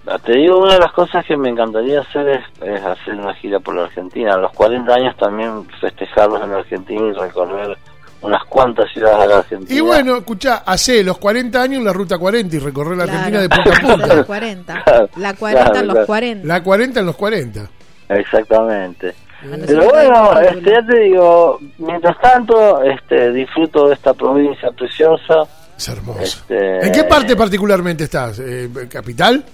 Ah, 0.06 0.18
Te 0.18 0.32
digo, 0.36 0.58
una 0.62 0.74
de 0.74 0.80
las 0.80 0.92
cosas 0.92 1.24
que 1.26 1.36
me 1.36 1.48
encantaría 1.50 2.00
hacer 2.00 2.28
es, 2.28 2.44
es 2.62 2.82
hacer 2.82 3.14
una 3.14 3.34
gira 3.34 3.60
por 3.60 3.74
la 3.74 3.84
Argentina. 3.84 4.34
A 4.34 4.38
los 4.38 4.52
40 4.52 4.94
años 4.94 5.16
también 5.18 5.66
festejarlos 5.80 6.42
en 6.42 6.50
la 6.50 6.58
Argentina 6.58 7.02
y 7.08 7.12
recorrer 7.12 7.76
unas 8.24 8.44
cuantas 8.44 8.90
ciudades 8.92 9.18
de 9.20 9.26
la 9.28 9.38
Argentina. 9.38 9.78
Y 9.78 9.80
bueno, 9.80 10.16
escuchá, 10.16 10.62
hace 10.66 11.02
los 11.04 11.18
40 11.18 11.60
años 11.62 11.82
la 11.82 11.92
ruta 11.92 12.18
40 12.18 12.56
y 12.56 12.58
recorrer 12.58 12.96
la 12.96 13.04
Claro. 13.04 13.18
Argentina 13.18 13.40
de 13.42 13.48
punta 13.48 13.70
a 13.76 13.80
punta. 13.80 14.06
los 14.16 14.26
40. 14.26 14.82
Claro, 14.84 15.08
La 15.16 15.34
40 15.34 15.70
claro, 15.70 15.86
los 15.86 15.92
claro. 15.94 16.06
40. 16.06 16.46
La 16.48 16.62
40 16.62 17.00
en 17.00 17.06
los 17.06 17.16
40. 17.16 17.70
Exactamente. 18.08 19.14
A 19.42 19.46
nosotros 19.46 19.66
Pero 19.66 19.84
bueno, 19.90 20.40
este, 20.40 20.70
ya 20.70 20.86
te 20.86 20.98
digo, 21.00 21.58
mientras 21.78 22.18
tanto, 22.20 22.82
este, 22.82 23.32
disfruto 23.32 23.88
de 23.88 23.94
esta 23.94 24.14
provincia 24.14 24.70
preciosa. 24.70 25.42
Es 25.76 25.88
hermoso. 25.88 26.20
Este- 26.22 26.86
¿En 26.86 26.92
qué 26.92 27.04
parte 27.04 27.36
particularmente 27.36 28.04
estás? 28.04 28.38
Eh, 28.38 28.70
¿Capital? 28.90 29.44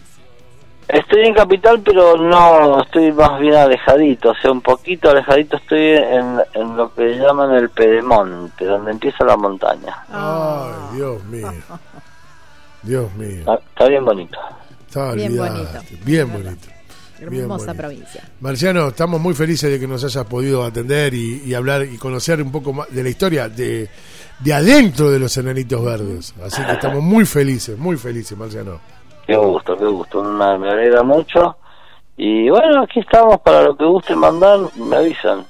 Estoy 0.93 1.21
en 1.27 1.35
Capital, 1.35 1.81
pero 1.85 2.17
no, 2.17 2.83
estoy 2.83 3.13
más 3.13 3.39
bien 3.41 3.55
alejadito, 3.55 4.31
o 4.31 4.35
sea, 4.35 4.51
un 4.51 4.61
poquito 4.61 5.11
alejadito 5.11 5.57
estoy 5.57 5.81
en, 5.97 6.39
en 6.55 6.77
lo 6.77 6.93
que 6.95 7.17
llaman 7.17 7.55
el 7.55 7.71
Pedemonte, 7.71 8.65
donde 8.65 8.91
empieza 8.93 9.25
la 9.25 9.37
montaña. 9.37 9.95
Ah. 10.11 10.89
Ay, 10.91 10.97
Dios 10.97 11.25
mío. 11.25 11.53
Dios 12.83 13.15
mío. 13.15 13.39
Está, 13.41 13.55
está 13.55 13.89
bien 13.89 14.05
bonito. 14.05 14.39
Está 14.89 15.13
Bien 15.13 15.37
bonito. 15.37 15.69
Bien 16.05 16.27
Es 16.27 16.33
verdad. 16.33 16.51
bonito. 16.53 16.67
Bien 17.29 17.43
Hermosa 17.43 17.67
bonito. 17.67 17.83
provincia. 17.83 18.25
Marciano, 18.41 18.89
estamos 18.89 19.21
muy 19.21 19.35
felices 19.35 19.71
de 19.71 19.79
que 19.79 19.87
nos 19.87 20.03
hayas 20.03 20.25
podido 20.25 20.65
atender 20.65 21.13
y, 21.15 21.43
y 21.45 21.55
hablar 21.55 21.85
y 21.85 21.99
conocer 21.99 22.41
un 22.43 22.51
poco 22.51 22.73
más 22.73 22.91
de 22.91 23.03
la 23.03 23.09
historia 23.11 23.49
de, 23.49 23.89
de 24.39 24.55
adentro 24.55 25.11
de 25.11 25.19
los 25.19 25.37
enanitos 25.37 25.85
verdes. 25.85 26.35
Así 26.43 26.65
que 26.65 26.73
estamos 26.73 27.03
muy 27.03 27.27
felices, 27.27 27.77
muy 27.79 27.97
felices, 27.99 28.37
Marciano. 28.39 28.81
Qué 29.31 29.37
gusto, 29.37 29.77
qué 29.77 29.85
gusto, 29.87 30.23
me, 30.23 30.59
me 30.59 30.71
alegra 30.71 31.03
mucho. 31.03 31.57
Y 32.17 32.51
bueno, 32.51 32.83
aquí 32.83 33.01
estamos 33.01 33.41
para 33.41 33.63
lo 33.63 33.77
que 33.77 33.85
guste 33.85 34.15
mandar, 34.15 34.59
me 34.77 34.97
avisan. 34.97 35.45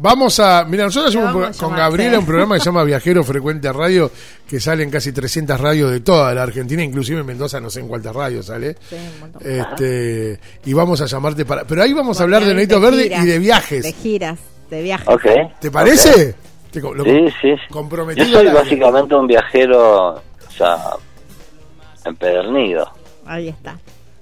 Vamos 0.00 0.38
a. 0.38 0.64
Mira, 0.64 0.84
nosotros 0.84 1.12
hacemos 1.12 1.34
un 1.34 1.52
con 1.54 1.76
Gabriela 1.76 2.20
un 2.20 2.26
programa 2.26 2.54
que 2.54 2.60
se 2.60 2.66
llama 2.66 2.84
Viajero 2.84 3.24
Frecuente 3.24 3.72
Radio, 3.72 4.08
que 4.48 4.60
sale 4.60 4.84
en 4.84 4.90
casi 4.92 5.10
300 5.12 5.60
radios 5.60 5.90
de 5.90 5.98
toda 6.00 6.32
la 6.34 6.44
Argentina, 6.44 6.84
inclusive 6.84 7.18
en 7.20 7.26
Mendoza, 7.26 7.58
no 7.60 7.68
sé 7.68 7.80
en 7.80 7.88
cuántas 7.88 8.14
radios 8.14 8.46
sale. 8.46 8.76
Sí, 8.88 8.96
un. 9.20 9.40
Este, 9.44 10.38
y 10.66 10.72
vamos 10.72 11.00
a 11.00 11.06
llamarte 11.06 11.44
para. 11.44 11.64
Pero 11.64 11.82
ahí 11.82 11.92
vamos 11.92 12.20
a 12.20 12.22
hablar 12.22 12.44
de 12.44 12.54
Verdes 12.80 13.02
giras, 13.04 13.24
y 13.24 13.26
de 13.26 13.38
viajes. 13.40 13.82
De 13.82 13.92
giras, 13.92 14.38
de 14.70 14.82
viajes. 14.82 15.08
¿Te 15.60 15.70
parece? 15.72 16.34
Te 16.70 16.80
lo- 16.80 17.02
Sí, 17.02 17.26
sí. 17.42 17.54
comprometido 17.68 18.24
Yo 18.26 18.38
soy 18.38 18.48
básicamente 18.50 19.16
un 19.16 19.26
viajero, 19.26 20.10
o 20.14 20.50
sea, 20.56 20.76
empedernido. 22.04 22.88
Ahí 23.28 23.48
está. 23.48 23.78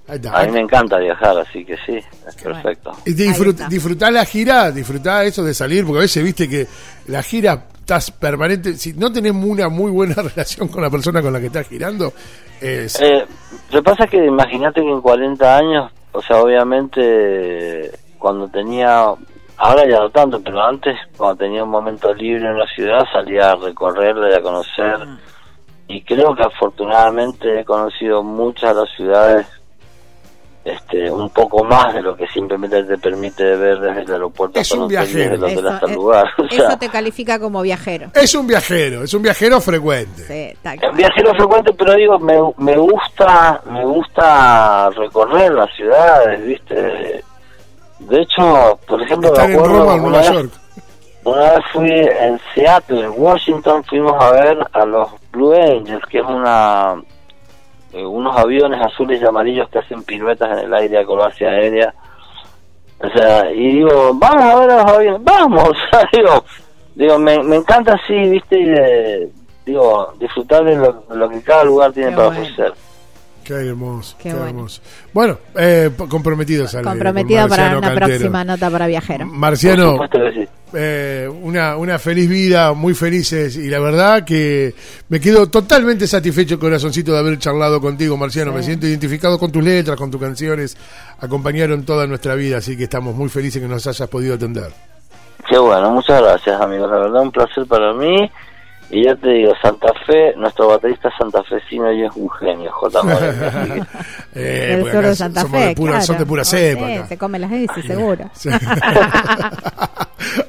Ahí 0.09 0.17
está. 0.17 0.39
A 0.39 0.45
mí 0.45 0.53
me 0.53 0.61
encanta 0.61 0.99
viajar, 0.99 1.39
así 1.39 1.65
que 1.65 1.77
sí, 1.85 1.97
es 1.97 2.37
Qué 2.37 2.45
bueno. 2.45 2.63
perfecto. 2.63 2.93
Y 3.07 3.13
disfrut, 3.15 3.55
está. 3.57 3.69
disfrutá 3.69 4.11
la 4.11 4.25
gira, 4.25 4.71
disfrutá 4.71 5.25
eso 5.25 5.43
de 5.43 5.55
salir, 5.55 5.85
porque 5.85 5.99
a 5.99 6.03
veces 6.03 6.23
viste 6.23 6.49
que 6.49 6.67
la 7.07 7.23
gira 7.23 7.65
estás 7.81 8.11
permanente, 8.11 8.75
si 8.75 8.93
no 8.95 9.13
tenemos 9.13 9.45
una 9.45 9.69
muy 9.69 9.91
buena 9.91 10.15
relación 10.35 10.69
con 10.69 10.83
la 10.83 10.91
persona 10.91 11.23
con 11.23 11.33
la 11.33 11.41
que 11.41 11.47
estás 11.47 11.69
girando, 11.69 12.13
es, 12.61 13.01
Eh, 13.01 13.25
lo 13.71 13.79
que 13.79 13.83
pasa 13.83 14.05
es 14.05 14.11
que 14.11 14.25
imagínate 14.25 14.81
que 14.81 14.91
en 14.91 15.01
40 15.01 15.57
años, 15.57 15.93
o 16.13 16.23
sea, 16.23 16.41
obviamente 16.41 17.91
cuando 18.19 18.49
tenía, 18.49 19.05
ahora 19.57 19.89
ya 19.89 20.01
no 20.01 20.11
tanto, 20.11 20.41
pero 20.43 20.61
antes 20.63 20.97
cuando 21.17 21.37
tenía 21.37 21.63
un 21.63 21.71
momento 21.71 22.13
libre 22.15 22.47
en 22.49 22.59
la 22.59 22.67
ciudad 22.67 23.05
salía 23.13 23.53
a 23.53 23.57
recorrerla 23.57 24.31
y 24.31 24.35
a 24.35 24.43
conocer. 24.43 24.99
Y 25.89 26.03
creo 26.03 26.35
que 26.35 26.43
afortunadamente 26.43 27.61
he 27.61 27.65
conocido 27.65 28.23
muchas 28.23 28.75
de 28.75 28.81
las 28.83 28.91
ciudades 28.97 29.47
este 30.65 31.09
un 31.13 31.31
poco 31.31 31.63
más 31.63 31.95
de 31.95 32.03
lo 32.03 32.17
que 32.17 32.27
simplemente 32.27 32.83
te 32.83 32.99
permite 32.99 33.45
ver 33.55 33.79
desde 33.79 34.03
el 34.03 34.13
aeropuerto 34.15 34.59
Es 34.59 34.73
hasta 34.73 34.83
un 34.85 34.91
y 34.91 34.97
desde 34.97 35.15
viajero. 35.15 35.47
hotel 35.47 35.69
hasta 35.69 35.87
el 35.87 35.93
eh, 35.93 35.95
lugar. 35.95 36.25
O 36.39 36.49
sea, 36.49 36.67
eso 36.69 36.79
te 36.79 36.89
califica 36.89 37.39
como 37.39 37.63
viajero. 37.63 38.11
es 38.15 38.35
un 38.35 38.49
viajero, 38.49 39.05
es 39.05 39.15
un 39.15 39.23
viajero 39.23 39.61
frecuente. 39.61 40.23
Sí, 40.27 40.59
tal 40.63 40.75
Es 40.75 40.81
cual. 40.81 40.97
viajero 40.97 41.31
frecuente, 41.37 41.73
pero 41.73 41.95
digo, 41.95 42.19
me, 42.19 42.35
me 42.59 42.77
gusta 42.77 43.61
me 43.71 43.85
gusta 43.85 44.91
recorrer 44.91 45.53
las 45.53 45.73
ciudades, 45.77 46.45
¿viste? 46.45 47.23
De 48.01 48.21
hecho, 48.23 48.79
por 48.89 49.01
ejemplo, 49.03 49.29
Estar 49.29 49.47
me 49.49 49.55
en 49.55 49.61
acuerdo 49.61 49.93
en 49.95 50.03
Nueva 50.03 50.19
vez, 50.19 50.31
York. 50.33 50.51
Una 51.33 51.51
vez 51.53 51.61
fui 51.73 51.91
en 51.91 52.41
Seattle, 52.55 53.01
en 53.05 53.13
Washington, 53.17 53.83
fuimos 53.85 54.15
a 54.23 54.31
ver 54.33 54.59
a 54.73 54.85
los 54.87 55.09
Blue 55.33 55.53
Angels, 55.55 56.05
que 56.09 56.19
es 56.19 56.25
una 56.25 56.95
eh, 57.93 58.05
unos 58.05 58.37
aviones 58.37 58.81
azules 58.81 59.21
y 59.21 59.25
amarillos 59.25 59.69
que 59.71 59.79
hacen 59.79 60.03
piruetas 60.03 60.59
en 60.59 60.67
el 60.67 60.75
aire, 60.75 60.99
acrobacia 60.99 61.49
aérea. 61.49 61.95
O 62.99 63.09
sea, 63.11 63.51
y 63.53 63.73
digo, 63.77 64.13
vamos 64.15 64.43
a 64.43 64.57
ver 64.61 64.71
a 64.71 64.83
los 64.83 64.93
aviones, 64.93 65.21
vamos, 65.25 65.69
o 65.69 65.75
sea, 65.91 66.09
digo, 66.13 66.45
digo 66.95 67.19
me, 67.19 67.43
me 67.43 67.57
encanta 67.57 67.95
así, 67.95 68.15
¿viste? 68.15 68.59
Y 68.59 68.65
de- 68.65 69.29
digo, 69.67 70.13
disfrutar 70.19 70.65
de 70.65 70.77
lo, 70.77 71.05
lo 71.15 71.29
que 71.29 71.43
cada 71.43 71.65
lugar 71.65 71.93
tiene 71.93 72.11
Qué 72.11 72.17
para 72.17 72.29
bueno. 72.29 72.43
ofrecer. 72.43 72.73
Qué 73.45 73.55
hermoso, 73.55 74.17
qué, 74.19 74.25
Qué 74.31 74.35
bueno. 74.35 74.49
hermoso. 74.49 74.83
Bueno, 75.13 75.39
eh, 75.57 75.91
comprometidos 76.09 76.75
al 76.75 76.85
Comprometida 76.85 77.47
para 77.47 77.79
una 77.79 77.89
Cantero. 77.89 78.07
próxima 78.07 78.45
nota 78.45 78.71
para 78.71 78.87
viajero. 78.89 79.27
Marciano, 79.27 79.99
sí. 80.35 80.49
Eh, 80.73 81.29
una, 81.43 81.77
una 81.77 81.99
feliz 81.99 82.29
vida, 82.29 82.73
muy 82.73 82.95
felices 82.95 83.57
y 83.57 83.69
la 83.69 83.79
verdad 83.79 84.25
que 84.25 84.75
me 85.09 85.21
quedo 85.21 85.49
totalmente 85.49 86.07
satisfecho, 86.07 86.59
corazoncito, 86.59 87.13
de 87.13 87.19
haber 87.19 87.39
charlado 87.39 87.81
contigo, 87.81 88.17
Marciano. 88.17 88.51
Sí. 88.51 88.57
Me 88.57 88.63
siento 88.63 88.87
identificado 88.87 89.39
con 89.39 89.53
tus 89.53 89.63
letras, 89.63 89.97
con 89.97 90.11
tus 90.11 90.21
canciones, 90.21 90.77
acompañaron 91.21 91.85
toda 91.85 92.07
nuestra 92.07 92.35
vida, 92.35 92.59
así 92.59 92.77
que 92.77 92.85
estamos 92.85 93.15
muy 93.15 93.29
felices 93.29 93.63
que 93.63 93.69
nos 93.69 93.87
hayas 93.87 94.09
podido 94.09 94.35
atender. 94.35 94.71
Qué 95.49 95.59
bueno, 95.59 95.93
muchas 95.93 96.21
gracias 96.21 96.61
amigos, 96.61 96.91
la 96.91 96.99
verdad 96.99 97.23
un 97.23 97.31
placer 97.31 97.67
para 97.67 97.93
mí. 97.93 98.31
Y 98.91 99.05
ya 99.05 99.17
te 99.17 99.29
digo, 99.31 99.53
Santa 99.61 99.89
Fe, 100.07 100.35
nuestro 100.37 100.69
baterista 100.69 101.11
santafesino 101.19 101.93
y 101.93 102.05
es 102.05 102.11
un 102.15 102.31
genio, 102.31 102.71
J. 102.71 103.03
Moreno, 103.03 103.87
Eh, 104.35 104.85
de 105.03 105.15
Santa 105.17 105.41
somos 105.43 105.59
Fe, 105.59 105.67
de 105.69 105.75
pura- 105.75 105.91
claro. 105.93 106.07
Son 106.07 106.19
de 106.19 106.27
pura 106.27 106.45
cepa. 106.45 107.07
Se 107.09 107.19
come 107.19 107.39
las 107.41 107.51
bicis, 107.51 107.85
seguro. 107.85 108.31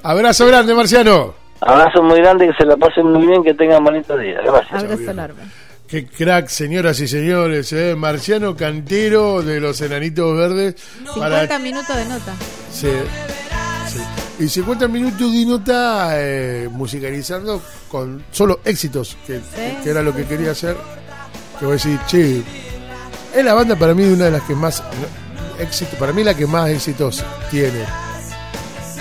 Abrazo 0.03 0.47
grande, 0.47 0.73
Marciano. 0.73 1.33
Abrazo 1.61 2.03
muy 2.03 2.17
grande, 2.19 2.47
que 2.47 2.53
se 2.53 2.65
la 2.65 2.77
pasen 2.77 3.11
muy 3.11 3.25
bien, 3.25 3.43
que 3.43 3.53
tengan 3.53 3.83
bonito 3.83 4.17
día. 4.17 4.39
Gracias. 4.43 4.83
Abrazo 4.83 5.11
enorme. 5.11 5.43
Qué 5.87 6.05
crack, 6.05 6.47
señoras 6.47 6.99
y 6.99 7.07
señores, 7.07 7.71
¿eh? 7.71 7.95
Marciano 7.95 8.55
Cantero 8.57 9.41
de 9.41 9.59
los 9.61 9.79
Enanitos 9.81 10.35
Verdes. 10.37 10.75
50 11.13 11.59
minutos 11.59 11.95
de 11.95 12.05
nota. 12.05 12.33
Sí. 12.69 12.89
Y 14.39 14.47
50 14.47 14.87
minutos 14.87 15.33
de 15.33 15.45
nota 15.45 16.09
eh, 16.13 16.69
musicalizando 16.71 17.59
con 17.89 18.23
solo 18.31 18.59
éxitos, 18.63 19.17
que, 19.25 19.41
que 19.83 19.89
era 19.89 20.03
lo 20.03 20.13
que 20.15 20.25
quería 20.25 20.51
hacer. 20.51 20.77
Que 21.59 21.65
voy 21.65 21.71
a 21.73 21.77
decir, 21.77 21.99
che, 22.05 22.43
es 23.35 23.43
la 23.43 23.53
banda 23.55 23.75
para 23.75 23.95
mí 23.95 24.03
de 24.03 24.13
una 24.13 24.25
de 24.25 24.31
las 24.31 24.43
que 24.43 24.53
más 24.53 24.83
éxito, 25.59 25.97
para 25.97 26.13
mí 26.13 26.23
la 26.23 26.35
que 26.35 26.45
más 26.45 26.69
éxitos 26.69 27.23
tiene. 27.49 27.83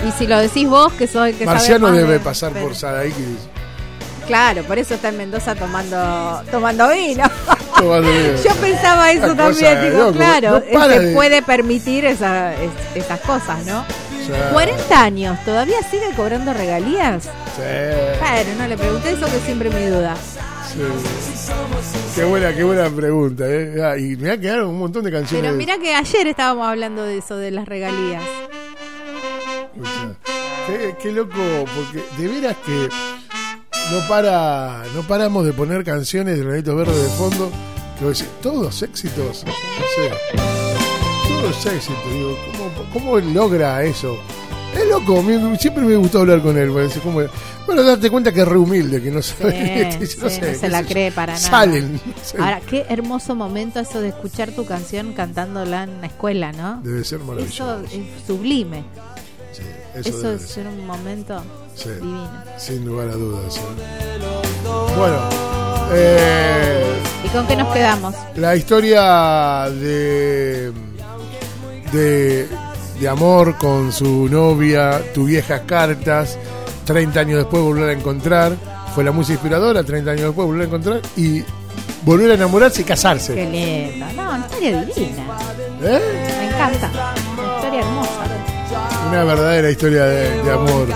Y 0.07 0.11
si 0.17 0.25
lo 0.25 0.39
decís 0.39 0.67
vos, 0.67 0.91
que 0.93 1.05
soy 1.07 1.31
el 1.31 1.37
que 1.37 1.45
Marciano 1.45 1.91
debe 1.91 2.13
de- 2.13 2.19
pasar 2.19 2.51
pero- 2.53 2.65
por 2.67 2.75
Sadaiki. 2.75 3.37
Claro, 4.25 4.63
por 4.63 4.77
eso 4.77 4.95
está 4.95 5.07
en 5.09 5.17
Mendoza 5.17 5.55
tomando 5.55 6.43
tomando 6.51 6.89
vino. 6.89 7.23
tomando 7.77 8.09
vino. 8.11 8.43
Yo 8.43 8.53
pensaba 8.55 9.11
eso 9.11 9.33
también, 9.35 9.91
digo, 9.91 10.11
claro, 10.11 10.61
no 10.73 10.85
se 10.89 10.99
de- 10.99 11.13
puede 11.15 11.41
permitir 11.43 12.05
esa- 12.05 12.53
es- 12.55 12.71
esas 12.95 13.19
cosas, 13.21 13.63
¿no? 13.65 13.85
O 14.27 14.35
sea, 14.35 14.49
40 14.51 15.03
años, 15.03 15.37
¿todavía 15.45 15.77
sigue 15.89 16.11
cobrando 16.15 16.53
regalías? 16.53 17.23
sí, 17.23 17.61
Claro, 18.19 18.49
no 18.57 18.67
le 18.67 18.77
pregunté 18.77 19.11
eso 19.11 19.25
que 19.25 19.39
siempre 19.39 19.69
me 19.69 19.89
duda. 19.89 20.15
sí. 20.73 20.79
Qué 22.15 22.23
buena, 22.23 22.53
qué 22.53 22.63
buena 22.63 22.89
pregunta, 22.89 23.45
¿eh? 23.47 23.75
Ah, 23.83 23.97
y 23.97 24.15
me 24.17 24.31
ha 24.31 24.37
quedado 24.39 24.69
un 24.69 24.79
montón 24.79 25.03
de 25.03 25.11
canciones. 25.11 25.43
Pero 25.45 25.55
mira 25.55 25.77
que 25.77 25.95
ayer 25.95 26.27
estábamos 26.27 26.67
hablando 26.67 27.03
de 27.03 27.19
eso, 27.19 27.37
de 27.37 27.51
las 27.51 27.67
regalías. 27.67 28.23
Qué, 30.67 30.95
qué 31.01 31.11
loco, 31.11 31.39
porque 31.75 32.03
de 32.21 32.27
veras 32.27 32.57
que 32.65 32.89
no 33.91 34.07
para, 34.09 34.83
no 34.93 35.03
paramos 35.03 35.45
de 35.45 35.53
poner 35.53 35.83
canciones 35.83 36.37
de 36.37 36.43
Granitos 36.43 36.75
Verdes 36.75 37.01
de 37.03 37.09
fondo, 37.09 37.51
que 37.99 38.23
todos 38.41 38.81
éxitos, 38.81 39.45
no 39.45 40.56
digo, 42.13 42.37
¿cómo, 42.51 42.71
cómo 42.93 43.19
logra 43.19 43.83
eso? 43.83 44.17
Es 44.75 44.87
loco, 44.87 45.23
siempre 45.57 45.83
me 45.83 45.95
gustó 45.95 46.19
hablar 46.19 46.41
con 46.41 46.57
él, 46.57 46.71
como, 47.01 47.21
bueno, 47.65 47.83
darte 47.83 48.09
cuenta 48.11 48.31
que 48.31 48.41
es 48.41 48.47
re 48.47 48.57
humilde, 48.57 49.01
que 49.01 49.09
no 49.09 49.21
sabe, 49.21 49.91
Sí, 49.99 50.07
sí, 50.07 50.17
no 50.21 50.29
sé, 50.29 50.55
se 50.55 50.69
la 50.69 50.83
cree 50.83 51.11
para 51.11 51.33
nada. 51.33 51.47
Salen. 51.47 51.99
Ahora, 52.37 52.61
qué 52.61 52.85
hermoso 52.89 53.33
momento 53.33 53.79
eso 53.79 54.01
de 54.01 54.09
escuchar 54.09 54.51
tu 54.51 54.65
canción 54.65 55.13
cantándola 55.13 55.83
en 55.83 56.01
la 56.01 56.07
escuela, 56.07 56.51
¿no? 56.51 56.81
debe 56.83 57.03
ser 57.03 57.19
maravilloso. 57.19 57.81
Eso 57.83 57.95
es 57.95 58.25
sublime. 58.27 58.83
sí, 59.51 59.63
Eso, 59.95 60.19
debe 60.21 60.35
es 60.35 60.41
ser, 60.43 60.67
un 60.67 60.85
momento 60.85 61.41
divino. 61.83 62.29
sin 62.57 62.85
lugar 62.85 63.09
a 63.09 63.13
dudas. 63.13 63.57
¿eh? 63.57 63.61
Bueno, 64.97 65.17
eh, 65.93 66.83
¿Y 67.23 67.29
con 67.29 67.47
qué 67.47 67.55
nos 67.55 67.73
quedamos? 67.73 68.13
La 68.35 68.55
historia 68.55 69.69
de, 69.71 70.71
de, 71.91 72.47
de 72.99 73.07
amor 73.07 73.57
con 73.57 73.91
su 73.91 74.27
novia, 74.29 75.01
tu 75.13 75.25
viejas 75.25 75.61
cartas, 75.65 76.37
30 76.85 77.19
años 77.19 77.37
después 77.39 77.61
volver 77.63 77.89
a 77.89 77.93
encontrar, 77.93 78.53
fue 78.95 79.03
la 79.03 79.11
música 79.11 79.33
inspiradora, 79.33 79.83
30 79.83 80.11
años 80.11 80.23
después 80.25 80.47
volver 80.47 80.63
a 80.63 80.65
encontrar 80.65 81.01
y 81.15 81.43
volver 82.03 82.31
a 82.31 82.33
enamorarse 82.35 82.81
y 82.81 82.85
casarse. 82.85 83.35
Qué 83.35 83.45
lindo. 83.45 84.05
No, 84.15 84.29
una 84.35 84.39
historia 84.45 84.81
divina. 84.83 85.23
¿Eh? 85.83 86.01
Me 86.39 86.47
encanta. 86.47 86.91
Una 87.37 87.55
historia 87.57 87.79
hermosa. 87.81 88.11
Una 89.09 89.23
verdadera 89.23 89.69
historia 89.71 90.05
de, 90.05 90.43
de 90.43 90.51
amor. 90.51 90.87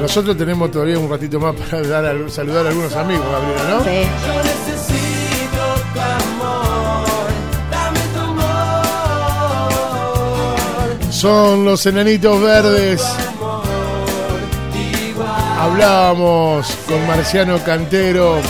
Nosotros 0.00 0.36
tenemos 0.36 0.70
todavía 0.70 0.98
un 0.98 1.10
ratito 1.10 1.38
más 1.40 1.54
para 1.54 1.82
dar 1.82 2.04
a- 2.06 2.28
saludar 2.30 2.64
a 2.66 2.68
algunos 2.70 2.94
amigos, 2.96 3.26
Gabriela, 3.30 3.68
¿no? 3.68 3.84
Sí. 3.84 4.69
Son 11.20 11.66
los 11.66 11.84
enanitos 11.84 12.40
verdes. 12.40 13.02
Hablábamos 15.58 16.66
con 16.88 17.06
Marciano 17.06 17.58
Cantero. 17.58 18.40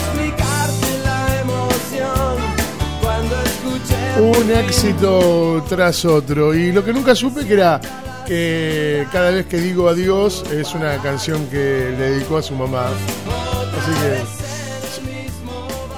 Un 4.20 4.50
éxito 4.52 5.64
tras 5.68 6.04
otro. 6.04 6.54
Y 6.54 6.70
lo 6.70 6.84
que 6.84 6.92
nunca 6.92 7.16
supe 7.16 7.44
que 7.44 7.54
era 7.54 7.80
que 8.24 9.04
cada 9.10 9.32
vez 9.32 9.46
que 9.46 9.56
digo 9.56 9.88
adiós 9.88 10.44
es 10.52 10.72
una 10.72 10.96
canción 10.98 11.46
que 11.46 11.92
le 11.98 12.10
dedicó 12.10 12.36
a 12.36 12.42
su 12.42 12.54
mamá. 12.54 12.86
Así 12.86 13.90
que 14.00 14.22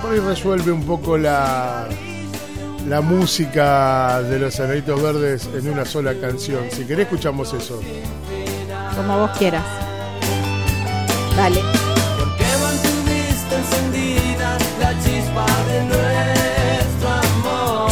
por 0.01 0.13
ahí 0.13 0.21
resuelve 0.21 0.73
un 0.73 0.87
poco 0.87 1.19
la, 1.19 1.87
la 2.89 3.01
música 3.01 4.23
de 4.23 4.39
los 4.39 4.59
enanitos 4.59 5.03
verdes 5.03 5.49
en 5.55 5.71
una 5.71 5.85
sola 5.85 6.15
canción. 6.15 6.65
Si 6.71 6.85
querés 6.85 7.07
escuchamos 7.07 7.53
eso. 7.53 7.81
Como 8.97 9.19
vos 9.19 9.31
quieras. 9.39 9.65
Dale. 11.37 11.61
Porque 12.19 12.45
mantuviste 12.63 13.57
encendida 13.57 14.59
la 14.81 14.91
chispa 15.03 15.47
de 15.69 15.85
nuestro 15.85 17.09
amor. 17.09 17.91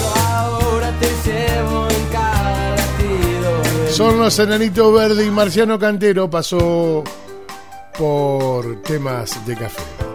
Yo 0.00 0.26
ahora 0.26 0.92
te 0.98 1.30
llevo 1.30 1.88
en 1.88 2.04
cada 2.12 2.76
latido. 2.76 3.84
de 3.84 3.92
Son 3.92 4.18
los 4.18 4.38
enanitos 4.38 4.92
verdes 4.92 5.26
y 5.26 5.30
Marciano 5.30 5.78
Cantero 5.78 6.28
pasó 6.28 7.04
por 7.96 8.82
temas 8.82 9.46
de 9.46 9.56
café. 9.56 10.09